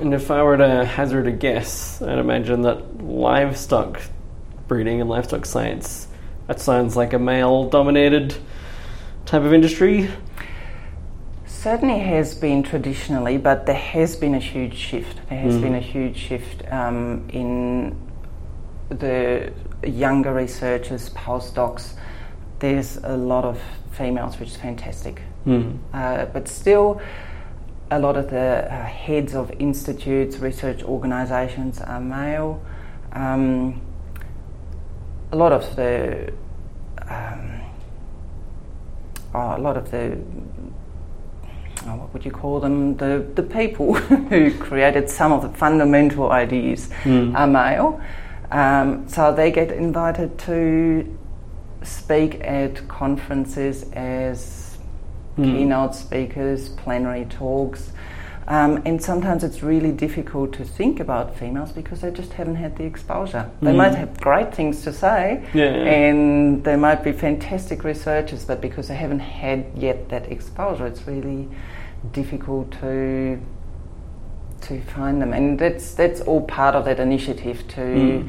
And 0.00 0.14
if 0.14 0.30
I 0.30 0.42
were 0.42 0.56
to 0.56 0.84
hazard 0.84 1.26
a 1.26 1.32
guess, 1.32 2.00
I'd 2.02 2.18
imagine 2.18 2.62
that 2.62 3.02
livestock 3.04 4.00
breeding 4.68 5.00
and 5.00 5.10
livestock 5.10 5.44
science, 5.44 6.06
that 6.46 6.60
sounds 6.60 6.96
like 6.96 7.12
a 7.12 7.18
male 7.18 7.68
dominated 7.68 8.34
type 9.26 9.42
of 9.42 9.52
industry. 9.52 10.08
Certainly 11.60 11.98
has 11.98 12.34
been 12.34 12.62
traditionally, 12.62 13.36
but 13.36 13.66
there 13.66 13.74
has 13.74 14.16
been 14.16 14.34
a 14.34 14.38
huge 14.38 14.74
shift. 14.74 15.20
There 15.28 15.38
has 15.38 15.56
Mm. 15.56 15.60
been 15.62 15.74
a 15.74 15.80
huge 15.94 16.16
shift 16.16 16.64
um, 16.72 17.28
in 17.28 17.94
the 18.88 19.52
younger 19.84 20.32
researchers, 20.32 21.10
postdocs. 21.10 21.96
There's 22.60 22.96
a 23.04 23.14
lot 23.14 23.44
of 23.44 23.60
females, 23.90 24.40
which 24.40 24.48
is 24.48 24.56
fantastic. 24.56 25.20
Mm. 25.46 25.76
Uh, 25.92 26.24
but 26.32 26.48
still, 26.48 26.98
a 27.90 27.98
lot 27.98 28.16
of 28.16 28.30
the 28.30 28.64
uh, 28.64 28.84
heads 28.84 29.34
of 29.34 29.52
institutes, 29.58 30.38
research 30.38 30.82
organisations 30.82 31.78
are 31.82 32.00
male. 32.00 32.62
Um, 33.12 33.82
a 35.30 35.36
lot 35.36 35.52
of 35.52 35.76
the 35.76 36.32
um, 37.06 37.60
oh, 39.34 39.56
a 39.56 39.60
lot 39.60 39.76
of 39.76 39.90
the 39.90 40.16
oh, 41.86 41.96
what 41.96 42.12
would 42.12 42.24
you 42.24 42.30
call 42.30 42.60
them? 42.60 42.96
The 42.96 43.24
the 43.34 43.42
people 43.42 43.94
who 44.30 44.52
created 44.58 45.08
some 45.10 45.32
of 45.32 45.42
the 45.42 45.48
fundamental 45.58 46.30
ideas 46.30 46.88
Mm. 47.04 47.34
are 47.36 47.46
male, 47.46 48.00
um, 48.50 49.08
so 49.08 49.32
they 49.34 49.50
get 49.50 49.70
invited 49.72 50.38
to 50.40 51.04
speak 51.82 52.40
at 52.44 52.86
conferences 52.88 53.84
as 53.92 54.66
Mm. 55.38 55.44
keynote 55.44 55.94
speakers, 55.94 56.68
plenary 56.70 57.24
talks. 57.30 57.92
Um, 58.50 58.82
and 58.84 59.00
sometimes 59.00 59.44
it's 59.44 59.62
really 59.62 59.92
difficult 59.92 60.52
to 60.54 60.64
think 60.64 60.98
about 60.98 61.36
females 61.36 61.70
because 61.70 62.00
they 62.00 62.10
just 62.10 62.32
haven't 62.32 62.56
had 62.56 62.76
the 62.76 62.82
exposure. 62.82 63.48
They 63.62 63.70
Mm. 63.72 63.76
might 63.76 63.94
have 63.94 64.20
great 64.20 64.52
things 64.52 64.82
to 64.82 64.92
say, 64.92 65.42
Yeah. 65.54 65.66
and 65.66 66.64
they 66.64 66.74
might 66.74 67.04
be 67.04 67.12
fantastic 67.12 67.84
researchers, 67.84 68.44
but 68.44 68.60
because 68.60 68.88
they 68.88 68.96
haven't 68.96 69.20
had 69.20 69.66
yet 69.76 70.08
that 70.08 70.32
exposure, 70.32 70.84
it's 70.84 71.06
really 71.06 71.48
difficult 72.12 72.72
to 72.80 73.38
to 74.62 74.78
find 74.80 75.22
them. 75.22 75.32
And 75.32 75.58
that's 75.58 75.94
that's 75.94 76.20
all 76.20 76.42
part 76.42 76.74
of 76.74 76.84
that 76.84 76.98
initiative 77.00 77.66
to 77.68 77.80
Mm. 77.80 78.28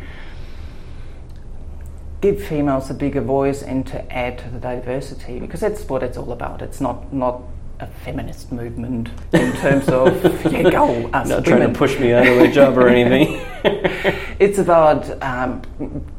give 2.22 2.42
females 2.42 2.90
a 2.92 2.94
bigger 2.94 3.22
voice 3.22 3.64
and 3.64 3.86
to 3.88 3.98
add 4.16 4.38
to 4.38 4.50
the 4.50 4.60
diversity 4.60 5.40
because 5.40 5.60
that's 5.60 5.90
what 5.90 6.04
it's 6.04 6.18
all 6.18 6.32
about. 6.32 6.62
It's 6.62 6.80
not 6.80 7.12
not 7.12 7.42
a 7.82 7.88
feminist 8.06 8.52
movement 8.52 9.10
in 9.34 9.52
terms 9.54 9.90
of 9.90 10.24
yeah, 10.52 10.70
go 10.70 11.08
us 11.14 11.28
Not 11.28 11.44
trying 11.44 11.72
to 11.72 11.78
push 11.78 12.00
me 12.00 12.14
out 12.14 12.28
of 12.28 12.38
my 12.38 12.52
job 12.52 12.78
or 12.78 12.88
anything. 12.88 13.46
It's 14.40 14.58
about 14.58 15.22
um, 15.22 15.62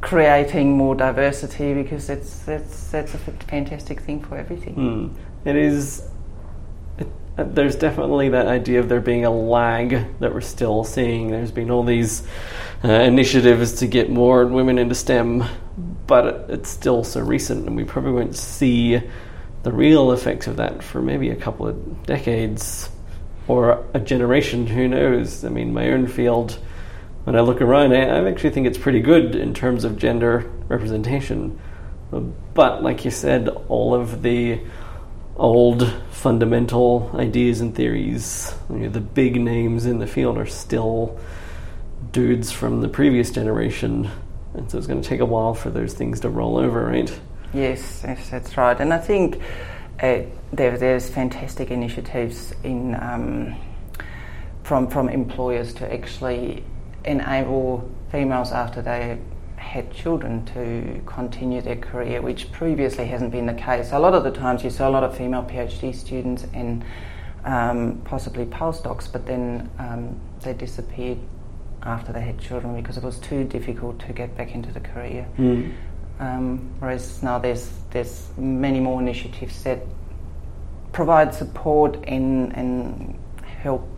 creating 0.01 0.77
more 0.77 0.95
diversity 0.95 1.75
because 1.75 2.09
it's 2.09 2.39
that's 2.41 2.93
that's 2.93 3.15
a 3.15 3.19
fantastic 3.19 4.01
thing 4.01 4.23
for 4.23 4.37
everything. 4.37 4.77
Mm. 4.77 5.15
It 5.45 5.57
is. 5.57 6.09
It, 6.99 7.09
uh, 7.37 7.43
there's 7.43 7.75
definitely 7.75 8.29
that 8.29 8.47
idea 8.47 8.79
of 8.79 8.89
there 8.89 9.01
being 9.01 9.25
a 9.25 9.31
lag 9.31 10.07
that 10.21 10.33
we're 10.33 10.41
still 10.41 10.85
seeing. 10.85 11.33
There's 11.33 11.51
been 11.51 11.69
all 11.69 11.83
these 11.83 12.23
uh, 12.85 12.93
initiatives 12.93 13.73
to 13.81 13.89
get 13.89 14.09
more 14.09 14.47
women 14.47 14.79
into 14.79 14.95
STEM, 14.95 15.43
but 16.07 16.27
it, 16.27 16.51
it's 16.51 16.69
still 16.69 17.03
so 17.03 17.21
recent, 17.23 17.67
and 17.67 17.75
we 17.75 17.83
probably 17.83 18.13
won't 18.13 18.37
see 18.37 19.03
the 19.63 19.73
real 19.73 20.13
effects 20.13 20.47
of 20.47 20.57
that 20.57 20.83
for 20.83 21.01
maybe 21.01 21.31
a 21.31 21.37
couple 21.37 21.67
of 21.67 22.07
decades 22.07 22.91
or 23.49 23.85
a 23.95 24.01
generation. 24.01 24.67
Who 24.67 24.89
knows? 24.89 25.45
I 25.45 25.49
mean, 25.49 25.73
my 25.73 25.91
own 25.91 26.07
field. 26.07 26.59
When 27.25 27.37
I 27.37 27.41
look 27.41 27.61
around, 27.61 27.93
I, 27.93 28.03
I 28.03 28.29
actually 28.29 28.51
think 28.51 28.67
it's 28.67 28.79
pretty 28.79 29.01
good 29.01 29.37
in 29.37 29.55
terms 29.55 29.85
of 29.85 29.97
gender 29.97 30.51
representation. 30.69 31.59
But 32.55 32.83
like 32.83 33.05
you 33.05 33.11
said, 33.11 33.49
all 33.69 33.95
of 33.95 34.23
the 34.23 34.61
old 35.37 35.91
fundamental 36.11 37.11
ideas 37.15 37.61
and 37.61 37.75
theories, 37.75 38.55
you 38.69 38.81
know, 38.81 38.89
the 38.89 39.01
big 39.01 39.41
names 39.41 39.87
in 39.87 39.99
the 39.99 40.07
field 40.07 40.37
are 40.37 40.47
still 40.47 41.19
dudes 42.11 42.53
from 42.53 42.81
the 42.81 42.89
previous 42.89 43.31
generation. 43.31 44.11
And 44.55 44.71
so 44.71 44.77
it's 44.77 44.87
going 44.87 45.01
to 45.01 45.09
take 45.09 45.21
a 45.21 45.25
while 45.25 45.55
for 45.55 45.71
those 45.71 45.95
things 45.95 46.21
to 46.21 46.29
roll 46.29 46.59
over, 46.59 46.85
right? 46.85 47.19
Yes, 47.53 48.03
yes, 48.05 48.31
that's 48.31 48.57
right. 48.57 48.79
And 48.81 48.93
I 48.93 48.99
think 48.99 49.41
uh, 50.01 50.23
there, 50.53 50.79
there's 50.79 51.09
fantastic 51.11 51.71
initiatives 51.71 52.55
in 52.65 52.95
um, 52.95 53.55
from 54.65 54.89
from 54.89 55.09
employers 55.09 55.75
to 55.75 55.93
actually 55.93 56.65
enable 57.05 57.91
females 58.11 58.53
after 58.53 58.81
they 58.81 59.19
had 59.57 59.93
children 59.93 60.45
to 60.45 61.01
continue 61.07 61.61
their 61.61 61.77
career, 61.77 62.21
which 62.21 62.51
previously 62.53 63.07
hasn't 63.07 63.31
been 63.31 63.47
the 63.47 63.55
case. 63.55 63.93
A 63.93 63.99
lot 63.99 64.15
of 64.15 64.25
the 64.25 64.31
times 64.31 64.65
you 64.65 64.71
saw 64.71 64.89
a 64.89 64.91
lot 64.91 65.05
of 65.05 65.17
female 65.17 65.45
PhD 65.45 65.95
students 65.95 66.47
and 66.53 66.85
um, 67.45 68.01
possibly 68.05 68.45
postdocs, 68.45 69.11
but 69.11 69.27
then 69.27 69.71
um, 69.79 70.21
they 70.43 70.53
disappeared 70.53 71.19
after 71.85 72.13
they 72.13 72.21
had 72.21 72.39
children 72.39 72.77
because 72.77 72.97
it 72.97 73.03
was 73.03 73.19
too 73.19 73.45
difficult 73.45 73.99
to 74.01 74.13
get 74.13 74.37
back 74.37 74.55
into 74.55 74.71
the 74.73 74.81
career. 74.81 75.27
Mm. 75.39 75.73
Um, 76.21 76.71
whereas 76.79 77.23
now 77.23 77.39
there's 77.39 77.71
there's 77.91 78.29
many 78.37 78.81
more 78.81 79.01
initiatives 79.01 79.63
that 79.65 79.81
provide 80.93 81.35
support 81.35 81.97
and 82.07 82.55
and 82.57 83.19
help 83.63 83.89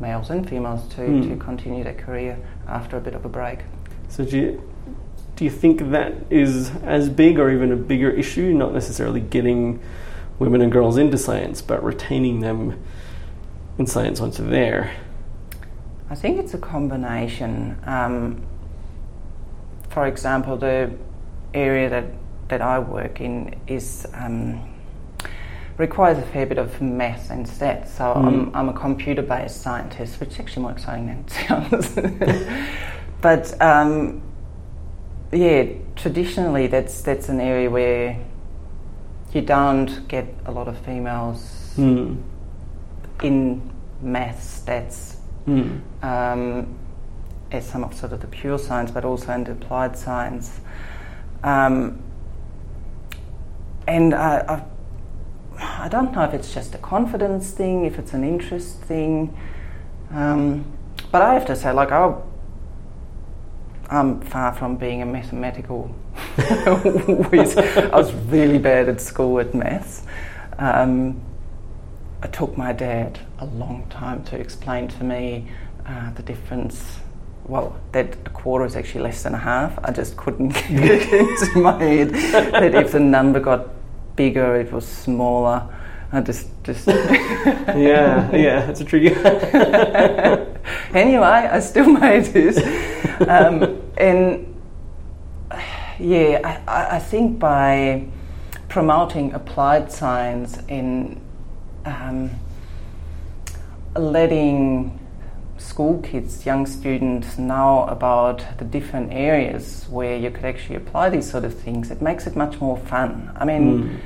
males 0.00 0.30
and 0.30 0.48
females 0.48 0.86
to, 0.88 1.02
Mm. 1.02 1.28
to 1.28 1.36
continue 1.36 1.84
their 1.84 1.94
career 1.94 2.38
after 2.66 2.96
a 2.96 3.00
bit 3.00 3.14
of 3.14 3.24
a 3.24 3.28
break. 3.28 3.58
So 4.08 4.24
do 4.24 4.38
you, 4.38 4.62
do 5.36 5.44
you 5.44 5.50
think 5.50 5.90
that 5.90 6.14
is 6.30 6.70
as 6.84 7.08
big 7.10 7.38
or 7.38 7.50
even 7.50 7.70
a 7.70 7.76
bigger 7.76 8.10
issue? 8.10 8.52
Not 8.54 8.72
necessarily 8.72 9.20
getting 9.20 9.78
women 10.38 10.62
and 10.62 10.72
girls 10.72 10.96
into 10.96 11.18
science, 11.18 11.60
but 11.60 11.84
retaining 11.84 12.40
them 12.40 12.78
in 13.78 13.86
science 13.86 14.20
once 14.20 14.38
they're 14.38 14.46
there. 14.48 14.90
I 16.08 16.14
think 16.14 16.38
it's 16.40 16.54
a 16.54 16.58
combination. 16.58 17.76
Um, 17.84 18.42
for 19.90 20.06
example, 20.06 20.56
the 20.56 20.90
area 21.52 21.88
that, 21.90 22.04
that 22.48 22.62
I 22.62 22.78
work 22.78 23.20
in 23.20 23.54
is 23.66 24.06
um, 24.14 24.60
requires 25.76 26.18
a 26.18 26.22
fair 26.22 26.46
bit 26.46 26.58
of 26.58 26.80
maths 26.80 27.30
and 27.30 27.44
stats. 27.46 27.88
So 27.88 28.04
Mm. 28.04 28.26
I'm, 28.26 28.56
I'm 28.56 28.68
a 28.68 28.72
computer-based 28.72 29.60
scientist, 29.60 30.20
which 30.20 30.30
is 30.30 30.40
actually 30.40 30.62
more 30.62 30.72
exciting 30.72 31.06
than 31.06 31.18
it 31.18 31.30
sounds. 31.30 32.56
but 33.20 33.60
um, 33.60 34.22
yeah, 35.32 35.64
traditionally 35.96 36.66
that's 36.66 37.02
that's 37.02 37.28
an 37.28 37.40
area 37.40 37.68
where 37.70 38.16
you 39.32 39.42
don't 39.42 40.06
get 40.08 40.26
a 40.46 40.50
lot 40.52 40.68
of 40.68 40.76
females 40.78 41.56
Mm. 41.76 42.16
in 43.22 43.62
maths, 44.02 44.60
stats, 44.64 45.16
Mm. 45.46 45.80
um, 46.02 46.66
as 47.52 47.68
some 47.68 47.84
of 47.84 47.94
sort 47.94 48.12
of 48.12 48.20
the 48.20 48.26
pure 48.26 48.58
science, 48.58 48.90
but 48.90 49.04
also 49.04 49.32
in 49.32 49.44
the 49.44 49.52
applied 49.52 49.96
science. 49.96 50.60
Um, 51.42 52.02
and 53.86 54.14
I, 54.14 54.62
I, 55.58 55.84
I 55.84 55.88
don't 55.88 56.12
know 56.12 56.22
if 56.22 56.34
it's 56.34 56.54
just 56.54 56.74
a 56.74 56.78
confidence 56.78 57.50
thing, 57.50 57.84
if 57.84 57.98
it's 57.98 58.12
an 58.12 58.24
interest 58.24 58.80
thing, 58.82 59.36
um, 60.10 60.64
but 61.10 61.22
I 61.22 61.34
have 61.34 61.46
to 61.46 61.56
say, 61.56 61.72
like, 61.72 61.92
I, 61.92 62.14
I'm 63.88 64.20
far 64.20 64.54
from 64.54 64.76
being 64.76 65.02
a 65.02 65.06
mathematical 65.06 65.82
whiz. 67.30 67.56
I 67.56 67.96
was 67.96 68.12
really 68.12 68.58
bad 68.58 68.88
at 68.88 69.00
school 69.00 69.40
at 69.40 69.54
maths. 69.54 70.02
Um, 70.58 71.20
it 72.22 72.32
took 72.32 72.56
my 72.56 72.72
dad 72.72 73.18
a 73.38 73.46
long 73.46 73.86
time 73.88 74.22
to 74.24 74.38
explain 74.38 74.88
to 74.88 75.04
me 75.04 75.48
uh, 75.86 76.12
the 76.12 76.22
difference. 76.22 77.00
Well, 77.46 77.76
that 77.92 78.14
a 78.26 78.30
quarter 78.30 78.64
is 78.64 78.76
actually 78.76 79.02
less 79.02 79.22
than 79.22 79.34
a 79.34 79.38
half. 79.38 79.78
I 79.84 79.90
just 79.90 80.16
couldn't 80.16 80.48
get 80.68 80.70
it 80.70 81.12
into 81.12 81.58
my 81.60 81.82
head 81.82 82.10
that 82.10 82.74
if 82.74 82.92
the 82.92 83.00
number 83.00 83.40
got 83.40 83.68
bigger, 84.16 84.56
it 84.56 84.72
was 84.72 84.86
smaller. 84.86 85.66
I 86.12 86.20
just, 86.20 86.48
just. 86.64 86.86
Yeah, 87.76 88.30
yeah, 88.34 88.68
it's 88.70 88.80
a 88.80 88.84
tricky. 88.84 89.14
anyway, 90.94 91.24
I 91.26 91.60
still 91.60 91.88
made 91.88 92.26
it. 92.34 92.56
Um, 93.28 93.80
and 93.96 94.46
yeah, 95.98 96.40
I- 96.44 96.62
I, 96.70 96.96
I 96.96 96.98
think 96.98 97.38
by 97.38 98.06
promoting 98.68 99.32
applied 99.34 99.90
science 99.90 100.58
and 100.68 101.20
um, 101.84 102.30
letting 103.96 104.98
school 105.60 106.00
kids, 106.02 106.46
young 106.46 106.66
students 106.66 107.38
know 107.38 107.84
about 107.84 108.42
the 108.58 108.64
different 108.64 109.12
areas 109.12 109.86
where 109.90 110.16
you 110.16 110.30
could 110.30 110.44
actually 110.44 110.76
apply 110.76 111.10
these 111.10 111.30
sort 111.30 111.44
of 111.44 111.54
things, 111.54 111.90
it 111.90 112.00
makes 112.00 112.26
it 112.26 112.34
much 112.34 112.60
more 112.60 112.76
fun. 112.78 113.30
I 113.36 113.44
mean, 113.44 113.82
Mm. 113.82 113.98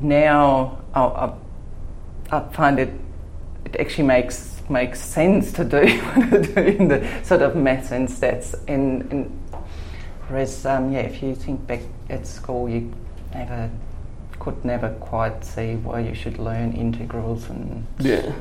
now 0.00 0.78
I, 0.94 1.02
I, 1.02 1.32
I 2.32 2.40
find 2.52 2.78
it 2.78 2.90
it 3.64 3.76
actually 3.80 4.06
makes 4.08 4.60
makes 4.68 5.00
sense 5.00 5.52
to 5.52 5.64
do 5.64 5.80
doing 6.54 6.88
the 6.88 7.06
sort 7.22 7.42
of 7.42 7.54
maths 7.54 7.92
and 7.92 8.08
stats 8.08 8.54
and, 8.66 9.10
and 9.12 9.30
whereas 10.28 10.66
um, 10.66 10.90
yeah 10.92 11.00
if 11.00 11.22
you 11.22 11.34
think 11.34 11.66
back 11.66 11.80
at 12.10 12.26
school 12.26 12.68
you 12.68 12.92
never 13.34 13.70
could 14.40 14.64
never 14.64 14.90
quite 15.00 15.44
see 15.44 15.76
why 15.76 16.00
you 16.00 16.14
should 16.14 16.38
learn 16.38 16.72
integrals 16.72 17.48
and 17.50 17.86
Yeah, 18.00 18.32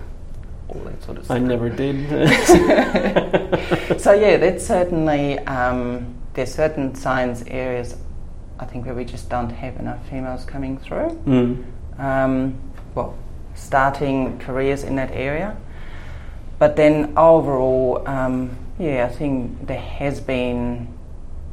all 0.67 0.81
that 0.81 1.03
sort 1.03 1.17
of 1.17 1.29
I 1.29 1.39
never 1.39 1.69
did. 1.69 2.09
so 3.99 4.13
yeah, 4.13 4.37
that's 4.37 4.65
certainly 4.65 5.39
um, 5.39 6.15
there's 6.33 6.53
certain 6.53 6.95
science 6.95 7.43
areas 7.47 7.97
I 8.59 8.65
think 8.65 8.85
where 8.85 8.95
we 8.95 9.05
just 9.05 9.29
don't 9.29 9.49
have 9.49 9.77
enough 9.77 10.07
females 10.09 10.45
coming 10.45 10.77
through. 10.77 11.09
mm. 11.25 11.63
Um, 11.99 12.59
well, 12.95 13.15
starting 13.53 14.39
careers 14.39 14.83
in 14.83 14.95
that 14.95 15.11
area, 15.11 15.55
but 16.59 16.75
then 16.75 17.13
overall, 17.17 18.07
um, 18.07 18.57
yeah, 18.79 19.05
I 19.05 19.13
think 19.13 19.67
there 19.67 19.79
has 19.79 20.19
been 20.19 20.87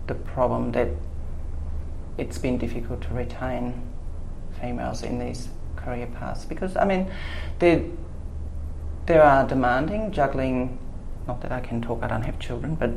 the 0.07 0.15
problem 0.15 0.73
that 0.73 0.89
it's 2.17 2.39
been 2.39 2.59
difficult 2.59 3.03
to 3.03 3.15
retain 3.15 3.83
females 4.61 5.03
in 5.03 5.19
these 5.19 5.49
career 5.77 6.07
paths 6.07 6.45
because 6.45 6.77
I 6.77 6.85
mean 6.85 7.11
they 7.59 7.91
they 9.11 9.19
are 9.19 9.45
demanding 9.47 10.13
juggling 10.13 10.79
not 11.27 11.41
that 11.43 11.53
I 11.53 11.61
can 11.61 11.83
talk 11.83 12.03
I 12.03 12.07
don't 12.07 12.23
have 12.23 12.39
children 12.39 12.77
but 12.77 12.91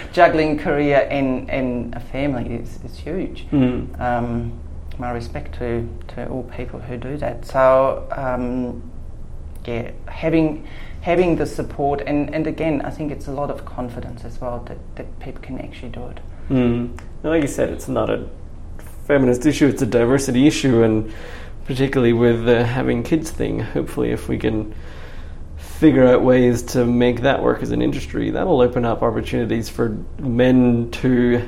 juggling 0.12 0.58
career 0.58 1.06
and, 1.10 1.48
and 1.50 1.94
a 1.94 2.00
family 2.00 2.54
is, 2.54 2.80
is 2.84 2.98
huge 2.98 3.46
Mm. 3.52 4.00
um, 4.00 4.52
my 4.98 5.12
respect 5.12 5.54
to, 5.60 5.88
to 6.08 6.28
all 6.28 6.42
people 6.58 6.78
who 6.80 6.96
do 6.96 7.16
that 7.18 7.46
so 7.46 8.06
um, 8.24 8.82
yeah 9.64 9.92
having 10.08 10.66
having 11.02 11.36
the 11.36 11.46
support 11.46 12.02
and, 12.06 12.34
and 12.34 12.46
again 12.46 12.82
I 12.82 12.90
think 12.90 13.12
it's 13.12 13.28
a 13.28 13.32
lot 13.32 13.50
of 13.50 13.64
confidence 13.64 14.24
as 14.24 14.40
well 14.40 14.58
that, 14.68 14.78
that 14.96 15.06
people 15.20 15.40
can 15.42 15.58
actually 15.60 15.90
do 15.90 16.06
it 16.08 16.20
Mm. 16.50 16.98
Like 17.22 17.42
you 17.42 17.48
said, 17.48 17.68
it's 17.68 17.86
not 17.86 18.10
a 18.10 18.26
feminist 19.06 19.46
issue; 19.46 19.68
it's 19.68 19.82
a 19.82 19.86
diversity 19.86 20.48
issue, 20.48 20.82
and 20.82 21.12
particularly 21.64 22.12
with 22.12 22.44
the 22.44 22.64
having 22.64 23.02
kids 23.02 23.30
thing. 23.30 23.60
Hopefully, 23.60 24.10
if 24.10 24.28
we 24.28 24.38
can 24.38 24.74
figure 25.56 26.06
out 26.06 26.22
ways 26.22 26.62
to 26.62 26.84
make 26.84 27.22
that 27.22 27.42
work 27.42 27.62
as 27.62 27.70
an 27.70 27.82
industry, 27.82 28.30
that'll 28.30 28.60
open 28.60 28.84
up 28.84 29.02
opportunities 29.02 29.68
for 29.68 29.96
men 30.18 30.90
to 30.90 31.46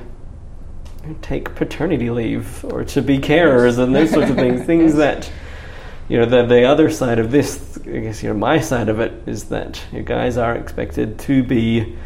take 1.20 1.54
paternity 1.54 2.10
leave 2.10 2.64
or 2.66 2.84
to 2.84 3.02
be 3.02 3.18
carers 3.18 3.78
and 3.78 3.94
those 3.94 4.10
sorts 4.10 4.30
of 4.30 4.36
things. 4.36 4.62
Things 4.66 4.94
that 4.94 5.30
you 6.08 6.18
know 6.18 6.26
the 6.26 6.44
the 6.46 6.64
other 6.64 6.90
side 6.90 7.18
of 7.18 7.30
this, 7.30 7.78
I 7.84 7.98
guess 7.98 8.22
you 8.22 8.28
know 8.28 8.38
my 8.38 8.60
side 8.60 8.88
of 8.88 9.00
it 9.00 9.12
is 9.26 9.44
that 9.44 9.82
you 9.92 10.02
guys 10.02 10.36
are 10.36 10.54
expected 10.54 11.18
to 11.20 11.42
be 11.42 11.96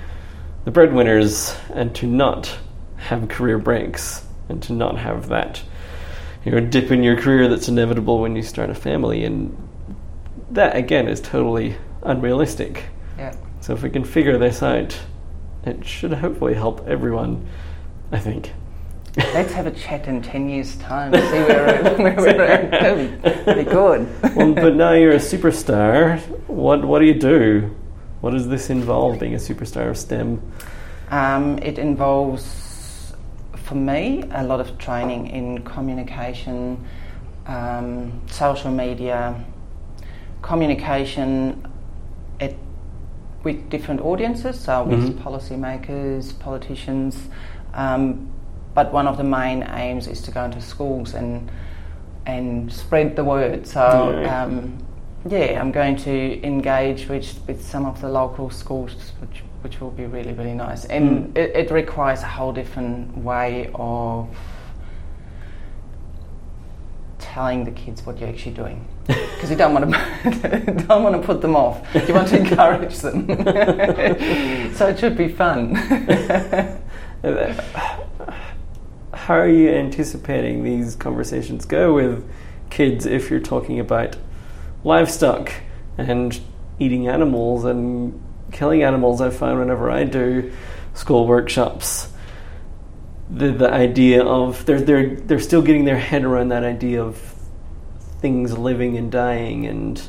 the 0.64 0.70
breadwinners 0.70 1.54
and 1.72 1.94
to 1.96 2.06
not 2.06 2.56
have 2.96 3.28
career 3.28 3.58
breaks 3.58 4.26
and 4.48 4.62
to 4.64 4.72
not 4.72 4.98
have 4.98 5.28
that 5.28 5.62
you 6.46 6.52
know 6.52 6.60
dip 6.60 6.92
in 6.92 7.02
your 7.02 7.20
career 7.20 7.48
that's 7.48 7.68
inevitable 7.68 8.20
when 8.20 8.36
you 8.36 8.42
start 8.42 8.70
a 8.70 8.74
family 8.74 9.24
and 9.24 9.54
that 10.52 10.76
again 10.76 11.08
is 11.08 11.20
totally 11.20 11.76
unrealistic. 12.02 12.84
Yeah. 13.18 13.34
So 13.60 13.74
if 13.74 13.82
we 13.82 13.90
can 13.90 14.04
figure 14.04 14.38
this 14.38 14.62
out 14.62 14.98
it 15.64 15.84
should 15.84 16.12
hopefully 16.12 16.54
help 16.54 16.86
everyone 16.86 17.46
i 18.12 18.18
think. 18.18 18.52
Let's 19.16 19.52
have 19.52 19.66
a 19.66 19.70
chat 19.70 20.06
in 20.06 20.22
10 20.22 20.48
years 20.48 20.76
time 20.76 21.12
and 21.14 21.22
see 21.30 21.38
where, 21.42 22.16
we're 22.16 22.42
at. 22.42 22.70
That'd 23.44 23.66
be 23.66 23.70
good. 23.70 24.08
Well, 24.36 24.52
but 24.52 24.76
now 24.76 24.92
you're 24.92 25.12
a 25.12 25.16
superstar. 25.16 26.20
What 26.46 26.84
what 26.84 26.98
do 27.00 27.06
you 27.06 27.14
do? 27.14 27.74
What 28.20 28.32
does 28.32 28.48
this 28.48 28.70
involve 28.70 29.18
being 29.18 29.34
a 29.34 29.38
superstar 29.38 29.88
of 29.88 29.96
stem? 29.96 30.40
Um, 31.10 31.58
it 31.58 31.78
involves, 31.78 32.44
for 33.66 33.74
me, 33.74 34.22
a 34.30 34.44
lot 34.44 34.60
of 34.60 34.78
training 34.78 35.26
in 35.26 35.62
communication, 35.64 36.78
um, 37.48 38.12
social 38.30 38.70
media, 38.70 39.34
communication 40.40 41.66
at, 42.40 42.54
with 43.42 43.68
different 43.68 44.00
audiences, 44.00 44.58
so 44.60 44.84
with 44.84 45.00
Mhm. 45.00 45.18
policymakers, 45.22 46.38
politicians. 46.38 47.28
Um, 47.74 48.28
but 48.74 48.92
one 48.92 49.08
of 49.08 49.16
the 49.16 49.24
main 49.24 49.64
aims 49.74 50.06
is 50.06 50.22
to 50.22 50.30
go 50.30 50.44
into 50.44 50.60
schools 50.60 51.14
and 51.14 51.50
and 52.26 52.72
spread 52.72 53.14
the 53.16 53.24
word. 53.24 53.66
So. 53.66 53.80
Yeah. 54.20 54.42
Um, 54.44 54.78
yeah, 55.28 55.60
I'm 55.60 55.72
going 55.72 55.96
to 55.96 56.44
engage 56.46 57.08
with, 57.08 57.40
with 57.48 57.60
some 57.64 57.84
of 57.84 58.00
the 58.00 58.08
local 58.08 58.48
schools, 58.50 59.12
which, 59.20 59.42
which 59.66 59.80
will 59.80 59.90
be 59.90 60.06
really, 60.06 60.32
really 60.32 60.54
nice. 60.54 60.84
And 60.84 61.34
Mm. 61.34 61.38
it, 61.38 61.50
it 61.56 61.70
requires 61.72 62.22
a 62.22 62.26
whole 62.26 62.52
different 62.52 63.18
way 63.18 63.68
of 63.74 64.28
telling 67.18 67.64
the 67.64 67.72
kids 67.72 68.06
what 68.06 68.20
you're 68.20 68.28
actually 68.28 68.54
doing. 68.54 68.86
Because 69.34 69.50
you 69.50 69.56
don't 69.56 69.74
want 69.74 69.84
to 69.92 70.84
don't 70.88 71.02
want 71.02 71.20
to 71.20 71.22
put 71.26 71.40
them 71.42 71.56
off. 71.56 71.76
You 72.08 72.14
want 72.14 72.28
to 72.28 72.38
encourage 72.44 72.96
them. 73.00 73.26
so 74.76 74.86
it 74.86 74.98
should 75.00 75.16
be 75.16 75.28
fun. 75.28 75.74
How 79.12 79.34
are 79.34 79.48
you 79.48 79.68
anticipating 79.70 80.62
these 80.62 80.94
conversations 80.96 81.64
go 81.66 81.92
with 81.92 82.24
kids 82.70 83.04
if 83.04 83.30
you're 83.30 83.40
talking 83.54 83.80
about 83.80 84.16
livestock 84.84 85.52
and 85.98 86.40
eating 86.78 87.08
animals 87.08 87.64
and 87.64 88.18
killing 88.52 88.82
animals? 88.82 89.20
I 89.20 89.30
find 89.30 89.58
whenever 89.58 89.90
I 89.90 90.04
do 90.04 90.52
school 90.94 91.26
workshops, 91.26 92.08
the 93.30 93.50
the 93.52 93.70
idea 93.70 94.24
of 94.24 94.64
they're 94.66 94.80
they're 94.80 95.16
they're 95.16 95.40
still 95.40 95.62
getting 95.62 95.84
their 95.84 95.98
head 95.98 96.24
around 96.24 96.48
that 96.48 96.64
idea 96.64 97.02
of 97.02 97.34
things 98.20 98.56
living 98.56 98.96
and 98.96 99.12
dying 99.12 99.66
and 99.66 100.02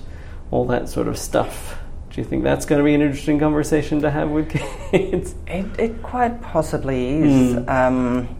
all 0.51 0.65
that 0.65 0.89
sort 0.89 1.07
of 1.07 1.17
stuff. 1.17 1.79
Do 2.09 2.21
you 2.21 2.27
think 2.27 2.43
that's 2.43 2.65
going 2.65 2.79
to 2.79 2.83
be 2.83 2.95
an 2.95 3.01
interesting 3.01 3.37
conversation 3.37 4.01
to 4.01 4.09
have 4.09 4.29
with 4.29 4.49
kids? 4.91 5.35
It, 5.45 5.65
it 5.79 6.01
quite 6.01 6.41
possibly 6.41 7.19
is. 7.19 7.55
Mm. 7.55 7.69
Um, 7.69 8.37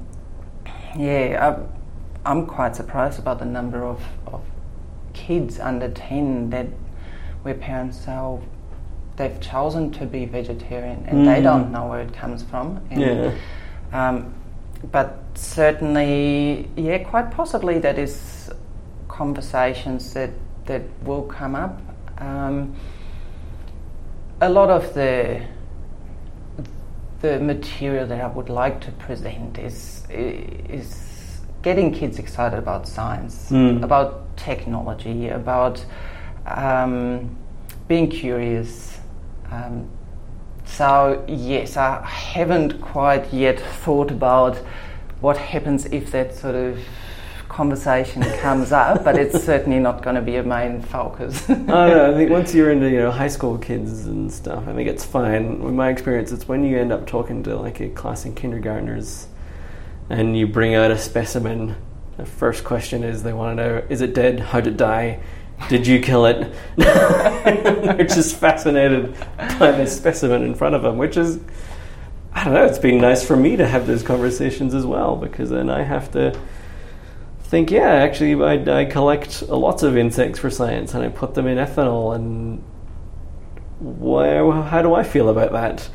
yeah, 0.97 1.60
I, 2.25 2.29
I'm 2.31 2.45
quite 2.47 2.75
surprised 2.75 3.19
about 3.19 3.39
the 3.39 3.45
number 3.45 3.83
of, 3.83 4.01
of 4.25 4.43
kids 5.13 5.60
under 5.60 5.89
10 5.89 6.49
that 6.49 6.67
where 7.43 7.53
parents 7.53 7.99
say 7.99 8.13
oh, 8.13 8.41
they've 9.17 9.39
chosen 9.41 9.91
to 9.91 10.06
be 10.06 10.25
vegetarian 10.25 11.03
and 11.08 11.27
they 11.27 11.39
Mm. 11.41 11.43
don't 11.43 11.71
know 11.71 11.88
where 11.88 12.01
it 12.01 12.13
comes 12.13 12.43
from. 12.43 12.80
And, 12.91 13.01
Yeah. 13.01 13.32
Um, 13.93 14.34
but 14.91 15.17
certainly, 15.34 16.69
yeah, 16.75 16.99
quite 16.99 17.32
possibly 17.32 17.80
that 17.80 17.97
is 17.97 18.49
conversations 19.08 20.13
that, 20.13 20.30
that 20.67 20.82
will 21.03 21.23
come 21.23 21.56
up. 21.56 21.80
Um, 22.19 22.73
a 24.41 24.49
lot 24.49 24.69
of 24.69 24.93
the 24.93 25.41
the 27.21 27.39
material 27.39 28.06
that 28.06 28.21
I 28.21 28.27
would 28.27 28.49
like 28.49 28.80
to 28.82 28.91
present 28.91 29.58
is 29.58 30.06
is 30.69 31.41
getting 31.63 31.91
kids 31.91 32.19
excited 32.19 32.60
about 32.60 32.88
science, 32.88 33.49
Mm. 33.51 33.84
about 33.84 34.38
technology, 34.38 35.30
about 35.30 35.84
um, 36.45 37.36
being 37.88 38.08
curious. 38.10 38.96
Um, 39.51 39.89
so 40.65 41.23
yes, 41.27 41.77
I 41.77 42.05
haven't 42.05 42.81
quite 42.81 43.33
yet 43.33 43.60
thought 43.60 44.12
about 44.12 44.57
what 45.21 45.38
happens 45.38 45.86
if 45.86 46.12
that 46.12 46.36
sort 46.36 46.55
of 46.55 46.79
conversation 47.49 48.21
comes 48.39 48.71
up, 48.71 49.03
but 49.03 49.15
it's 49.15 49.43
certainly 49.43 49.79
not 49.79 50.03
going 50.03 50.15
to 50.15 50.21
be 50.21 50.36
a 50.36 50.43
main 50.43 50.81
focus. 50.81 51.49
I 51.49 51.55
don't 51.55 51.67
know. 51.67 52.12
I 52.12 52.13
think 52.13 52.29
once 52.29 52.53
you're 52.53 52.71
into 52.71 52.89
you 52.89 52.99
know 52.99 53.12
high 53.12 53.29
school 53.29 53.57
kids 53.57 54.05
and 54.05 54.31
stuff, 54.31 54.67
I 54.67 54.73
think 54.73 54.88
it's 54.88 55.05
fine. 55.05 55.33
In 55.36 55.75
my 55.75 55.89
experience, 55.89 56.31
it's 56.31 56.47
when 56.47 56.63
you 56.63 56.77
end 56.77 56.91
up 56.91 57.07
talking 57.07 57.41
to 57.43 57.55
like 57.55 57.79
a 57.79 57.89
class 57.89 58.25
of 58.25 58.36
kindergartners, 58.36 59.27
and 60.10 60.38
you 60.38 60.47
bring 60.47 60.75
out 60.75 60.91
a 60.91 60.97
specimen. 60.97 61.75
The 62.17 62.25
first 62.25 62.63
question 62.63 63.03
is 63.03 63.23
they 63.23 63.33
want 63.33 63.57
to 63.57 63.63
know: 63.63 63.83
Is 63.89 64.01
it 64.01 64.13
dead? 64.13 64.39
How 64.39 64.60
did 64.60 64.73
it 64.73 64.77
die? 64.77 65.19
Did 65.69 65.87
you 65.87 65.99
kill 65.99 66.25
it? 66.25 66.53
They're 66.77 68.03
just 68.03 68.37
fascinated 68.37 69.15
by 69.59 69.71
this 69.71 69.95
specimen 69.95 70.43
in 70.43 70.55
front 70.55 70.75
of 70.75 70.83
them, 70.83 70.97
which 70.97 71.17
is 71.17 71.39
I 72.33 72.43
don't 72.43 72.53
know. 72.53 72.65
It's 72.65 72.77
been 72.77 72.99
nice 72.99 73.25
for 73.25 73.35
me 73.35 73.55
to 73.55 73.67
have 73.67 73.87
those 73.87 74.03
conversations 74.03 74.75
as 74.75 74.85
well 74.85 75.15
because 75.15 75.49
then 75.49 75.71
I 75.71 75.81
have 75.81 76.11
to 76.11 76.39
think, 77.47 77.71
yeah, 77.71 77.89
actually, 77.89 78.35
I, 78.43 78.81
I 78.81 78.85
collect 78.85 79.41
lots 79.49 79.81
of 79.81 79.97
insects 79.97 80.37
for 80.37 80.49
science 80.49 80.93
and 80.93 81.03
I 81.03 81.09
put 81.09 81.33
them 81.33 81.47
in 81.47 81.57
ethanol, 81.57 82.13
and 82.13 82.61
where, 83.79 84.51
how 84.51 84.81
do 84.81 84.93
I 84.93 85.03
feel 85.03 85.29
about 85.29 85.51
that? 85.53 85.89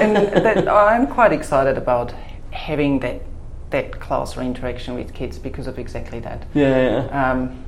and 0.00 0.16
that, 0.44 0.68
I'm 0.68 1.06
quite 1.06 1.32
excited 1.32 1.76
about 1.76 2.14
having 2.50 3.00
that 3.00 3.22
that 3.70 4.00
closer 4.00 4.40
interaction 4.42 4.94
with 4.94 5.14
kids 5.14 5.38
because 5.38 5.68
of 5.68 5.78
exactly 5.78 6.18
that. 6.18 6.44
Yeah, 6.54 7.06
yeah. 7.08 7.30
Um, 7.30 7.64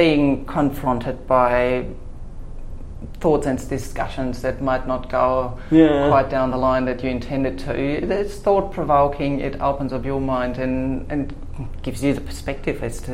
being 0.00 0.46
confronted 0.46 1.26
by 1.26 1.84
thoughts 3.20 3.46
and 3.46 3.58
discussions 3.68 4.40
that 4.40 4.62
might 4.62 4.86
not 4.86 5.10
go 5.10 5.58
Yeah. 5.70 6.08
quite 6.08 6.30
down 6.30 6.50
the 6.50 6.56
line 6.56 6.86
that 6.86 7.02
you 7.04 7.10
intended 7.10 7.58
to. 7.66 7.72
It's 8.20 8.36
thought 8.38 8.72
provoking. 8.72 9.40
It 9.40 9.60
opens 9.60 9.92
up 9.92 10.04
your 10.06 10.20
mind 10.34 10.58
and 10.64 10.80
and 11.12 11.22
gives 11.82 12.02
you 12.04 12.14
the 12.14 12.24
perspective 12.30 12.76
as 12.88 13.00
to 13.08 13.12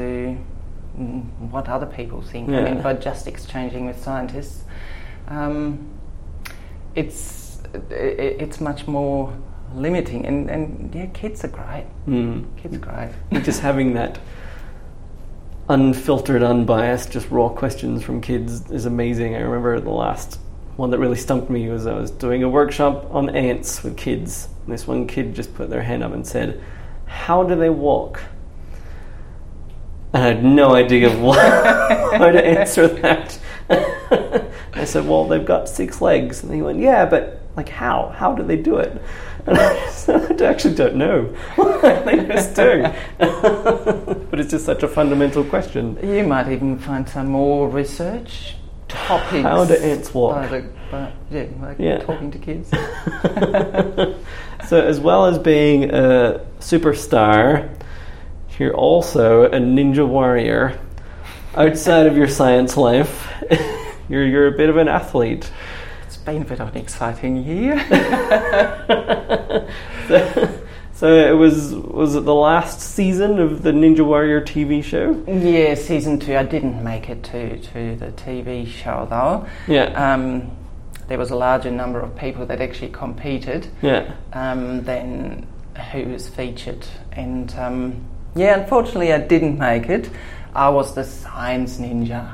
mm, 0.99 1.23
what 1.53 1.69
other 1.69 1.87
people 1.99 2.21
think. 2.23 2.51
I 2.51 2.63
mean, 2.67 2.83
by 2.83 2.95
just 3.09 3.27
exchanging 3.27 3.87
with 3.89 3.99
scientists, 4.09 4.65
um, 5.29 5.59
it's 6.95 7.21
it's 7.91 8.61
much 8.61 8.87
more 8.87 9.33
limiting. 9.75 10.25
And, 10.29 10.51
and 10.51 10.95
yeah, 10.95 11.07
kids 11.07 11.45
are 11.45 11.53
great. 11.61 11.87
Mm. 12.07 12.45
Kids 12.61 12.77
are 12.77 12.85
great. 12.89 13.45
Just 13.45 13.61
having 13.61 13.95
that 13.95 14.19
unfiltered, 15.69 16.43
unbiased, 16.43 17.13
just 17.13 17.31
raw 17.31 17.49
questions 17.49 18.03
from 18.03 18.21
kids 18.21 18.71
is 18.71 18.87
amazing. 18.87 19.35
I 19.35 19.41
remember 19.41 19.81
the 19.81 19.91
last 19.91 20.39
one 20.77 20.91
that 20.91 20.99
really 20.99 21.17
stumped 21.17 21.51
me 21.51 21.69
was 21.69 21.87
I 21.87 21.95
was 21.95 22.11
doing 22.11 22.43
a 22.43 22.49
workshop 22.49 23.13
on 23.13 23.35
ants 23.35 23.83
with 23.83 23.97
kids. 23.97 24.49
And 24.65 24.73
this 24.73 24.87
one 24.87 25.07
kid 25.07 25.35
just 25.35 25.55
put 25.55 25.71
their 25.71 25.83
hand 25.83 26.03
up 26.05 26.13
and 26.13 26.27
said, 26.27 26.63
"How 27.07 27.43
do 27.43 27.55
they 27.55 27.71
walk?" 27.71 28.23
And 30.13 30.23
I 30.23 30.27
had 30.27 30.45
no 30.45 30.75
idea 30.75 31.17
what, 31.19 31.39
how 32.19 32.31
to 32.31 32.45
answer 32.45 32.87
that. 32.89 33.39
I 34.75 34.85
said, 34.85 35.07
"Well, 35.09 35.27
they've 35.27 35.45
got 35.45 35.69
six 35.69 36.01
legs," 36.01 36.43
and 36.43 36.53
he 36.55 36.63
went, 36.63 36.79
"Yeah, 36.79 37.07
but 37.07 37.41
like 37.57 37.69
how? 37.69 38.13
How 38.17 38.35
do 38.35 38.43
they 38.43 38.57
do 38.57 38.77
it?" 38.77 39.01
And 39.47 39.59
I 39.59 39.89
said, 39.91 40.41
"I 40.43 40.47
actually 40.47 40.75
don't 40.75 40.97
know. 40.97 41.33
they 41.57 42.25
just 42.27 42.55
do." 42.55 42.83
but 43.19 44.41
it's 44.41 44.51
just 44.51 44.65
such 44.67 44.83
a 44.83 44.89
fundamental 44.89 45.45
question. 45.45 45.99
You 46.03 46.25
might 46.27 46.51
even 46.51 46.79
find 46.79 47.09
some 47.09 47.29
more 47.29 47.69
research 47.69 48.57
topics. 48.89 49.43
How 49.43 49.65
do 49.65 49.75
ants 49.75 50.13
walk? 50.15 50.37
By 50.37 50.47
the, 50.49 50.69
by, 50.91 51.13
yeah, 51.31 51.47
like 51.61 51.79
Yeah. 51.79 51.99
talking 51.99 52.31
to 52.31 52.39
kids. 52.39 52.71
So, 54.69 54.81
as 54.85 54.99
well 54.99 55.27
as 55.27 55.39
being 55.39 55.91
a 55.91 56.41
superstar, 56.59 57.71
you're 58.59 58.75
also 58.75 59.45
a 59.45 59.51
ninja 59.61 60.07
warrior. 60.07 60.77
Outside 61.55 62.07
of 62.07 62.17
your 62.17 62.27
science 62.27 62.77
life, 62.77 63.31
you're 64.09 64.27
you're 64.27 64.49
a 64.49 64.57
bit 64.57 64.69
of 64.69 64.77
an 64.77 64.89
athlete. 64.89 65.49
It's 66.07 66.17
been 66.17 66.43
a 66.43 66.45
bit 66.45 66.61
of 66.61 66.69
an 66.69 66.77
exciting 66.77 67.45
year. 67.45 67.79
so, 70.09 70.63
so 70.93 71.13
it 71.13 71.37
was 71.37 71.75
was 71.75 72.15
it 72.15 72.25
the 72.25 72.35
last 72.35 72.81
season 72.81 73.41
of 73.41 73.63
the 73.63 73.73
Ninja 73.73 74.07
Warrior 74.07 74.41
TV 74.41 74.85
show? 74.85 75.23
yeah, 75.27 75.75
season 75.75 76.21
two. 76.21 76.37
I 76.37 76.45
didn't 76.45 76.83
make 76.83 77.11
it 77.11 77.25
to, 77.25 77.59
to 77.59 77.97
the 77.97 78.13
TV 78.13 78.67
show 78.67 79.07
though. 79.11 79.47
Yeah, 79.67 80.15
Um, 80.15 80.57
there 81.09 81.19
was 81.19 81.31
a 81.31 81.37
larger 81.37 81.71
number 81.71 82.01
of 82.01 82.17
people 82.17 82.47
that 82.47 82.61
actually 82.61 82.91
competed 82.91 83.69
yeah. 83.83 84.15
um, 84.33 84.85
than 84.85 85.47
who 85.93 86.05
was 86.05 86.29
featured. 86.29 86.87
And 87.13 87.53
um, 87.57 88.05
yeah, 88.35 88.61
unfortunately, 88.61 89.13
I 89.13 89.19
didn't 89.19 89.59
make 89.59 89.89
it. 89.89 90.11
I 90.57 90.71
was 90.71 90.95
the 90.95 91.05
science 91.05 91.77
ninja, 91.77 92.33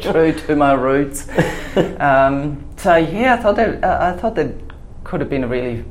true 0.02 0.32
to 0.32 0.56
my 0.56 0.74
roots. 0.74 1.26
Um, 1.98 2.64
so 2.76 2.96
yeah, 2.96 3.34
I 3.34 3.36
thought 3.38 3.56
that 3.56 3.82
uh, 3.82 4.14
I 4.14 4.20
thought 4.20 4.34
that 4.34 4.52
could 5.04 5.20
have 5.20 5.30
been 5.30 5.44
a 5.44 5.48
really 5.48 5.84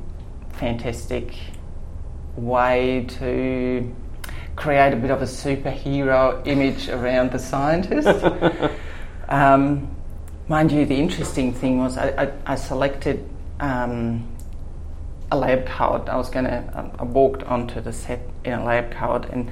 fantastic 0.54 1.34
way 2.36 3.06
to 3.20 3.92
create 4.56 4.94
a 4.94 4.96
bit 4.96 5.10
of 5.10 5.24
a 5.24 5.26
superhero 5.26 6.46
image 6.46 6.88
around 6.88 7.32
the 7.32 7.40
scientist. 7.40 8.08
Um, 9.30 9.96
mind 10.48 10.72
you, 10.72 10.86
the 10.86 10.96
interesting 10.96 11.54
thing 11.54 11.80
was 11.80 11.98
I, 11.98 12.10
I, 12.10 12.54
I 12.54 12.56
selected 12.56 13.28
um, 13.60 14.28
a 15.32 15.38
lab 15.38 15.66
coat. 15.66 16.10
I 16.10 16.18
was 16.18 16.30
going 16.30 16.46
to, 16.46 16.92
I 17.00 17.04
walked 17.04 17.42
onto 17.44 17.82
the 17.82 17.94
set 17.94 18.22
in 18.44 18.54
a 18.54 18.64
lab 18.64 18.92
coat, 18.92 19.26
and 19.32 19.50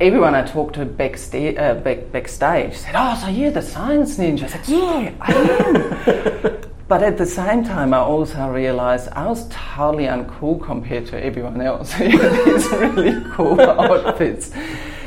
everyone 0.00 0.34
I 0.34 0.42
talked 0.46 0.74
to 0.76 0.86
backsta- 0.86 1.58
uh, 1.58 1.74
back, 1.74 2.12
backstage 2.12 2.76
said, 2.76 2.94
Oh, 2.96 3.18
so 3.20 3.28
you're 3.28 3.50
the 3.50 3.62
science 3.62 4.16
ninja? 4.18 4.44
I 4.44 4.46
said, 4.46 4.68
Yeah, 4.68 5.12
I 5.20 5.32
am. 5.32 6.70
but 6.88 7.02
at 7.02 7.18
the 7.18 7.26
same 7.26 7.64
time, 7.64 7.92
I 7.92 7.98
also 7.98 8.48
realised 8.48 9.08
I 9.12 9.26
was 9.26 9.48
totally 9.48 10.04
uncool 10.04 10.62
compared 10.62 11.06
to 11.06 11.22
everyone 11.22 11.60
else 11.60 11.92
who 11.92 12.04
had 12.18 12.44
these 12.46 12.70
really 12.70 13.24
cool 13.32 13.60
outfits. 13.60 14.52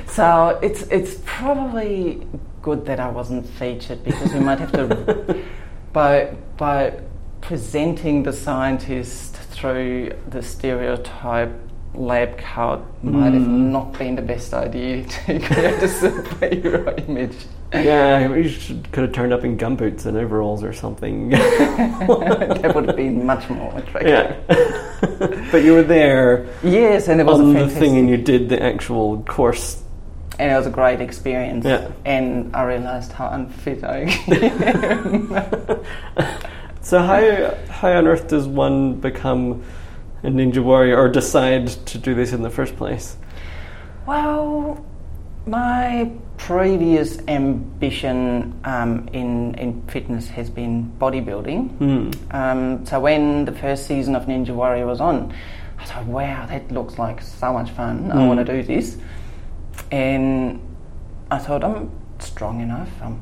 So 0.08 0.60
it's 0.62 0.84
it's 0.84 1.22
probably 1.26 2.28
good 2.62 2.86
that 2.86 3.00
I 3.00 3.10
wasn't 3.10 3.48
featured 3.48 4.04
because 4.04 4.34
we 4.34 4.42
might 4.42 4.60
have 4.60 4.72
to 4.74 5.44
by 5.94 6.36
by 6.58 7.00
presenting 7.40 8.24
the 8.24 8.34
scientist 8.34 9.36
through 9.38 10.12
the 10.28 10.44
stereotype 10.44 11.52
lab 11.94 12.38
coat 12.38 12.86
might 13.04 13.34
have 13.34 13.44
hmm. 13.44 13.72
not 13.72 13.98
been 13.98 14.16
the 14.16 14.22
best 14.22 14.54
idea 14.54 15.04
to 15.06 15.40
create 15.40 15.84
a 15.84 15.88
superhero 15.88 17.10
image. 17.10 17.36
Yeah, 17.74 18.34
you 18.34 18.50
should, 18.50 18.92
could 18.92 19.06
have 19.06 19.14
turned 19.14 19.32
up 19.32 19.46
in 19.46 19.58
gumboots 19.58 20.06
and 20.06 20.18
overalls 20.18 20.64
or 20.64 20.74
something. 20.74 21.30
that 21.38 22.74
would 22.76 22.88
have 22.88 22.98
been 22.98 23.26
much 23.26 23.50
more 23.50 23.78
attractive. 23.78 24.10
yeah. 24.10 25.48
but 25.52 25.64
you 25.64 25.74
were 25.74 25.84
there 25.84 26.48
Yes, 26.64 27.08
and 27.08 27.22
it 27.22 27.26
was 27.26 27.40
on 27.40 27.56
a 27.56 27.66
the 27.66 27.70
thing 27.70 27.98
and 27.98 28.10
you 28.10 28.18
did 28.18 28.50
the 28.50 28.62
actual 28.62 29.24
course. 29.24 29.82
and 30.38 30.52
it 30.52 30.56
was 30.56 30.68
a 30.68 30.72
great 30.72 31.00
experience. 31.00 31.66
Yeah. 31.66 31.92
And 32.04 32.54
I 32.56 32.64
realised 32.64 33.14
how 33.14 33.30
unfit 33.30 33.84
I 33.84 34.00
am. 34.28 35.86
So 36.82 37.00
how 37.00 37.56
how 37.70 37.94
on 37.94 38.08
earth 38.08 38.28
does 38.28 38.48
one 38.48 38.96
become 38.96 39.64
a 40.24 40.28
ninja 40.28 40.64
warrior 40.64 40.98
or 40.98 41.10
decide 41.10 41.68
to 41.68 41.98
do 41.98 42.14
this 42.14 42.32
in 42.34 42.42
the 42.42 42.50
first 42.50 42.76
place? 42.78 43.18
Well, 44.06 44.84
my 45.46 46.12
previous 46.38 47.20
ambition 47.28 48.60
um, 48.64 49.08
in, 49.14 49.56
in 49.56 49.82
fitness 49.84 50.28
has 50.30 50.50
been 50.50 50.92
bodybuilding. 51.00 51.70
Hmm. 51.78 52.12
Um, 52.36 52.86
so 52.86 53.00
when 53.00 53.46
the 53.46 53.52
first 53.52 53.86
season 53.88 54.16
of 54.16 54.26
Ninja 54.26 54.50
Warrior 54.50 54.86
was 54.86 55.00
on, 55.02 55.34
I 55.80 55.86
thought, 55.86 56.06
wow, 56.06 56.46
that 56.48 56.72
looks 56.72 56.98
like 57.00 57.22
so 57.22 57.54
much 57.54 57.72
fun. 57.72 58.12
I 58.12 58.16
Mm. 58.16 58.28
want 58.28 58.46
to 58.46 58.54
do 58.54 58.64
this. 58.64 58.98
And 59.92 60.60
I 61.32 61.38
thought, 61.38 61.64
I'm 61.64 61.90
strong 62.20 62.62
enough. 62.62 62.90
I'm 63.02 63.22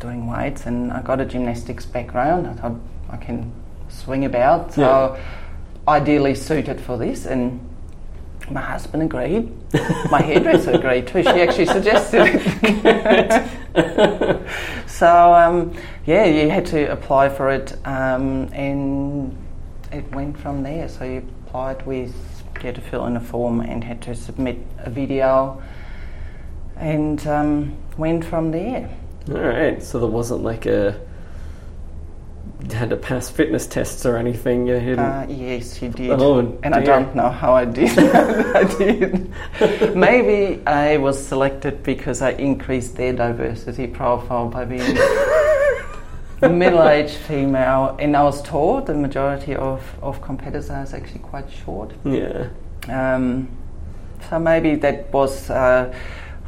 doing 0.00 0.26
weights 0.26 0.66
and 0.66 0.92
I 0.92 1.02
got 1.02 1.20
a 1.20 1.24
gymnastics 1.26 1.84
background. 1.84 2.46
I 2.46 2.52
thought 2.54 2.76
I 3.10 3.16
can 3.16 3.52
swing 3.88 4.24
about. 4.24 4.72
So 4.74 4.80
Yeah. 5.16 5.20
Ideally 5.88 6.34
suited 6.34 6.80
for 6.80 6.96
this. 6.98 7.26
And 7.26 7.60
my 8.50 8.60
husband 8.60 9.02
agreed. 9.02 9.52
My 10.10 10.22
hairdresser 10.22 10.72
agreed 10.72 11.06
too. 11.06 11.22
She 11.22 11.28
actually 11.28 11.66
suggested 11.66 12.22
it. 13.74 14.48
so 14.86 15.34
um, 15.34 15.74
yeah, 16.06 16.24
you 16.24 16.48
had 16.50 16.66
to 16.66 16.90
apply 16.90 17.28
for 17.28 17.50
it, 17.50 17.76
um, 17.86 18.48
and 18.52 19.36
it 19.92 20.10
went 20.14 20.38
from 20.38 20.62
there. 20.62 20.88
So 20.88 21.04
you 21.04 21.28
applied 21.46 21.84
with, 21.86 22.14
you 22.56 22.62
had 22.62 22.74
to 22.76 22.80
fill 22.80 23.06
in 23.06 23.16
a 23.16 23.20
form 23.20 23.60
and 23.60 23.84
had 23.84 24.00
to 24.02 24.14
submit 24.14 24.58
a 24.78 24.90
video, 24.90 25.62
and 26.76 27.26
um, 27.26 27.76
went 27.96 28.24
from 28.24 28.50
there. 28.50 28.88
All 29.28 29.40
right. 29.40 29.82
So 29.82 29.98
there 29.98 30.08
wasn't 30.08 30.42
like 30.42 30.64
a 30.64 30.98
had 32.72 32.90
to 32.90 32.96
pass 32.96 33.30
fitness 33.30 33.66
tests 33.66 34.04
or 34.04 34.16
anything. 34.16 34.66
You 34.66 34.74
didn't. 34.74 34.98
Uh, 34.98 35.26
yes, 35.28 35.80
you 35.80 35.88
did. 35.88 36.10
Oh, 36.10 36.58
and 36.62 36.74
I 36.74 36.80
don't 36.80 37.14
know 37.14 37.30
how 37.30 37.54
I 37.54 37.64
did. 37.64 37.96
I 37.98 38.64
did. 38.64 39.32
Maybe 39.96 40.64
I 40.66 40.96
was 40.96 41.24
selected 41.24 41.82
because 41.82 42.20
I 42.22 42.30
increased 42.30 42.96
their 42.96 43.12
diversity 43.12 43.86
profile 43.86 44.48
by 44.48 44.64
being 44.64 44.98
a 46.42 46.48
middle-aged 46.48 47.14
female, 47.14 47.96
and 47.98 48.16
I 48.16 48.22
was 48.22 48.42
told 48.42 48.86
the 48.86 48.94
majority 48.94 49.54
of, 49.54 49.82
of 50.02 50.20
competitors 50.20 50.70
are 50.70 50.86
actually 50.92 51.20
quite 51.20 51.50
short. 51.50 51.92
yeah. 52.04 52.48
Um, 52.88 53.48
so 54.28 54.38
maybe 54.38 54.74
that 54.76 55.12
was 55.12 55.50
uh, 55.50 55.94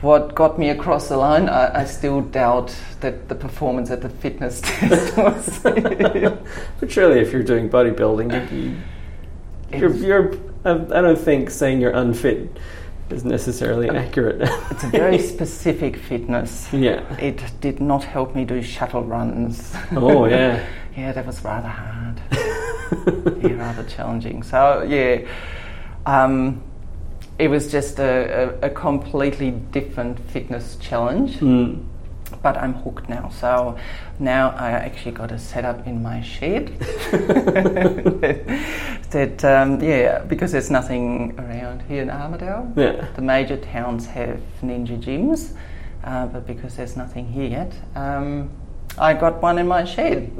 what 0.01 0.35
got 0.35 0.59
me 0.59 0.71
across 0.71 1.09
the 1.09 1.17
line. 1.17 1.49
I, 1.49 1.83
I 1.83 1.85
still 1.85 2.23
doubt 2.23 2.75
that 3.01 3.29
the 3.29 3.35
performance 3.35 3.91
at 3.91 4.01
the 4.01 4.09
fitness 4.09 4.61
test 4.65 5.17
was. 5.17 5.61
But 6.81 6.91
surely, 6.91 7.21
if 7.21 7.33
you're 7.33 7.43
doing 7.43 7.69
bodybuilding, 7.69 8.51
you, 8.53 8.77
you're, 9.79 9.95
you're, 9.95 10.35
I 10.65 10.73
I 10.73 11.03
don't 11.03 11.19
think 11.19 11.51
saying 11.51 11.81
you're 11.81 11.93
unfit 11.93 12.59
is 13.11 13.25
necessarily 13.25 13.91
accurate. 13.91 14.41
It's 14.71 14.85
a 14.85 14.89
very 14.89 15.19
specific 15.35 15.97
fitness. 15.97 16.73
yeah. 16.73 17.03
It 17.17 17.43
did 17.61 17.81
not 17.81 18.05
help 18.05 18.35
me 18.35 18.45
do 18.45 18.63
shuttle 18.63 19.05
runs. 19.05 19.75
Oh 19.93 20.27
yeah. 20.27 20.65
yeah, 20.97 21.13
that 21.13 21.27
was 21.27 21.43
rather 21.45 21.69
hard. 21.69 22.21
yeah, 23.43 23.53
rather 23.55 23.85
challenging. 23.85 24.43
So 24.43 24.83
yeah, 24.83 25.27
um, 26.07 26.63
it 27.41 27.49
was 27.49 27.73
just 27.73 27.99
a, 27.99 28.59
a, 28.63 28.67
a 28.67 28.71
completely 28.71 29.51
different 29.51 30.21
fitness 30.31 30.77
challenge. 30.77 31.39
Mm. 31.39 31.87
But 32.43 32.57
I'm 32.57 32.75
hooked 32.75 33.09
now. 33.09 33.29
So 33.31 33.77
now 34.19 34.51
I 34.51 34.71
actually 34.71 35.13
got 35.13 35.33
a 35.33 35.39
setup 35.39 35.87
in 35.87 36.03
my 36.03 36.23
shed. 36.23 36.79
that 39.11 39.45
um, 39.45 39.83
yeah, 39.83 40.21
because 40.21 40.53
there's 40.53 40.71
nothing 40.71 41.35
around 41.39 41.83
here 41.83 42.03
in 42.03 42.09
Armidale. 42.09 42.73
Yeah. 42.77 43.09
The 43.17 43.23
major 43.23 43.57
towns 43.57 44.07
have 44.07 44.41
ninja 44.63 45.03
gyms, 45.03 45.55
uh, 46.05 46.27
but 46.27 46.47
because 46.47 46.77
there's 46.77 46.97
nothing 46.97 47.27
here 47.27 47.49
yet, 47.49 47.75
um, 47.97 48.51
I 48.97 49.15
got 49.15 49.43
one 49.43 49.59
in 49.59 49.67
my 49.67 49.85
shed. 49.85 50.31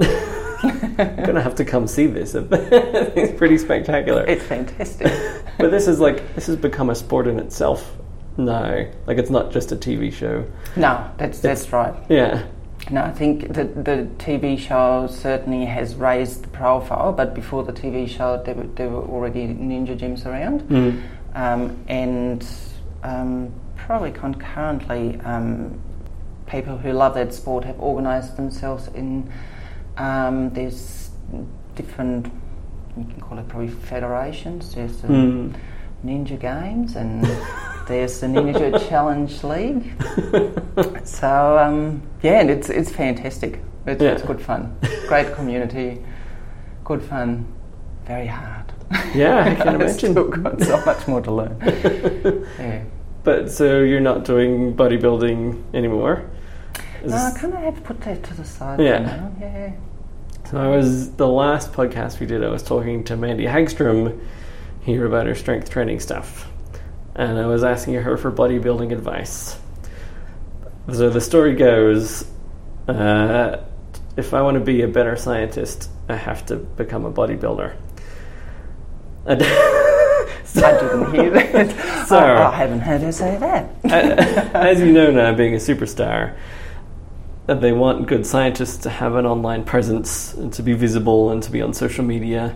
I'm 0.63 0.95
gonna 1.25 1.41
have 1.41 1.55
to 1.55 1.65
come 1.65 1.87
see 1.87 2.07
this. 2.07 2.35
it's 2.35 3.37
pretty 3.37 3.57
spectacular. 3.57 4.25
It's 4.27 4.45
fantastic. 4.45 5.11
But 5.61 5.71
this 5.71 5.87
is 5.87 5.99
like 5.99 6.35
this 6.35 6.47
has 6.47 6.55
become 6.55 6.89
a 6.89 6.95
sport 6.95 7.27
in 7.27 7.39
itself 7.39 7.97
now. 8.37 8.85
Like 9.07 9.17
it's 9.17 9.29
not 9.29 9.51
just 9.51 9.71
a 9.71 9.75
TV 9.75 10.11
show. 10.11 10.45
no, 10.75 11.09
that's 11.17 11.39
that's 11.39 11.71
right. 11.71 11.93
Yeah. 12.09 12.45
No, 12.89 13.03
I 13.03 13.11
think 13.11 13.53
the, 13.53 13.65
the 13.65 14.09
TV 14.17 14.57
show 14.57 15.07
certainly 15.07 15.65
has 15.65 15.93
raised 15.95 16.43
the 16.43 16.47
profile, 16.47 17.13
but 17.13 17.35
before 17.35 17.63
the 17.63 17.71
TV 17.71 18.09
show, 18.09 18.41
there 18.43 18.55
were, 18.55 18.63
there 18.63 18.89
were 18.89 19.03
already 19.03 19.47
ninja 19.47 19.95
gyms 19.95 20.25
around. 20.25 20.61
Mm. 20.61 21.01
Um, 21.35 21.83
and 21.87 22.45
um, 23.03 23.53
probably 23.75 24.11
concurrently, 24.11 25.19
um, 25.21 25.79
people 26.47 26.77
who 26.77 26.91
love 26.91 27.13
that 27.13 27.33
sport 27.33 27.63
have 27.65 27.79
organised 27.79 28.35
themselves 28.35 28.87
in 28.95 29.31
um, 29.97 30.49
there's 30.51 31.11
different, 31.75 32.31
you 32.97 33.03
can 33.05 33.19
call 33.21 33.37
it 33.39 33.47
probably 33.47 33.69
federations. 33.69 34.73
There's 34.75 34.97
the 35.01 35.07
Mm. 35.07 35.53
Ninja 36.05 36.39
Games 36.39 36.95
and 36.95 37.23
there's 37.87 38.19
the 38.19 38.27
Ninja 38.27 38.71
Challenge 38.89 39.43
League. 39.43 39.93
So 41.03 41.57
um, 41.59 42.01
yeah, 42.23 42.39
and 42.41 42.49
it's 42.49 42.69
it's 42.69 42.91
fantastic. 42.91 43.59
It's, 43.85 44.01
it's 44.01 44.21
good 44.23 44.41
fun. 44.41 44.75
Great 45.07 45.33
community, 45.35 46.01
good 46.83 47.01
fun, 47.03 47.45
very 48.05 48.27
hard. 48.27 48.71
Yeah, 49.13 49.43
I 49.43 49.55
can 49.63 49.75
imagine. 49.75 50.11
Still 50.11 50.27
got 50.29 50.61
so 50.61 50.83
much 50.85 51.07
more 51.07 51.21
to 51.21 51.31
learn. 51.31 51.57
Yeah. 52.59 52.83
But 53.23 53.51
so 53.51 53.81
you're 53.81 53.99
not 54.11 54.23
doing 54.25 54.73
bodybuilding 54.75 55.61
anymore? 55.73 56.23
Is 57.03 57.11
No, 57.11 57.17
I 57.17 57.31
kind 57.37 57.53
of 57.53 57.59
have 57.61 57.83
put 57.83 58.01
that 58.01 58.23
to 58.23 58.33
the 58.33 58.45
side. 58.45 58.79
Yeah. 58.79 58.99
now. 58.99 59.31
Yeah. 59.39 59.71
So 60.51 60.57
I 60.57 60.67
was 60.67 61.11
the 61.13 61.29
last 61.29 61.71
podcast 61.71 62.19
we 62.19 62.25
did. 62.25 62.43
I 62.43 62.49
was 62.49 62.61
talking 62.61 63.05
to 63.05 63.15
Mandy 63.15 63.45
Hagstrom 63.45 64.19
here 64.81 65.05
about 65.05 65.25
her 65.25 65.33
strength 65.33 65.69
training 65.69 66.01
stuff, 66.01 66.51
and 67.15 67.39
I 67.39 67.45
was 67.45 67.63
asking 67.63 67.93
her 67.93 68.17
for 68.17 68.33
bodybuilding 68.33 68.91
advice. 68.91 69.57
So 70.91 71.09
the 71.09 71.21
story 71.21 71.55
goes: 71.55 72.25
uh, 72.89 73.63
if 74.17 74.33
I 74.33 74.41
want 74.41 74.55
to 74.55 74.59
be 74.59 74.81
a 74.81 74.89
better 74.89 75.15
scientist, 75.15 75.89
I 76.09 76.17
have 76.17 76.45
to 76.47 76.57
become 76.57 77.05
a 77.05 77.11
bodybuilder. 77.11 77.75
And 80.53 80.65
I 80.65 80.79
didn't 80.81 81.13
hear 81.13 81.29
that. 81.29 82.07
So- 82.07 82.17
I, 82.17 82.49
I 82.49 82.55
haven't 82.55 82.81
heard 82.81 82.99
her 83.01 83.11
say 83.13 83.37
that. 83.37 83.69
as 84.53 84.81
you 84.81 84.91
know 84.91 85.11
now, 85.11 85.33
being 85.33 85.53
a 85.53 85.57
superstar, 85.59 86.35
that 87.51 87.59
they 87.59 87.73
want 87.73 88.07
good 88.07 88.25
scientists 88.25 88.77
to 88.77 88.89
have 88.89 89.15
an 89.15 89.25
online 89.25 89.65
presence 89.65 90.33
and 90.35 90.53
to 90.53 90.63
be 90.63 90.71
visible 90.71 91.31
and 91.31 91.43
to 91.43 91.51
be 91.51 91.61
on 91.61 91.73
social 91.73 92.05
media 92.05 92.55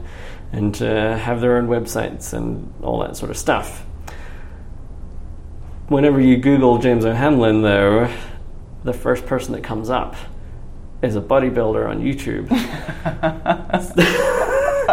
and 0.53 0.73
to 0.73 1.17
have 1.17 1.41
their 1.41 1.57
own 1.57 1.67
websites 1.67 2.31
and 2.31 2.73
all 2.81 2.99
that 2.99 3.17
sort 3.17 3.29
of 3.29 3.35
stuff. 3.35 3.85
Whenever 5.89 6.21
you 6.21 6.37
Google 6.37 6.77
James 6.77 7.03
O'Hanlon, 7.03 7.61
though, 7.61 8.09
the 8.85 8.93
first 8.93 9.25
person 9.25 9.51
that 9.51 9.65
comes 9.65 9.89
up 9.89 10.15
is 11.01 11.17
a 11.17 11.21
bodybuilder 11.21 11.89
on 11.89 12.01
YouTube. 12.01 12.47
I 12.51 12.55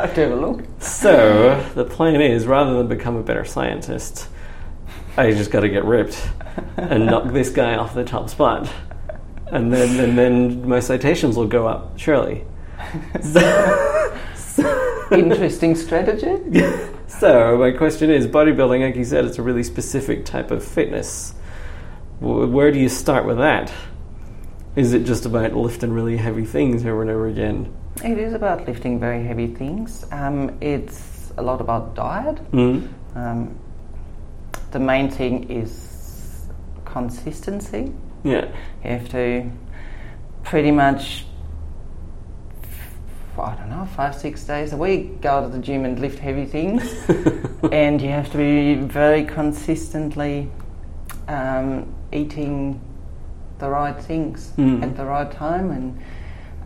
have 0.00 0.14
to 0.14 0.20
have 0.20 0.32
a 0.32 0.34
look. 0.34 0.64
So 0.80 1.64
the 1.76 1.84
plan 1.84 2.20
is, 2.20 2.44
rather 2.44 2.76
than 2.76 2.88
become 2.88 3.14
a 3.14 3.22
better 3.22 3.44
scientist, 3.44 4.26
I 5.16 5.30
just 5.30 5.52
got 5.52 5.60
to 5.60 5.68
get 5.68 5.84
ripped 5.84 6.28
and 6.76 7.06
knock 7.06 7.32
this 7.32 7.50
guy 7.50 7.76
off 7.76 7.94
the 7.94 8.02
top 8.02 8.30
spot, 8.30 8.68
and 9.52 9.72
then 9.72 10.00
and 10.00 10.18
then 10.18 10.68
my 10.68 10.80
citations 10.80 11.36
will 11.36 11.46
go 11.46 11.68
up. 11.68 11.98
Surely. 11.98 12.44
so, 13.22 14.18
Interesting 15.12 15.76
strategy. 15.76 16.62
So 17.22 17.56
my 17.56 17.70
question 17.70 18.10
is, 18.10 18.26
bodybuilding, 18.26 18.84
like 18.84 18.96
you 18.96 19.04
said, 19.04 19.24
it's 19.26 19.38
a 19.38 19.42
really 19.42 19.62
specific 19.62 20.24
type 20.24 20.50
of 20.50 20.64
fitness. 20.64 21.34
Where 22.18 22.72
do 22.72 22.80
you 22.80 22.88
start 22.88 23.26
with 23.26 23.38
that? 23.38 23.72
Is 24.74 24.92
it 24.92 25.04
just 25.04 25.26
about 25.26 25.54
lifting 25.54 25.92
really 25.92 26.16
heavy 26.16 26.44
things 26.44 26.84
over 26.84 27.02
and 27.02 27.10
over 27.10 27.28
again? 27.28 27.72
It 28.02 28.18
is 28.18 28.32
about 28.32 28.66
lifting 28.66 28.98
very 28.98 29.22
heavy 29.22 29.46
things. 29.46 30.04
Um, 30.10 30.56
it's 30.60 31.32
a 31.36 31.42
lot 31.42 31.60
about 31.60 31.94
diet. 31.94 32.38
Mm. 32.50 32.88
Um, 33.14 33.58
the 34.72 34.80
main 34.80 35.10
thing 35.10 35.50
is 35.50 36.48
consistency. 36.86 37.92
Yeah. 38.24 38.46
You 38.84 38.90
have 38.90 39.08
to 39.10 39.50
pretty 40.44 40.70
much, 40.70 41.24
I 43.38 43.54
don't 43.56 43.70
know, 43.70 43.86
five, 43.96 44.14
six 44.14 44.44
days 44.44 44.72
a 44.72 44.76
week 44.76 45.20
go 45.20 45.42
to 45.42 45.48
the 45.48 45.58
gym 45.58 45.84
and 45.84 45.98
lift 45.98 46.18
heavy 46.18 46.44
things. 46.44 46.82
and 47.72 48.00
you 48.00 48.08
have 48.10 48.30
to 48.32 48.36
be 48.38 48.74
very 48.74 49.24
consistently 49.24 50.50
um, 51.28 51.92
eating 52.12 52.80
the 53.58 53.68
right 53.68 54.00
things 54.00 54.52
Mm. 54.56 54.82
at 54.82 54.96
the 54.96 55.04
right 55.04 55.30
time. 55.30 55.70
And 55.70 55.98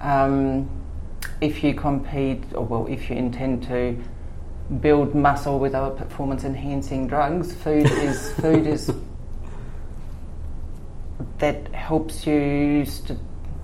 um, 0.00 0.70
if 1.40 1.62
you 1.62 1.74
compete, 1.74 2.42
or 2.54 2.64
well, 2.64 2.86
if 2.88 3.10
you 3.10 3.16
intend 3.16 3.62
to 3.64 3.96
build 4.80 5.14
muscle 5.14 5.58
with 5.58 5.74
other 5.74 5.94
performance 5.94 6.42
enhancing 6.44 7.06
drugs, 7.06 7.54
food 7.54 7.88
is 7.90 8.32
food 8.34 8.66
is 8.66 8.90
helps 11.86 12.26
you 12.26 12.84
st- 12.84 13.18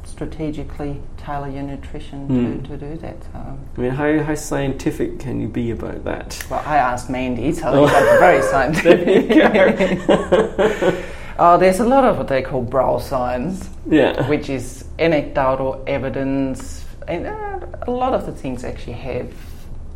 strategically 0.04 1.00
tailor 1.16 1.48
your 1.48 1.62
nutrition 1.64 2.28
Mm. 2.28 2.62
to, 2.62 2.68
to 2.68 2.76
do 2.76 2.96
that. 2.98 3.16
So, 3.24 3.58
I 3.76 3.80
mean, 3.80 3.90
how, 3.90 4.22
how 4.22 4.34
scientific 4.36 5.18
can 5.18 5.40
you 5.40 5.48
be 5.48 5.72
about 5.72 6.04
that? 6.04 6.28
well, 6.48 6.62
I 6.64 6.76
asked 6.76 7.10
Mandy, 7.10 7.52
so 7.52 7.68
Oh. 7.68 7.86
that's 7.86 8.18
very 8.20 8.42
scientific. 8.52 9.28
There 9.28 11.04
oh, 11.38 11.58
there's 11.58 11.80
a 11.80 11.84
lot 11.84 12.04
of 12.04 12.18
what 12.18 12.28
they 12.28 12.42
call 12.42 12.62
bro 12.62 12.98
science, 13.00 13.68
Yeah. 13.88 14.28
which 14.28 14.48
is 14.48 14.84
anecdotal 15.00 15.82
evidence, 15.88 16.84
and 17.08 17.26
uh, 17.26 17.58
a 17.88 17.90
lot 17.90 18.14
of 18.14 18.24
the 18.26 18.32
things 18.32 18.62
actually 18.64 18.98
have 19.10 19.32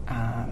um, 0.08 0.50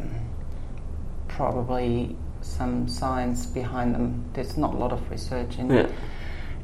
probably 1.29 2.15
some 2.43 2.87
science 2.87 3.47
behind 3.47 3.95
them. 3.95 4.23
There's 4.35 4.57
not 4.57 4.75
a 4.75 4.77
lot 4.77 4.93
of 4.93 5.11
research 5.11 5.59
in 5.59 5.71
Yeah. 5.71 5.89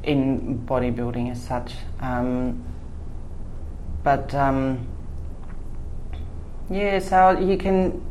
In 0.03 0.65
bodybuilding 0.65 1.31
as 1.31 1.41
such. 1.41 1.73
Um, 1.99 2.63
but 4.03 4.33
um, 4.33 4.87
yeah, 6.69 6.99
so 6.99 7.37
you 7.39 7.57
can. 7.57 8.01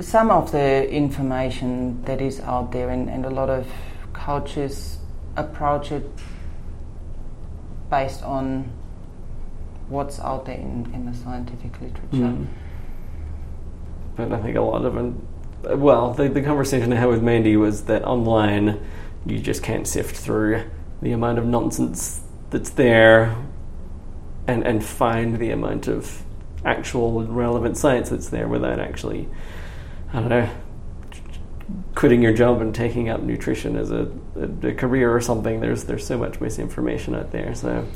Some 0.00 0.30
of 0.30 0.52
the 0.52 0.88
information 0.88 2.02
that 2.04 2.20
is 2.20 2.38
out 2.40 2.70
there, 2.70 2.90
and, 2.90 3.10
and 3.10 3.24
a 3.24 3.30
lot 3.30 3.50
of 3.50 3.66
coaches 4.12 4.98
approach 5.36 5.90
it 5.90 6.08
based 7.90 8.22
on 8.22 8.70
what's 9.88 10.20
out 10.20 10.44
there 10.44 10.56
in, 10.56 10.90
in 10.94 11.06
the 11.06 11.16
scientific 11.16 11.80
literature. 11.80 12.06
Mm. 12.12 12.46
But 14.16 14.32
I 14.32 14.42
think 14.42 14.56
a 14.56 14.60
lot 14.60 14.84
of 14.84 14.96
it, 14.96 15.78
well, 15.78 16.12
the, 16.12 16.28
the 16.28 16.42
conversation 16.42 16.92
I 16.92 16.96
had 16.96 17.08
with 17.08 17.22
Mandy 17.22 17.56
was 17.56 17.84
that 17.84 18.04
online 18.04 18.80
you 19.28 19.38
just 19.38 19.62
can't 19.62 19.86
sift 19.86 20.16
through 20.16 20.64
the 21.02 21.12
amount 21.12 21.38
of 21.38 21.46
nonsense 21.46 22.22
that's 22.50 22.70
there 22.70 23.36
and, 24.46 24.66
and 24.66 24.84
find 24.84 25.38
the 25.38 25.50
amount 25.50 25.86
of 25.86 26.22
actual 26.64 27.24
relevant 27.24 27.76
science 27.76 28.08
that's 28.08 28.30
there 28.30 28.48
without 28.48 28.80
actually, 28.80 29.28
I 30.12 30.20
don't 30.20 30.28
know, 30.28 30.50
quitting 31.94 32.22
your 32.22 32.32
job 32.32 32.60
and 32.60 32.74
taking 32.74 33.08
up 33.08 33.20
nutrition 33.22 33.76
as 33.76 33.90
a, 33.90 34.10
a, 34.36 34.68
a 34.68 34.74
career 34.74 35.14
or 35.14 35.20
something. 35.20 35.60
There's, 35.60 35.84
there's 35.84 36.06
so 36.06 36.16
much 36.16 36.40
misinformation 36.40 37.14
out 37.14 37.30
there. 37.30 37.54
So, 37.54 37.86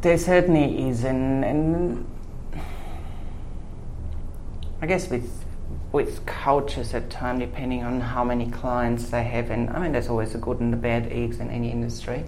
There 0.00 0.18
certainly 0.18 0.88
is, 0.88 1.04
and, 1.04 1.44
and 1.44 2.06
I 4.80 4.86
guess 4.86 5.08
with 5.08 5.44
with 5.92 6.24
cultures 6.24 6.94
at 6.94 7.10
time, 7.10 7.38
depending 7.38 7.84
on 7.84 8.00
how 8.00 8.24
many 8.24 8.50
clients 8.50 9.10
they 9.10 9.22
have, 9.24 9.50
and 9.50 9.68
I 9.70 9.78
mean, 9.80 9.92
there's 9.92 10.08
always 10.08 10.32
the 10.32 10.38
good 10.38 10.58
and 10.60 10.72
the 10.72 10.76
bad 10.78 11.06
eggs 11.12 11.38
in 11.38 11.50
any 11.50 11.70
industry. 11.70 12.24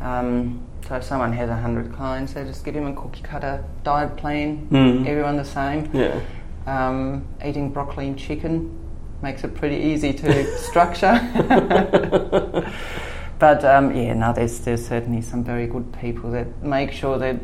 Um, 0.00 0.60
so 0.86 0.96
if 0.96 1.04
someone 1.04 1.32
has 1.32 1.48
hundred 1.48 1.92
clients, 1.92 2.32
they 2.34 2.44
just 2.44 2.64
give 2.64 2.74
them 2.74 2.86
a 2.86 2.92
cookie 2.94 3.22
cutter 3.22 3.64
diet 3.84 4.16
plan, 4.16 4.66
Mm. 4.70 5.06
everyone 5.06 5.36
the 5.36 5.44
same. 5.44 5.88
yeah. 5.94 6.20
Um, 6.66 7.24
eating 7.44 7.70
broccoli 7.70 8.08
and 8.08 8.18
chicken 8.18 8.76
makes 9.22 9.44
it 9.44 9.54
pretty 9.54 9.76
easy 9.76 10.12
to 10.12 10.58
structure. 10.58 11.14
but 13.38 13.64
um, 13.64 13.94
yeah, 13.94 14.14
no, 14.14 14.32
there's 14.32 14.58
there's 14.60 14.86
certainly 14.86 15.22
some 15.22 15.44
very 15.44 15.66
good 15.68 15.92
people 16.00 16.30
that 16.32 16.62
make 16.62 16.90
sure 16.92 17.18
that 17.18 17.36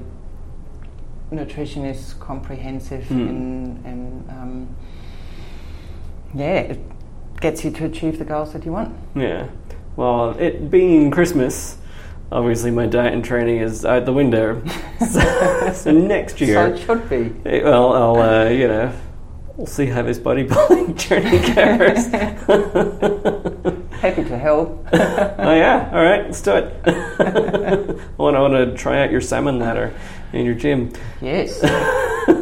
nutrition 1.30 1.84
is 1.84 2.14
comprehensive 2.14 3.04
Mm. 3.04 3.28
and 3.28 3.86
and 3.86 4.30
um, 4.30 4.68
yeah, 6.34 6.60
it 6.60 6.80
gets 7.40 7.64
you 7.64 7.70
to 7.72 7.84
achieve 7.86 8.18
the 8.18 8.24
goals 8.24 8.52
that 8.52 8.64
you 8.64 8.72
want. 8.72 8.94
Yeah. 9.14 9.48
Well, 9.96 10.30
it 10.38 10.70
being 10.70 11.10
Christmas, 11.10 11.76
obviously 12.30 12.70
my 12.70 12.86
diet 12.86 13.12
and 13.12 13.24
training 13.24 13.58
is 13.58 13.84
out 13.84 14.04
the 14.06 14.12
window. 14.12 14.62
so, 15.10 15.72
so 15.74 15.90
next 15.92 16.38
So 16.38 16.44
year, 16.44 16.66
it 16.68 16.78
should 16.78 17.08
be. 17.10 17.32
eh, 17.44 17.62
well, 17.62 17.92
I'll 17.92 18.16
uh, 18.46 18.48
you 18.48 18.68
know, 18.68 18.92
we'll 19.56 19.66
see 19.66 19.86
how 19.86 20.02
this 20.02 20.18
bodybuilding 20.18 20.96
journey 21.08 21.38
goes. 21.54 22.06
Happy 24.02 24.24
to 24.24 24.38
help. 24.38 24.86
oh 24.92 25.54
yeah, 25.54 25.90
all 25.92 26.02
right, 26.02 26.24
let's 26.24 26.40
do 26.42 26.52
it. 26.56 26.74
I 26.86 27.94
want, 28.16 28.36
I 28.36 28.40
want 28.40 28.54
to 28.54 28.74
try 28.76 29.02
out 29.02 29.10
your 29.12 29.20
salmon 29.20 29.58
ladder 29.58 29.92
in 30.32 30.44
your 30.46 30.54
gym. 30.54 30.92
yes. 31.20 31.60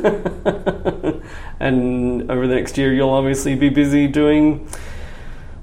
and 1.61 2.30
over 2.30 2.46
the 2.46 2.55
next 2.55 2.78
year, 2.78 2.92
you'll 2.92 3.11
obviously 3.11 3.55
be 3.55 3.68
busy 3.68 4.07
doing 4.07 4.68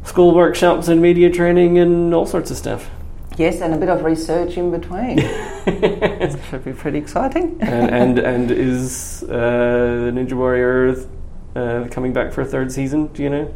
school 0.03 0.33
workshops 0.33 0.87
and 0.87 1.01
media 1.01 1.29
training 1.29 1.77
and 1.77 2.13
all 2.13 2.25
sorts 2.25 2.51
of 2.51 2.57
stuff. 2.57 2.89
Yes, 3.37 3.61
and 3.61 3.73
a 3.73 3.77
bit 3.77 3.89
of 3.89 4.03
research 4.03 4.57
in 4.57 4.71
between. 4.71 5.19
it 5.19 6.39
Should 6.49 6.65
be 6.65 6.73
pretty 6.73 6.97
exciting. 6.97 7.57
and, 7.61 7.91
and 7.91 8.19
and 8.19 8.51
is 8.51 9.23
uh, 9.29 10.11
Ninja 10.11 10.33
Warrior 10.33 10.95
uh, 11.55 11.87
coming 11.91 12.13
back 12.13 12.33
for 12.33 12.41
a 12.41 12.45
third 12.45 12.71
season? 12.71 13.07
Do 13.07 13.21
you 13.21 13.29
know? 13.29 13.53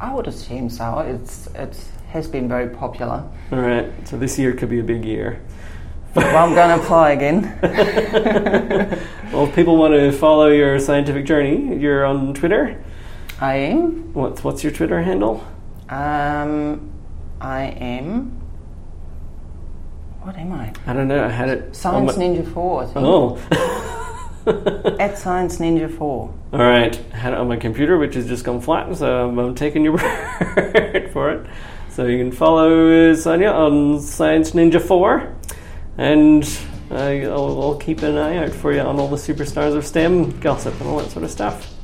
I 0.00 0.14
would 0.14 0.26
assume 0.26 0.70
so. 0.70 1.00
It's 1.00 1.48
it 1.48 1.76
has 2.08 2.28
been 2.28 2.48
very 2.48 2.70
popular. 2.70 3.28
All 3.52 3.60
right, 3.60 3.92
so 4.08 4.16
this 4.16 4.38
year 4.38 4.54
could 4.54 4.70
be 4.70 4.80
a 4.80 4.84
big 4.84 5.04
year. 5.04 5.42
Well, 6.14 6.36
I'm 6.36 6.54
going 6.54 6.76
to 6.78 6.82
apply 6.84 7.12
again. 7.12 8.98
Well, 9.32 9.46
if 9.46 9.54
people 9.54 9.76
want 9.76 9.94
to 9.94 10.10
follow 10.10 10.48
your 10.48 10.80
scientific 10.80 11.24
journey, 11.24 11.76
you're 11.78 12.04
on 12.04 12.34
Twitter. 12.34 12.82
I 13.40 13.54
am. 13.54 14.12
What's 14.12 14.42
what's 14.42 14.64
your 14.64 14.72
Twitter 14.72 15.00
handle? 15.02 15.46
Um, 15.88 16.90
I 17.40 17.66
am. 17.78 18.30
What 20.22 20.36
am 20.36 20.52
I? 20.52 20.72
I 20.84 20.92
don't 20.94 21.06
know. 21.06 21.24
I 21.24 21.28
had 21.28 21.48
it. 21.48 21.76
Science 21.76 22.16
my- 22.16 22.24
Ninja 22.24 22.52
4, 22.52 22.82
I 22.82 22.86
think. 22.86 22.96
Oh. 23.06 24.96
At 24.98 25.16
Science 25.16 25.58
Ninja 25.58 25.88
4. 25.96 26.34
All 26.52 26.58
right, 26.58 27.00
I 27.12 27.16
had 27.16 27.32
it 27.32 27.38
on 27.38 27.46
my 27.46 27.56
computer, 27.56 27.98
which 27.98 28.16
has 28.16 28.26
just 28.26 28.42
gone 28.44 28.60
flat, 28.60 28.96
so 28.96 29.28
I'm, 29.28 29.38
I'm 29.38 29.54
taking 29.54 29.84
your 29.84 29.92
word 30.56 31.10
for 31.12 31.30
it. 31.30 31.46
So 31.88 32.06
you 32.06 32.18
can 32.18 32.32
follow 32.32 33.12
Sonja 33.14 33.54
on 33.54 34.00
Science 34.00 34.50
Ninja 34.50 34.82
4, 34.82 35.36
and 35.98 36.44
I'll, 36.90 37.62
I'll 37.62 37.76
keep 37.76 38.02
an 38.02 38.16
eye 38.16 38.38
out 38.38 38.50
for 38.50 38.72
you 38.72 38.80
on 38.80 38.98
all 38.98 39.08
the 39.08 39.16
superstars 39.16 39.76
of 39.76 39.86
STEM 39.86 40.40
gossip 40.40 40.78
and 40.80 40.88
all 40.88 40.98
that 40.98 41.10
sort 41.10 41.24
of 41.24 41.30
stuff. 41.30 41.74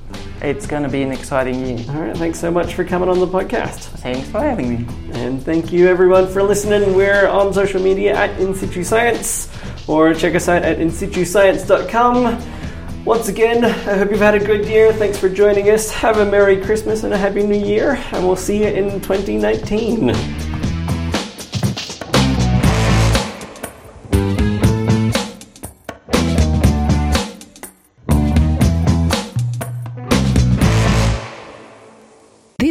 It's 0.43 0.67
going 0.67 0.83
to 0.83 0.89
be 0.89 1.03
an 1.03 1.13
exciting 1.13 1.67
year. 1.67 1.85
All 1.89 2.03
right, 2.03 2.17
thanks 2.17 2.39
so 2.39 2.51
much 2.51 2.75
for 2.75 2.85
coming 2.85 3.09
on 3.09 3.19
the 3.19 3.27
podcast. 3.27 3.79
Thanks 4.01 4.29
for 4.29 4.41
having 4.41 4.69
me. 4.69 4.87
And 5.13 5.43
thank 5.43 5.73
you 5.73 5.89
everyone 5.89 6.29
for 6.29 6.43
listening. 6.43 6.95
We're 6.95 7.27
on 7.27 7.53
social 7.53 7.81
media 7.81 8.15
at 8.15 8.39
In 8.39 8.55
Situ 8.55 8.85
Science, 8.85 9.51
or 9.89 10.13
check 10.13 10.35
us 10.35 10.49
out 10.49 10.63
at 10.63 10.79
insituscience.com. 10.79 13.05
Once 13.05 13.29
again, 13.29 13.65
I 13.65 13.97
hope 13.97 14.11
you've 14.11 14.19
had 14.19 14.35
a 14.35 14.45
good 14.45 14.67
year. 14.67 14.93
Thanks 14.93 15.19
for 15.19 15.29
joining 15.29 15.71
us. 15.71 15.91
Have 15.91 16.19
a 16.19 16.27
Merry 16.27 16.61
Christmas 16.61 17.05
and 17.05 17.15
a 17.15 17.19
Happy 17.19 17.43
New 17.43 17.57
Year, 17.57 17.95
and 18.13 18.27
we'll 18.27 18.37
see 18.37 18.59
you 18.59 18.69
in 18.69 19.01
2019. 19.01 20.46